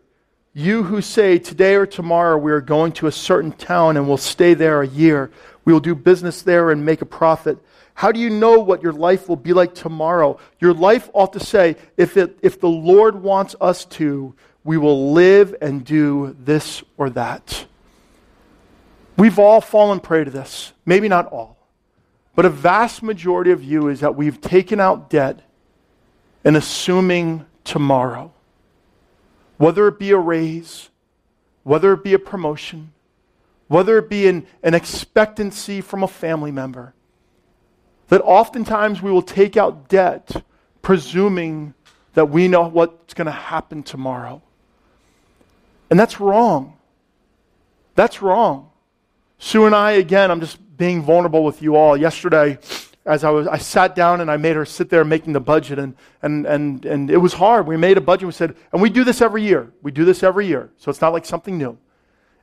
you 0.53 0.83
who 0.83 1.01
say, 1.01 1.39
Today 1.39 1.75
or 1.75 1.87
tomorrow 1.87 2.37
we 2.37 2.53
are 2.53 2.61
going 2.61 2.93
to 2.93 3.07
a 3.07 3.13
certain 3.13 3.53
town 3.53 3.97
and 3.97 4.07
will 4.07 4.17
stay 4.19 4.55
there 4.55 4.83
a 4.83 4.87
year. 4.87 5.31
We 5.65 5.73
will 5.73 5.81
do 5.81 5.95
business 5.95 6.43
there 6.43 6.71
and 6.71 6.85
make 6.85 7.03
a 7.03 7.07
profit. 7.07 7.59
How 7.95 8.13
do 8.13 8.21
you 8.21 8.29
know 8.29 8.61
what 8.61 8.83
your 8.83 8.93
life 8.93 9.29
will 9.29 9.37
be 9.37 9.55
like 9.55 9.75
tomorrow? 9.75 10.39
Your 10.61 10.75
life 10.75 11.09
ought 11.15 11.33
to 11.33 11.41
say, 11.41 11.77
if, 11.97 12.19
it, 12.19 12.39
if 12.43 12.61
the 12.61 12.69
Lord 12.69 13.23
wants 13.23 13.57
us 13.61 13.87
to, 13.87 14.35
we 14.65 14.77
will 14.77 15.13
live 15.13 15.55
and 15.63 15.85
do 15.85 16.37
this 16.39 16.85
or 16.99 17.09
that. 17.11 17.67
We've 19.17 19.39
all 19.39 19.63
fallen 19.63 20.01
prey 20.01 20.25
to 20.25 20.31
this. 20.31 20.73
Maybe 20.85 21.09
not 21.09 21.27
all. 21.27 21.56
But 22.37 22.45
a 22.45 22.51
vast 22.51 23.03
majority 23.03 23.51
of 23.51 23.65
you 23.65 23.89
is 23.89 24.01
that 24.01 24.15
we've 24.15 24.41
taken 24.41 24.79
out 24.79 25.11
debt 25.11 25.41
and 26.45 26.57
assuming 26.57 27.47
tomorrow, 27.65 28.33
whether 29.57 29.89
it 29.89 29.99
be 29.99 30.11
a 30.11 30.19
raise, 30.19 30.91
whether 31.65 31.95
it 31.95 32.05
be 32.05 32.13
a 32.13 32.19
promotion, 32.19 32.93
whether 33.69 33.99
it 33.99 34.11
be 34.11 34.29
an, 34.29 34.47
an 34.63 34.75
expectancy 34.75 35.81
from 35.81 36.03
a 36.03 36.09
family 36.09 36.53
member, 36.53 36.93
that 38.09 38.21
oftentimes 38.21 39.01
we 39.01 39.11
will 39.11 39.23
take 39.23 39.57
out 39.57 39.89
debt 39.89 40.45
presuming 40.83 41.75
that 42.13 42.27
we 42.27 42.49
know 42.49 42.69
what's 42.69 43.15
going 43.15 43.27
to 43.27 43.33
happen 43.33 43.83
tomorrow. 43.83 44.43
And 45.91 45.99
that's 45.99 46.21
wrong. 46.21 46.77
That's 47.95 48.21
wrong. 48.21 48.71
Sue 49.39 49.65
and 49.65 49.75
I, 49.75 49.93
again, 49.93 50.31
I'm 50.31 50.41
just 50.41 50.59
being 50.77 51.03
vulnerable 51.03 51.45
with 51.45 51.63
you 51.63 51.77
all. 51.77 51.97
Yesterday, 51.97 52.59
as 53.05 53.25
I 53.25 53.31
was, 53.31 53.47
I 53.47 53.59
sat 53.59 53.95
down 53.95 54.21
and 54.21 54.31
I 54.31 54.37
made 54.37 54.57
her 54.57 54.65
sit 54.65 54.91
there 54.91 55.05
making 55.05 55.33
the 55.33 55.41
budget, 55.41 55.79
and, 55.79 55.95
and, 56.23 56.45
and, 56.47 56.85
and 56.85 57.11
it 57.11 57.19
was 57.19 57.33
hard. 57.33 57.67
We 57.67 57.77
made 57.77 57.97
a 57.97 58.01
budget. 58.01 58.27
We 58.27 58.33
said, 58.33 58.57
and 58.73 58.83
we 58.83 58.91
do 58.91 59.05
this 59.05 59.23
every 59.23 59.43
year. 59.43 59.73
We 59.83 59.93
do 59.93 60.05
this 60.05 60.23
every 60.23 60.47
year. 60.47 60.71
So 60.77 60.91
it's 60.91 61.01
not 61.01 61.13
like 61.13 61.25
something 61.25 61.57
new. 61.57 61.79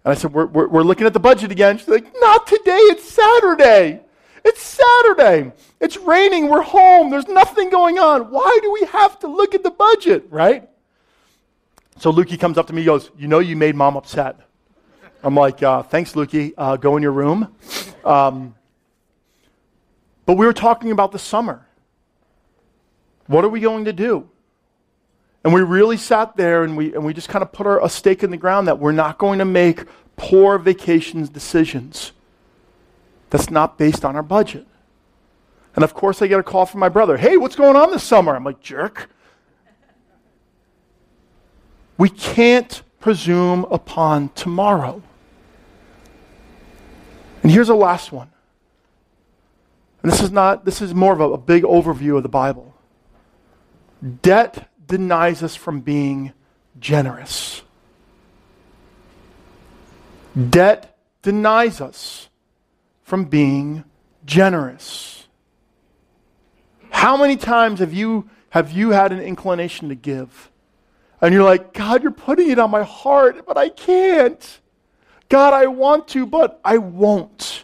And 0.05 0.11
I 0.11 0.13
said, 0.15 0.33
we're, 0.33 0.45
we're, 0.45 0.67
we're 0.67 0.83
looking 0.83 1.05
at 1.05 1.13
the 1.13 1.19
budget 1.19 1.51
again. 1.51 1.77
She's 1.77 1.87
like, 1.87 2.05
not 2.19 2.47
today. 2.47 2.71
It's 2.71 3.09
Saturday. 3.09 4.01
It's 4.45 4.61
Saturday. 4.61 5.53
It's 5.79 5.97
raining. 5.97 6.49
We're 6.49 6.61
home. 6.61 7.09
There's 7.09 7.27
nothing 7.27 7.69
going 7.69 7.99
on. 7.99 8.29
Why 8.29 8.59
do 8.61 8.71
we 8.71 8.87
have 8.87 9.19
to 9.19 9.27
look 9.27 9.55
at 9.55 9.63
the 9.63 9.71
budget, 9.71 10.27
right? 10.29 10.69
So 11.99 12.11
Lukey 12.11 12.39
comes 12.39 12.57
up 12.57 12.67
to 12.67 12.73
me 12.73 12.81
and 12.81 12.87
goes, 12.87 13.11
You 13.17 13.27
know, 13.27 13.39
you 13.39 13.55
made 13.55 13.75
mom 13.75 13.95
upset. 13.95 14.37
I'm 15.23 15.35
like, 15.35 15.63
uh, 15.63 15.83
thanks, 15.83 16.13
Lukey. 16.13 16.53
Uh, 16.57 16.75
go 16.75 16.97
in 16.97 17.03
your 17.03 17.13
room. 17.13 17.55
Um, 18.03 18.55
but 20.25 20.35
we 20.35 20.45
were 20.45 20.53
talking 20.53 20.91
about 20.91 21.13
the 21.13 21.19
summer. 21.19 21.65
What 23.27 23.45
are 23.45 23.49
we 23.49 23.61
going 23.61 23.85
to 23.85 23.93
do? 23.93 24.29
And 25.45 25.53
we 25.53 25.61
really 25.61 25.97
sat 25.97 26.35
there 26.35 26.63
and 26.63 26.75
we, 26.75 26.93
and 26.93 27.05
we 27.05 27.13
just 27.13 27.29
kind 27.29 27.41
of 27.41 27.51
put 27.51 27.65
our, 27.65 27.83
a 27.83 27.89
stake 27.89 28.23
in 28.23 28.31
the 28.31 28.37
ground 28.37 28.67
that 28.67 28.79
we're 28.79 28.91
not 28.91 29.17
going 29.17 29.39
to 29.39 29.45
make 29.45 29.83
poor 30.15 30.57
vacations 30.57 31.29
decisions 31.29 32.11
that's 33.29 33.49
not 33.49 33.77
based 33.77 34.05
on 34.05 34.15
our 34.15 34.23
budget. 34.23 34.67
And 35.75 35.83
of 35.83 35.93
course, 35.93 36.21
I 36.21 36.27
get 36.27 36.39
a 36.39 36.43
call 36.43 36.65
from 36.65 36.79
my 36.81 36.89
brother 36.89 37.17
Hey, 37.17 37.37
what's 37.37 37.55
going 37.55 37.75
on 37.75 37.91
this 37.91 38.03
summer? 38.03 38.35
I'm 38.35 38.43
like, 38.43 38.61
jerk. 38.61 39.09
We 41.97 42.09
can't 42.09 42.81
presume 42.99 43.65
upon 43.65 44.29
tomorrow. 44.29 45.01
And 47.43 47.51
here's 47.51 47.69
a 47.69 47.75
last 47.75 48.11
one. 48.11 48.29
And 50.01 50.11
this 50.11 50.21
is 50.21 50.31
not, 50.31 50.65
this 50.65 50.81
is 50.81 50.93
more 50.93 51.13
of 51.13 51.19
a, 51.19 51.33
a 51.33 51.37
big 51.37 51.63
overview 51.63 52.17
of 52.17 52.23
the 52.23 52.29
Bible. 52.29 52.73
Debt 54.21 54.69
denies 54.87 55.43
us 55.43 55.55
from 55.55 55.81
being 55.81 56.33
generous. 56.79 57.61
Debt 60.49 60.97
denies 61.21 61.79
us 61.79 62.29
from 63.03 63.25
being 63.25 63.83
generous. 64.25 65.27
How 66.89 67.17
many 67.17 67.37
times 67.37 67.79
have 67.79 67.93
you, 67.93 68.29
have 68.49 68.71
you 68.71 68.91
had 68.91 69.11
an 69.11 69.19
inclination 69.19 69.89
to 69.89 69.95
give? 69.95 70.49
And 71.21 71.33
you're 71.33 71.43
like, 71.43 71.73
God, 71.73 72.03
you're 72.03 72.11
putting 72.11 72.49
it 72.49 72.59
on 72.59 72.71
my 72.71 72.83
heart, 72.83 73.45
but 73.45 73.57
I 73.57 73.69
can't. 73.69 74.59
God, 75.33 75.55
I 75.55 75.65
want 75.65 76.09
to, 76.09 76.27
but 76.27 76.59
I 76.63 76.77
won't. 76.77 77.63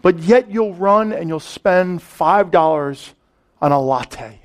But 0.00 0.20
yet 0.20 0.50
you'll 0.50 0.72
run 0.72 1.12
and 1.12 1.28
you'll 1.28 1.38
spend 1.38 2.00
$5 2.00 3.12
on 3.60 3.72
a 3.72 3.78
latte. 3.78 4.40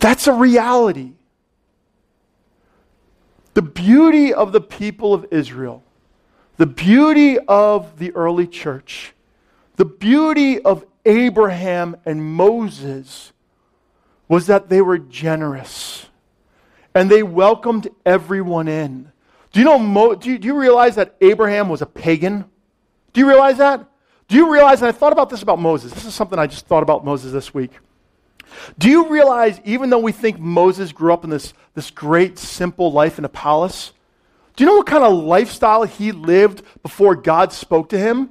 That's 0.00 0.26
a 0.26 0.32
reality. 0.32 1.12
The 3.52 3.62
beauty 3.62 4.34
of 4.34 4.50
the 4.50 4.60
people 4.60 5.14
of 5.14 5.24
Israel, 5.30 5.84
the 6.56 6.66
beauty 6.66 7.38
of 7.38 8.00
the 8.00 8.10
early 8.16 8.48
church, 8.48 9.14
the 9.76 9.84
beauty 9.84 10.58
of 10.58 10.84
Abraham 11.06 11.98
and 12.04 12.20
Moses 12.24 13.32
was 14.26 14.48
that 14.48 14.70
they 14.70 14.82
were 14.82 14.98
generous 14.98 16.06
and 16.94 17.10
they 17.10 17.22
welcomed 17.22 17.88
everyone 18.06 18.68
in. 18.68 19.10
Do 19.52 19.60
you 19.60 19.64
know, 19.64 19.78
Mo, 19.78 20.14
do, 20.14 20.30
you, 20.30 20.38
do 20.38 20.46
you 20.48 20.58
realize 20.58 20.96
that 20.96 21.16
Abraham 21.20 21.68
was 21.68 21.82
a 21.82 21.86
pagan? 21.86 22.44
Do 23.12 23.20
you 23.20 23.28
realize 23.28 23.58
that? 23.58 23.88
Do 24.28 24.36
you 24.36 24.52
realize, 24.52 24.80
and 24.80 24.88
I 24.88 24.92
thought 24.92 25.12
about 25.12 25.30
this 25.30 25.42
about 25.42 25.58
Moses, 25.58 25.92
this 25.92 26.04
is 26.04 26.14
something 26.14 26.38
I 26.38 26.46
just 26.46 26.66
thought 26.66 26.82
about 26.82 27.04
Moses 27.04 27.32
this 27.32 27.52
week. 27.52 27.72
Do 28.78 28.88
you 28.88 29.08
realize, 29.08 29.60
even 29.64 29.90
though 29.90 29.98
we 29.98 30.12
think 30.12 30.38
Moses 30.38 30.92
grew 30.92 31.12
up 31.12 31.24
in 31.24 31.30
this, 31.30 31.52
this 31.74 31.90
great, 31.90 32.38
simple 32.38 32.92
life 32.92 33.18
in 33.18 33.24
a 33.24 33.28
palace, 33.28 33.92
do 34.56 34.64
you 34.64 34.70
know 34.70 34.76
what 34.76 34.86
kind 34.86 35.04
of 35.04 35.12
lifestyle 35.24 35.82
he 35.82 36.12
lived 36.12 36.62
before 36.82 37.16
God 37.16 37.52
spoke 37.52 37.88
to 37.90 37.98
him? 37.98 38.30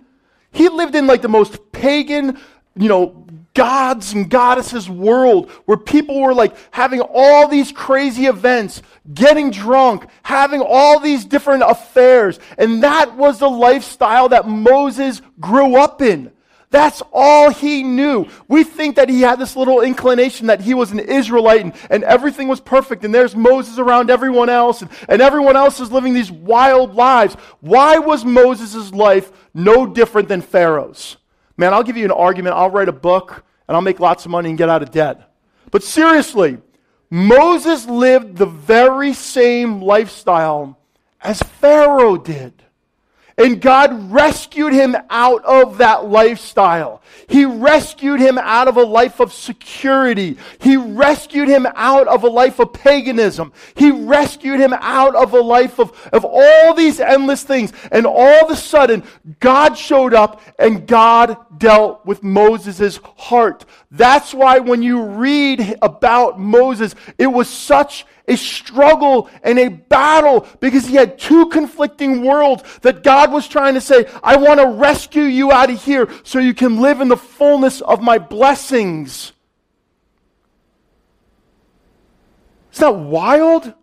He 0.52 0.70
lived 0.70 0.96
in 0.96 1.08
like 1.08 1.22
the 1.22 1.30
most 1.30 1.72
pagan, 1.72 2.40
you 2.76 2.88
know, 2.88 3.28
gods 3.54 4.14
and 4.14 4.30
goddesses 4.30 4.90
world 4.90 5.50
where 5.66 5.78
people 5.78 6.22
were 6.22 6.34
like 6.34 6.56
having 6.72 7.02
all 7.02 7.48
these 7.48 7.72
crazy 7.72 8.26
events, 8.26 8.82
getting 9.14 9.52
drunk, 9.52 10.08
having 10.24 10.62
all 10.62 11.00
these 11.00 11.26
different 11.26 11.64
affairs. 11.64 12.40
And 12.58 12.84
that 12.84 13.16
was 13.16 13.40
the 13.40 13.50
lifestyle 13.50 14.30
that 14.30 14.48
Moses 14.48 15.22
grew 15.40 15.76
up 15.76 16.02
in. 16.02 16.32
That's 16.74 17.04
all 17.14 17.52
he 17.52 17.84
knew. 17.84 18.28
We 18.48 18.64
think 18.64 18.96
that 18.96 19.08
he 19.08 19.22
had 19.22 19.38
this 19.38 19.56
little 19.56 19.82
inclination 19.82 20.48
that 20.48 20.60
he 20.60 20.74
was 20.74 20.92
an 20.92 20.98
Israelite 20.98 21.62
and, 21.62 21.74
and 21.92 22.04
everything 22.04 22.48
was 22.48 22.60
perfect, 22.60 23.06
and 23.06 23.14
there's 23.14 23.36
Moses 23.36 23.78
around 23.78 24.10
everyone 24.10 24.50
else, 24.50 24.82
and, 24.82 24.90
and 25.08 25.22
everyone 25.22 25.56
else 25.56 25.80
is 25.80 25.92
living 25.92 26.16
these 26.16 26.32
wild 26.32 26.96
lives. 26.96 27.36
Why 27.60 28.00
was 28.00 28.26
Moses' 28.26 28.92
life 28.92 29.32
no 29.54 29.86
different 29.86 30.30
than 30.30 30.42
Pharaoh's? 30.42 31.18
Man, 31.58 31.74
I'll 31.74 31.84
give 31.84 31.98
you 31.98 32.06
an 32.06 32.12
argument. 32.12 32.56
I'll 32.56 32.70
write 32.70 32.90
a 32.90 32.94
book 32.94 33.46
and 33.68 33.76
I'll 33.76 33.82
make 33.82 34.00
lots 34.00 34.26
of 34.26 34.32
money 34.32 34.50
and 34.50 34.58
get 34.58 34.70
out 34.70 34.82
of 34.82 34.92
debt. 34.92 35.34
But 35.72 35.84
seriously, 35.84 36.58
Moses 37.10 37.86
lived 37.86 38.38
the 38.38 38.46
very 38.46 39.14
same 39.14 39.82
lifestyle 39.82 40.80
as 41.22 41.42
Pharaoh 41.42 42.18
did. 42.18 42.63
And 43.38 43.60
God 43.60 44.12
rescued 44.12 44.74
him 44.74 44.96
out 45.10 45.44
of 45.44 45.80
that 45.80 46.06
lifestyle. 46.06 47.02
He 47.28 47.46
rescued 47.46 48.20
him 48.20 48.38
out 48.38 48.68
of 48.68 48.78
a 48.78 48.84
life 48.84 49.20
of 49.20 49.34
security. 49.34 50.38
He 50.60 50.78
rescued 50.78 51.48
him 51.48 51.66
out 51.76 52.08
of 52.08 52.24
a 52.24 52.30
life 52.30 52.60
of 52.60 52.74
paganism. 52.74 53.52
He 53.76 53.90
rescued 53.90 54.60
him 54.60 54.74
out 54.74 55.16
of 55.16 55.34
a 55.34 55.42
life 55.42 55.80
of, 55.80 55.92
of 56.14 56.26
all 56.26 56.74
these 56.76 57.00
endless 57.00 57.44
things. 57.44 57.74
And 57.92 58.06
all 58.06 58.46
of 58.46 58.52
a 58.52 58.56
sudden, 58.56 59.04
God 59.40 59.78
showed 59.78 60.14
up 60.14 60.42
and 60.60 60.86
God 60.86 61.38
dealt 61.58 62.06
with 62.06 62.22
Moses' 62.22 63.00
heart. 63.18 63.66
That's 63.90 64.34
why 64.34 64.60
when 64.60 64.84
you 64.84 65.04
read 65.04 65.78
about 65.82 66.40
Moses, 66.40 66.94
it 67.18 67.28
was 67.28 67.50
such 67.50 68.06
a 68.28 68.38
struggle 68.38 69.30
and 69.44 69.60
a 69.60 69.68
battle 69.70 70.48
because 70.60 70.86
he 70.86 70.96
had 70.96 71.20
two 71.20 71.48
conflicting 71.48 72.24
worlds 72.24 72.64
that 72.82 73.04
God 73.04 73.32
was 73.32 73.48
trying 73.48 73.74
to 73.74 73.82
say, 73.82 74.10
I 74.24 74.38
want 74.38 74.60
to 74.60 74.68
rescue 74.68 75.24
you 75.24 75.52
out 75.52 75.70
of 75.70 75.84
here 75.84 76.10
so 76.24 76.40
you 76.40 76.54
can 76.54 76.80
live 76.80 77.02
in 77.02 77.10
the 77.10 77.18
fullness 77.18 77.82
of 77.82 78.02
my 78.02 78.18
blessings. 78.18 79.34
Is 82.72 82.80
that 82.80 82.96
wild? 82.96 83.74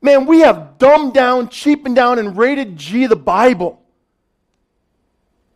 Man, 0.00 0.26
we 0.26 0.40
have 0.40 0.78
dumbed 0.78 1.14
down, 1.14 1.48
cheapened 1.48 1.96
down, 1.96 2.18
and 2.18 2.36
rated 2.36 2.76
G 2.76 3.06
the 3.06 3.16
Bible. 3.16 3.82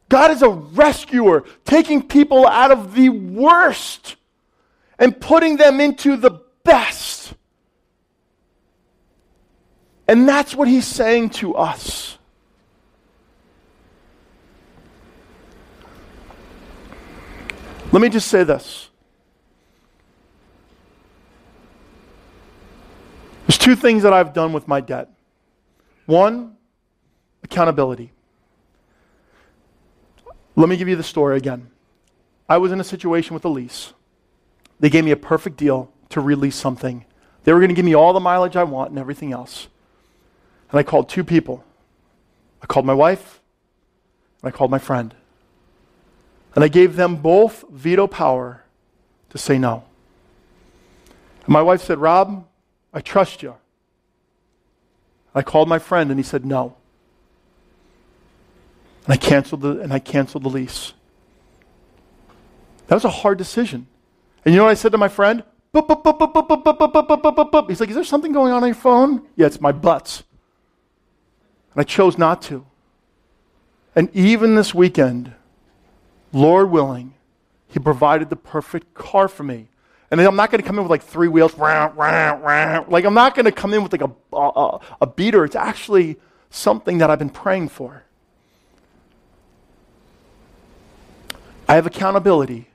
God 0.08 0.32
is 0.32 0.42
a 0.42 0.50
rescuer, 0.50 1.44
taking 1.64 2.02
people 2.02 2.46
out 2.46 2.72
of 2.72 2.94
the 2.94 3.08
worst 3.08 4.16
and 4.98 5.18
putting 5.18 5.56
them 5.56 5.80
into 5.80 6.16
the 6.16 6.42
best. 6.64 7.34
And 10.10 10.28
that's 10.28 10.56
what 10.56 10.66
he's 10.66 10.88
saying 10.88 11.30
to 11.30 11.54
us. 11.54 12.18
Let 17.92 18.02
me 18.02 18.08
just 18.08 18.26
say 18.26 18.42
this. 18.42 18.90
There's 23.46 23.56
two 23.56 23.76
things 23.76 24.02
that 24.02 24.12
I've 24.12 24.32
done 24.32 24.52
with 24.52 24.66
my 24.66 24.80
debt. 24.80 25.10
One, 26.06 26.56
accountability. 27.44 28.10
Let 30.56 30.68
me 30.68 30.76
give 30.76 30.88
you 30.88 30.96
the 30.96 31.04
story 31.04 31.36
again. 31.36 31.70
I 32.48 32.58
was 32.58 32.72
in 32.72 32.80
a 32.80 32.84
situation 32.84 33.34
with 33.34 33.44
a 33.44 33.48
lease. 33.48 33.92
They 34.80 34.90
gave 34.90 35.04
me 35.04 35.12
a 35.12 35.16
perfect 35.16 35.56
deal 35.56 35.92
to 36.08 36.20
release 36.20 36.56
something. 36.56 37.04
They 37.44 37.52
were 37.52 37.60
going 37.60 37.68
to 37.68 37.76
give 37.76 37.84
me 37.84 37.94
all 37.94 38.12
the 38.12 38.18
mileage 38.18 38.56
I 38.56 38.64
want 38.64 38.90
and 38.90 38.98
everything 38.98 39.32
else. 39.32 39.68
And 40.70 40.78
I 40.78 40.82
called 40.82 41.08
two 41.08 41.24
people. 41.24 41.64
I 42.62 42.66
called 42.66 42.86
my 42.86 42.94
wife, 42.94 43.40
and 44.42 44.52
I 44.52 44.56
called 44.56 44.70
my 44.70 44.78
friend. 44.78 45.14
And 46.54 46.64
I 46.64 46.68
gave 46.68 46.96
them 46.96 47.16
both 47.16 47.64
veto 47.70 48.06
power 48.06 48.64
to 49.30 49.38
say 49.38 49.58
no. 49.58 49.84
And 51.44 51.48
my 51.48 51.62
wife 51.62 51.82
said, 51.82 51.98
Rob, 51.98 52.46
I 52.92 53.00
trust 53.00 53.42
you. 53.42 53.54
I 55.34 55.42
called 55.42 55.68
my 55.68 55.78
friend 55.78 56.10
and 56.10 56.18
he 56.18 56.24
said 56.24 56.44
no. 56.44 56.76
And 59.04 59.14
I 59.14 59.16
canceled 59.16 59.62
the 59.62 59.80
and 59.80 59.92
I 59.92 60.00
canceled 60.00 60.42
the 60.42 60.48
lease. 60.48 60.92
That 62.88 62.96
was 62.96 63.04
a 63.04 63.10
hard 63.10 63.38
decision. 63.38 63.86
And 64.44 64.52
you 64.52 64.58
know 64.58 64.64
what 64.64 64.72
I 64.72 64.74
said 64.74 64.92
to 64.92 64.98
my 64.98 65.08
friend? 65.08 65.44
He's 65.72 65.80
like, 67.80 67.88
Is 67.88 67.94
there 67.94 68.04
something 68.04 68.32
going 68.32 68.52
on 68.52 68.62
on 68.64 68.68
your 68.68 68.74
phone? 68.74 69.24
Yeah, 69.36 69.46
it's 69.46 69.60
my 69.60 69.70
butts. 69.70 70.24
And 71.74 71.80
I 71.80 71.84
chose 71.84 72.18
not 72.18 72.42
to. 72.42 72.66
And 73.94 74.08
even 74.14 74.54
this 74.54 74.74
weekend, 74.74 75.32
Lord 76.32 76.70
willing, 76.70 77.14
He 77.68 77.78
provided 77.78 78.30
the 78.30 78.36
perfect 78.36 78.94
car 78.94 79.28
for 79.28 79.42
me. 79.42 79.68
And 80.10 80.20
I'm 80.20 80.34
not 80.36 80.50
going 80.50 80.60
to 80.60 80.66
come 80.66 80.76
in 80.76 80.84
with 80.84 80.90
like 80.90 81.04
three 81.04 81.28
wheels. 81.28 81.56
Like, 81.56 83.04
I'm 83.04 83.14
not 83.14 83.34
going 83.34 83.44
to 83.44 83.52
come 83.52 83.72
in 83.72 83.82
with 83.84 83.92
like 83.92 84.02
a, 84.02 84.10
a, 84.36 84.80
a 85.02 85.06
beater. 85.06 85.44
It's 85.44 85.54
actually 85.54 86.16
something 86.50 86.98
that 86.98 87.10
I've 87.10 87.20
been 87.20 87.30
praying 87.30 87.68
for. 87.68 88.02
I 91.68 91.74
have 91.76 91.86
accountability, 91.86 92.66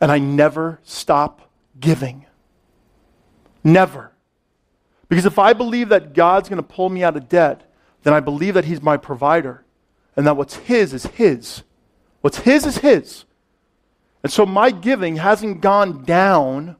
and 0.00 0.10
I 0.10 0.18
never 0.18 0.80
stop 0.82 1.50
giving. 1.78 2.24
Never. 3.62 4.12
Because 5.08 5.26
if 5.26 5.38
I 5.38 5.52
believe 5.52 5.88
that 5.90 6.14
God's 6.14 6.48
going 6.48 6.62
to 6.62 6.68
pull 6.68 6.88
me 6.88 7.04
out 7.04 7.16
of 7.16 7.28
debt, 7.28 7.70
then 8.02 8.12
I 8.12 8.20
believe 8.20 8.54
that 8.54 8.64
He's 8.64 8.82
my 8.82 8.96
provider 8.96 9.64
and 10.16 10.26
that 10.26 10.36
what's 10.36 10.56
His 10.56 10.92
is 10.92 11.06
His. 11.06 11.62
What's 12.20 12.38
His 12.38 12.66
is 12.66 12.78
His. 12.78 13.24
And 14.22 14.32
so 14.32 14.44
my 14.44 14.70
giving 14.70 15.16
hasn't 15.16 15.60
gone 15.60 16.04
down, 16.04 16.76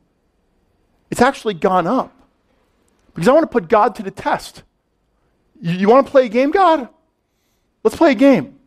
it's 1.11 1.21
actually 1.21 1.55
gone 1.55 1.87
up. 1.87 2.13
Because 3.15 3.29
I 3.29 3.33
want 3.33 3.45
to 3.45 3.53
put 3.53 3.69
God 3.69 3.95
to 3.95 4.03
the 4.03 4.11
test. 4.11 4.63
You, 5.61 5.73
you 5.73 5.89
want 5.89 6.07
to 6.07 6.11
play 6.11 6.27
a 6.27 6.29
game, 6.29 6.51
God? 6.51 6.89
Let's 7.83 7.97
play 7.97 8.13
a 8.13 8.17
game. 8.17 8.59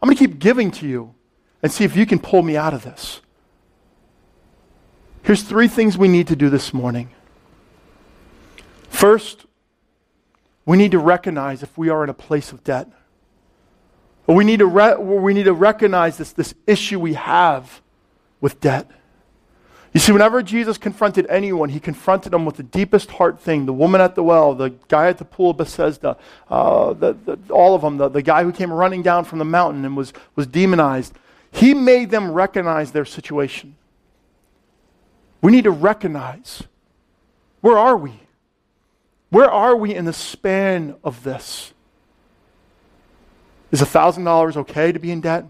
I'm 0.00 0.08
going 0.08 0.16
to 0.16 0.26
keep 0.26 0.38
giving 0.38 0.70
to 0.72 0.88
you 0.88 1.14
and 1.62 1.70
see 1.70 1.84
if 1.84 1.96
you 1.96 2.06
can 2.06 2.18
pull 2.18 2.42
me 2.42 2.56
out 2.56 2.74
of 2.74 2.82
this. 2.82 3.20
Here's 5.22 5.42
three 5.42 5.68
things 5.68 5.98
we 5.98 6.08
need 6.08 6.28
to 6.28 6.36
do 6.36 6.48
this 6.48 6.72
morning. 6.72 7.10
First, 8.96 9.44
we 10.64 10.78
need 10.78 10.92
to 10.92 10.98
recognize 10.98 11.62
if 11.62 11.76
we 11.76 11.90
are 11.90 12.02
in 12.02 12.08
a 12.08 12.14
place 12.14 12.50
of 12.50 12.64
debt. 12.64 12.88
We 14.26 14.42
need 14.42 14.60
to, 14.60 14.66
re- 14.66 14.96
we 14.96 15.34
need 15.34 15.44
to 15.44 15.52
recognize 15.52 16.16
this, 16.16 16.32
this 16.32 16.54
issue 16.66 16.98
we 16.98 17.12
have 17.12 17.82
with 18.40 18.58
debt. 18.58 18.90
You 19.92 20.00
see, 20.00 20.12
whenever 20.12 20.42
Jesus 20.42 20.78
confronted 20.78 21.26
anyone, 21.28 21.68
he 21.68 21.78
confronted 21.78 22.32
them 22.32 22.46
with 22.46 22.56
the 22.56 22.62
deepest 22.62 23.10
heart 23.10 23.38
thing 23.38 23.66
the 23.66 23.72
woman 23.74 24.00
at 24.00 24.14
the 24.14 24.22
well, 24.22 24.54
the 24.54 24.70
guy 24.88 25.08
at 25.08 25.18
the 25.18 25.26
pool 25.26 25.50
of 25.50 25.58
Bethesda, 25.58 26.16
uh, 26.48 26.94
the, 26.94 27.12
the, 27.12 27.38
all 27.52 27.74
of 27.74 27.82
them, 27.82 27.98
the, 27.98 28.08
the 28.08 28.22
guy 28.22 28.44
who 28.44 28.50
came 28.50 28.72
running 28.72 29.02
down 29.02 29.26
from 29.26 29.38
the 29.38 29.44
mountain 29.44 29.84
and 29.84 29.94
was, 29.94 30.14
was 30.36 30.46
demonized. 30.46 31.12
He 31.52 31.74
made 31.74 32.10
them 32.10 32.32
recognize 32.32 32.92
their 32.92 33.04
situation. 33.04 33.76
We 35.42 35.52
need 35.52 35.64
to 35.64 35.70
recognize 35.70 36.62
where 37.60 37.76
are 37.76 37.98
we? 37.98 38.20
Where 39.30 39.50
are 39.50 39.76
we 39.76 39.94
in 39.94 40.04
the 40.04 40.12
span 40.12 40.96
of 41.02 41.22
this? 41.24 41.72
Is 43.70 43.82
$1,000 43.82 44.56
okay 44.56 44.92
to 44.92 44.98
be 44.98 45.10
in 45.10 45.20
debt? 45.20 45.44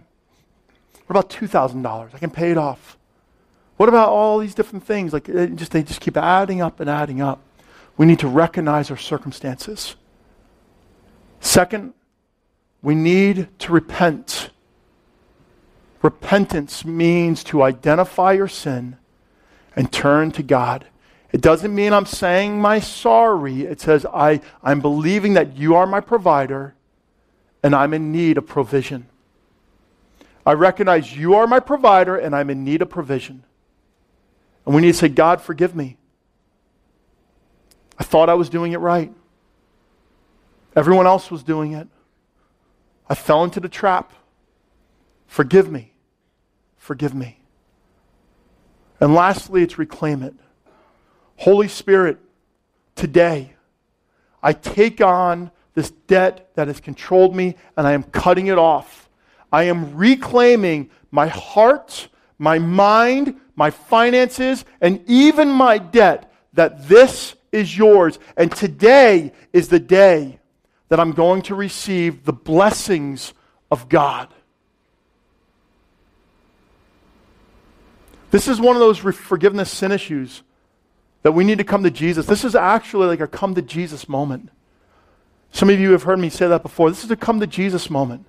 What 1.07 1.19
about 1.19 1.31
$2,000? 1.31 2.15
I 2.15 2.19
can 2.19 2.31
pay 2.31 2.51
it 2.51 2.59
off. 2.59 2.97
What 3.77 3.89
about 3.89 4.09
all 4.09 4.39
these 4.39 4.55
different 4.55 4.85
things? 4.85 5.13
Like 5.13 5.27
just 5.55 5.73
they 5.73 5.83
just 5.83 6.01
keep 6.01 6.17
adding 6.17 6.63
up 6.63 6.81
and 6.81 6.89
adding 6.89 7.21
up. 7.21 7.41
We 7.97 8.07
need 8.07 8.19
to 8.21 8.29
recognize 8.29 8.91
our 8.91 8.97
circumstances. 8.97 9.97
Second, 11.41 11.93
we 12.83 12.95
need 12.95 13.49
to 13.61 13.73
repent. 13.73 14.51
Repentance 16.03 16.85
means 16.85 17.45
to 17.45 17.63
identify 17.63 18.33
your 18.33 18.49
sin 18.49 18.97
and 19.75 19.93
turn 19.93 20.31
to 20.33 20.43
God. 20.43 20.87
It 21.33 21.41
doesn't 21.41 21.75
mean 21.75 21.93
I'm 21.93 22.07
saying 22.07 22.61
my 22.61 22.81
sorry. 22.81 23.63
It 23.63 23.81
says 23.81 24.07
I, 24.07 24.41
I'm 24.63 24.81
believing 24.81 25.35
that 25.35 25.57
you 25.57 25.75
are 25.75 25.87
my 25.87 26.01
provider 26.01 26.75
and 27.63 27.75
I'm 27.75 27.93
in 27.95 28.13
need 28.13 28.39
of 28.39 28.47
provision. 28.47 29.07
I 30.45 30.53
recognize 30.53 31.17
you 31.17 31.35
are 31.35 31.47
my 31.47 31.59
provider 31.59 32.17
and 32.17 32.35
I'm 32.35 32.51
in 32.51 32.65
need 32.65 32.81
of 32.81 32.89
provision. 32.89 33.43
And 34.65 34.75
we 34.75 34.83
need 34.83 34.93
to 34.93 34.99
say, 34.99 35.09
God, 35.09 35.41
forgive 35.41 35.75
me. 35.75 35.97
I 37.99 38.05
thought 38.05 38.29
I 38.29 38.35
was 38.35 38.49
doing 38.49 38.73
it 38.73 38.79
right. 38.79 39.13
Everyone 40.77 41.07
else 41.07 41.31
was 41.31 41.43
doing 41.43 41.73
it. 41.73 41.89
I 43.09 43.15
fell 43.15 43.43
into 43.43 43.61
the 43.61 43.69
trap. 43.69 44.13
Forgive 45.27 45.71
me. 45.71 45.93
Forgive 46.77 47.15
me. 47.15 47.41
And 49.01 49.15
lastly, 49.15 49.63
it's 49.63 49.79
reclaim 49.79 50.23
it. 50.23 50.35
Holy 51.37 51.69
Spirit, 51.69 52.19
today, 52.95 53.55
I 54.43 54.53
take 54.53 55.01
on 55.01 55.51
this 55.75 55.91
debt 55.91 56.51
that 56.55 56.69
has 56.69 56.81
controlled 56.81 57.37
me 57.37 57.57
and 57.77 57.87
I 57.87 57.93
am 57.93 58.03
cutting 58.03 58.47
it 58.47 58.59
off. 58.59 59.09
I 59.53 59.65
am 59.65 59.97
reclaiming 59.97 60.91
my 61.11 61.29
heart, 61.29 62.09
my 62.39 62.59
mind, 62.59 63.37
my 63.55 63.71
finances, 63.71 64.65
and 64.81 65.03
even 65.07 65.49
my 65.49 65.79
debt 65.79 66.33
that 66.55 66.89
this 66.89 67.35
is 67.53 67.77
yours. 67.77 68.19
And 68.37 68.51
today 68.51 69.33
is 69.53 69.69
the 69.69 69.79
day 69.79 70.39
that 70.89 71.01
I'm 71.01 71.13
going 71.13 71.43
to 71.43 71.55
receive 71.55 72.25
the 72.25 72.33
blessings 72.33 73.35
of 73.71 73.89
God. 73.89 74.33
This 78.31 78.49
is 78.49 78.61
one 78.61 78.77
of 78.77 78.81
those 78.81 78.99
forgiveness 78.99 79.71
sin 79.71 79.93
issues 79.93 80.43
that 81.27 81.33
we 81.33 81.43
need 81.43 81.59
to 81.59 81.65
come 81.65 81.83
to 81.83 81.91
Jesus. 81.91 82.25
This 82.25 82.45
is 82.45 82.55
actually 82.55 83.09
like 83.09 83.19
a 83.19 83.27
come 83.27 83.53
to 83.57 83.61
Jesus 83.61 84.09
moment. 84.09 84.49
Some 85.51 85.69
of 85.69 85.81
you 85.81 85.91
have 85.91 86.05
heard 86.05 86.21
me 86.21 86.31
say 86.31 86.47
that 86.47 86.63
before. 86.63 86.89
This 86.89 87.03
is 87.03 87.11
a 87.11 87.17
come 87.17 87.41
to 87.41 87.49
Jesus 87.49 87.91
moment. 87.91 88.25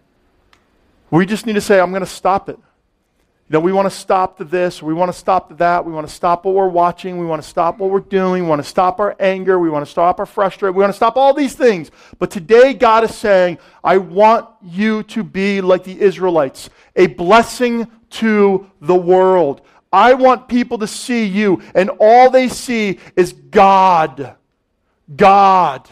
We 1.12 1.28
just 1.28 1.46
need 1.46 1.54
to 1.54 1.62
say, 1.62 1.80
I'm 1.80 1.92
going 1.92 2.00
to 2.00 2.08
stop 2.08 2.50
it. 2.50 2.58
You 2.58 3.54
know, 3.54 3.60
we 3.60 3.72
want 3.72 3.86
to 3.86 3.96
stop 3.96 4.40
the 4.40 4.46
this, 4.46 4.82
we 4.82 4.96
want 4.96 5.14
to 5.14 5.18
stop 5.18 5.48
the 5.48 5.56
that, 5.58 5.86
we 5.86 5.94
want 5.94 6.08
to 6.08 6.14
stop 6.14 6.44
what 6.44 6.56
we're 6.56 6.68
watching, 6.68 7.20
we 7.20 7.28
want 7.28 7.40
to 7.40 7.48
stop 7.48 7.78
what 7.78 7.92
we're 7.92 8.00
doing, 8.00 8.42
we 8.42 8.50
want 8.50 8.64
to 8.64 8.68
stop 8.68 9.00
our 9.00 9.16
anger, 9.20 9.60
we 9.60 9.70
want 9.70 9.86
to 9.86 9.92
stop 9.92 10.20
our 10.20 10.26
frustration, 10.26 10.76
we 10.76 10.82
want 10.82 10.92
to 10.92 10.98
stop 10.98 11.18
all 11.18 11.36
these 11.36 11.54
things. 11.54 11.92
But 12.18 12.32
today, 12.32 12.74
God 12.74 13.04
is 13.04 13.14
saying, 13.14 13.60
I 13.84 14.00
want 14.00 14.50
you 14.64 15.04
to 15.04 15.24
be 15.24 15.62
like 15.62 15.84
the 15.84 16.02
Israelites, 16.02 16.72
a 16.96 17.06
blessing 17.06 17.86
to 18.10 18.72
the 18.82 18.96
world. 18.96 19.62
I 19.92 20.14
want 20.14 20.48
people 20.48 20.78
to 20.80 20.88
see 20.88 21.26
you, 21.26 21.62
and 21.74 21.90
all 22.00 22.30
they 22.30 22.50
see 22.50 23.00
is 23.16 23.34
God. 23.34 24.36
God. 25.16 25.88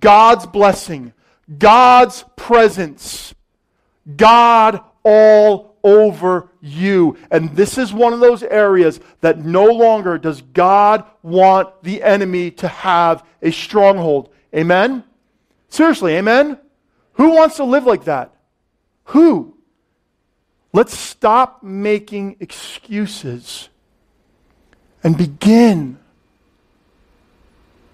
God's 0.00 0.46
blessing. 0.46 1.12
God's 1.58 2.24
presence. 2.36 3.34
God 4.16 4.80
all 5.02 5.76
over 5.84 6.48
you. 6.60 7.16
And 7.30 7.54
this 7.54 7.78
is 7.78 7.92
one 7.92 8.12
of 8.12 8.20
those 8.20 8.42
areas 8.42 9.00
that 9.20 9.38
no 9.38 9.66
longer 9.66 10.18
does 10.18 10.40
God 10.40 11.04
want 11.22 11.82
the 11.82 12.02
enemy 12.02 12.50
to 12.52 12.68
have 12.68 13.24
a 13.42 13.50
stronghold. 13.50 14.30
Amen? 14.54 15.04
Seriously, 15.68 16.16
amen? 16.16 16.58
Who 17.14 17.30
wants 17.30 17.56
to 17.56 17.64
live 17.64 17.84
like 17.84 18.04
that? 18.04 18.34
Who? 19.04 19.53
Let's 20.74 20.98
stop 20.98 21.62
making 21.62 22.36
excuses 22.40 23.68
and 25.04 25.16
begin 25.16 26.00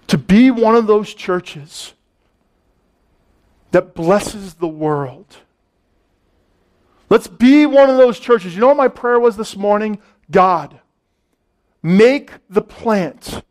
to 0.07 0.17
be 0.17 0.49
one 0.49 0.75
of 0.75 0.87
those 0.87 1.13
churches 1.13 1.93
that 3.69 3.93
blesses 3.93 4.55
the 4.55 4.67
world. 4.67 5.37
Let's 7.07 7.27
be 7.27 7.67
one 7.67 7.87
of 7.87 7.97
those 7.97 8.19
churches. 8.19 8.55
You 8.55 8.61
know 8.61 8.69
what 8.69 8.77
my 8.77 8.87
prayer 8.87 9.19
was 9.19 9.37
this 9.37 9.55
morning? 9.55 9.99
God, 10.31 10.79
make 11.83 12.31
the 12.49 12.63
plant 12.63 13.43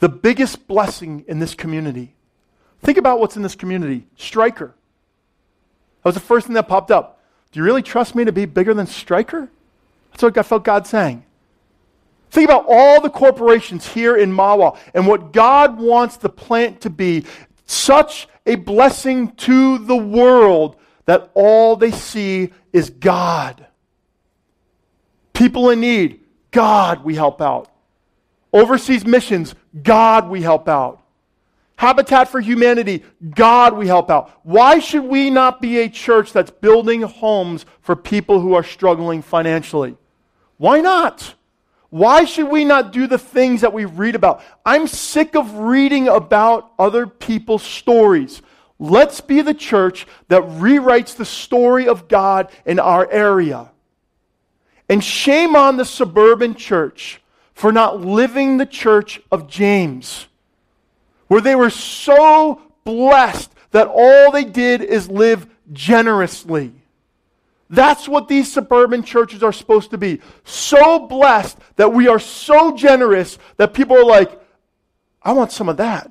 the 0.00 0.10
biggest 0.10 0.68
blessing 0.68 1.24
in 1.26 1.38
this 1.38 1.54
community. 1.54 2.14
Think 2.82 2.98
about 2.98 3.20
what's 3.20 3.36
in 3.36 3.42
this 3.42 3.54
community. 3.54 4.06
Stryker. 4.16 4.74
That 6.02 6.08
was 6.08 6.14
the 6.14 6.20
first 6.20 6.46
thing 6.46 6.54
that 6.54 6.68
popped 6.68 6.90
up. 6.90 7.19
Do 7.52 7.58
you 7.58 7.64
really 7.64 7.82
trust 7.82 8.14
me 8.14 8.24
to 8.24 8.32
be 8.32 8.44
bigger 8.44 8.74
than 8.74 8.86
Stryker? 8.86 9.48
That's 10.10 10.22
what 10.22 10.38
I 10.38 10.42
felt 10.42 10.64
God 10.64 10.86
saying. 10.86 11.24
Think 12.30 12.48
about 12.48 12.66
all 12.68 13.00
the 13.00 13.10
corporations 13.10 13.88
here 13.88 14.16
in 14.16 14.32
Mahwah 14.32 14.78
and 14.94 15.06
what 15.06 15.32
God 15.32 15.78
wants 15.78 16.16
the 16.16 16.28
plant 16.28 16.80
to 16.82 16.90
be 16.90 17.24
such 17.66 18.28
a 18.46 18.54
blessing 18.54 19.32
to 19.32 19.78
the 19.78 19.96
world 19.96 20.76
that 21.06 21.30
all 21.34 21.74
they 21.74 21.90
see 21.90 22.52
is 22.72 22.90
God. 22.90 23.66
People 25.32 25.70
in 25.70 25.80
need, 25.80 26.20
God, 26.52 27.02
we 27.02 27.16
help 27.16 27.40
out. 27.40 27.68
Overseas 28.52 29.04
missions, 29.04 29.54
God, 29.82 30.28
we 30.28 30.42
help 30.42 30.68
out. 30.68 31.02
Habitat 31.80 32.28
for 32.28 32.40
Humanity, 32.40 33.02
God, 33.34 33.74
we 33.74 33.86
help 33.86 34.10
out. 34.10 34.30
Why 34.42 34.80
should 34.80 35.04
we 35.04 35.30
not 35.30 35.62
be 35.62 35.78
a 35.78 35.88
church 35.88 36.30
that's 36.30 36.50
building 36.50 37.00
homes 37.00 37.64
for 37.80 37.96
people 37.96 38.38
who 38.38 38.52
are 38.52 38.62
struggling 38.62 39.22
financially? 39.22 39.96
Why 40.58 40.82
not? 40.82 41.36
Why 41.88 42.26
should 42.26 42.50
we 42.50 42.66
not 42.66 42.92
do 42.92 43.06
the 43.06 43.16
things 43.16 43.62
that 43.62 43.72
we 43.72 43.86
read 43.86 44.14
about? 44.14 44.42
I'm 44.62 44.86
sick 44.86 45.34
of 45.34 45.54
reading 45.54 46.06
about 46.06 46.70
other 46.78 47.06
people's 47.06 47.62
stories. 47.62 48.42
Let's 48.78 49.22
be 49.22 49.40
the 49.40 49.54
church 49.54 50.06
that 50.28 50.42
rewrites 50.42 51.16
the 51.16 51.24
story 51.24 51.88
of 51.88 52.08
God 52.08 52.50
in 52.66 52.78
our 52.78 53.10
area. 53.10 53.70
And 54.90 55.02
shame 55.02 55.56
on 55.56 55.78
the 55.78 55.86
suburban 55.86 56.56
church 56.56 57.22
for 57.54 57.72
not 57.72 58.02
living 58.02 58.58
the 58.58 58.66
church 58.66 59.22
of 59.32 59.48
James 59.48 60.26
where 61.30 61.40
they 61.40 61.54
were 61.54 61.70
so 61.70 62.60
blessed 62.82 63.52
that 63.70 63.86
all 63.86 64.32
they 64.32 64.42
did 64.42 64.82
is 64.82 65.08
live 65.08 65.46
generously. 65.72 66.72
That's 67.68 68.08
what 68.08 68.26
these 68.26 68.52
suburban 68.52 69.04
churches 69.04 69.40
are 69.44 69.52
supposed 69.52 69.92
to 69.92 69.96
be. 69.96 70.20
So 70.42 71.06
blessed 71.06 71.56
that 71.76 71.92
we 71.92 72.08
are 72.08 72.18
so 72.18 72.76
generous 72.76 73.38
that 73.58 73.74
people 73.74 73.96
are 73.96 74.04
like, 74.04 74.40
I 75.22 75.30
want 75.30 75.52
some 75.52 75.68
of 75.68 75.76
that. 75.76 76.10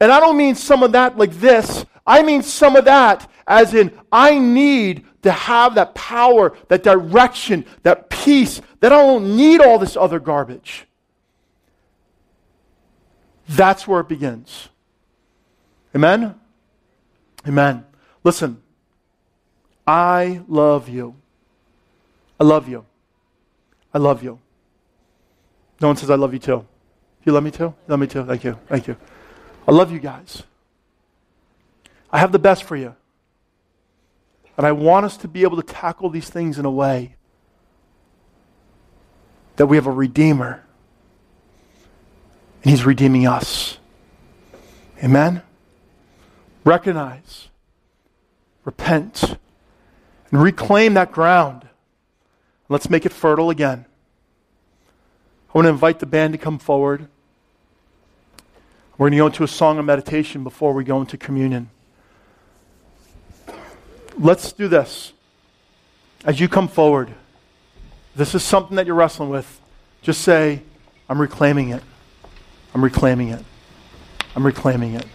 And 0.00 0.10
I 0.10 0.18
don't 0.18 0.36
mean 0.36 0.56
some 0.56 0.82
of 0.82 0.90
that 0.90 1.16
like 1.16 1.34
this. 1.34 1.84
I 2.04 2.24
mean 2.24 2.42
some 2.42 2.74
of 2.74 2.86
that 2.86 3.30
as 3.46 3.72
in 3.72 3.96
I 4.10 4.36
need 4.36 5.04
to 5.22 5.30
have 5.30 5.76
that 5.76 5.94
power, 5.94 6.56
that 6.66 6.82
direction, 6.82 7.66
that 7.84 8.10
peace, 8.10 8.60
that 8.80 8.92
I 8.92 8.96
don't 8.96 9.36
need 9.36 9.60
all 9.60 9.78
this 9.78 9.96
other 9.96 10.18
garbage. 10.18 10.87
That's 13.48 13.88
where 13.88 14.00
it 14.00 14.08
begins. 14.08 14.68
Amen? 15.94 16.34
Amen. 17.46 17.86
Listen, 18.22 18.60
I 19.86 20.42
love 20.48 20.88
you. 20.88 21.14
I 22.38 22.44
love 22.44 22.68
you. 22.68 22.84
I 23.92 23.98
love 23.98 24.22
you. 24.22 24.38
No 25.80 25.88
one 25.88 25.96
says, 25.96 26.10
I 26.10 26.16
love 26.16 26.32
you 26.32 26.38
too. 26.38 26.66
You 27.24 27.32
love 27.32 27.42
me 27.42 27.50
too? 27.50 27.64
You 27.64 27.74
love 27.88 28.00
me 28.00 28.06
too. 28.06 28.24
Thank 28.24 28.44
you. 28.44 28.58
Thank 28.68 28.86
you. 28.86 28.96
I 29.66 29.72
love 29.72 29.90
you 29.90 29.98
guys. 29.98 30.42
I 32.10 32.18
have 32.18 32.32
the 32.32 32.38
best 32.38 32.64
for 32.64 32.76
you. 32.76 32.94
And 34.56 34.66
I 34.66 34.72
want 34.72 35.06
us 35.06 35.16
to 35.18 35.28
be 35.28 35.42
able 35.42 35.56
to 35.56 35.62
tackle 35.62 36.10
these 36.10 36.28
things 36.28 36.58
in 36.58 36.64
a 36.64 36.70
way 36.70 37.14
that 39.56 39.66
we 39.66 39.76
have 39.76 39.86
a 39.86 39.92
Redeemer. 39.92 40.64
And 42.62 42.70
He's 42.70 42.84
redeeming 42.84 43.26
us. 43.26 43.78
Amen? 45.02 45.42
Recognize, 46.64 47.48
repent, 48.64 49.38
and 50.30 50.42
reclaim 50.42 50.94
that 50.94 51.12
ground. 51.12 51.68
Let's 52.68 52.90
make 52.90 53.06
it 53.06 53.12
fertile 53.12 53.50
again. 53.50 53.86
I 55.48 55.52
want 55.54 55.66
to 55.66 55.70
invite 55.70 56.00
the 56.00 56.06
band 56.06 56.34
to 56.34 56.38
come 56.38 56.58
forward. 56.58 57.08
We're 58.98 59.04
going 59.04 59.12
to 59.12 59.18
go 59.18 59.26
into 59.26 59.44
a 59.44 59.48
song 59.48 59.78
of 59.78 59.84
meditation 59.84 60.42
before 60.42 60.72
we 60.74 60.84
go 60.84 61.00
into 61.00 61.16
communion. 61.16 61.70
Let's 64.18 64.52
do 64.52 64.68
this. 64.68 65.12
As 66.24 66.40
you 66.40 66.48
come 66.48 66.66
forward, 66.66 67.14
this 68.16 68.34
is 68.34 68.42
something 68.42 68.76
that 68.76 68.86
you're 68.86 68.96
wrestling 68.96 69.30
with. 69.30 69.60
Just 70.02 70.22
say, 70.22 70.62
I'm 71.08 71.20
reclaiming 71.20 71.70
it. 71.70 71.82
I'm 72.74 72.84
reclaiming 72.84 73.28
it. 73.28 73.44
I'm 74.36 74.44
reclaiming 74.44 74.94
it. 74.94 75.06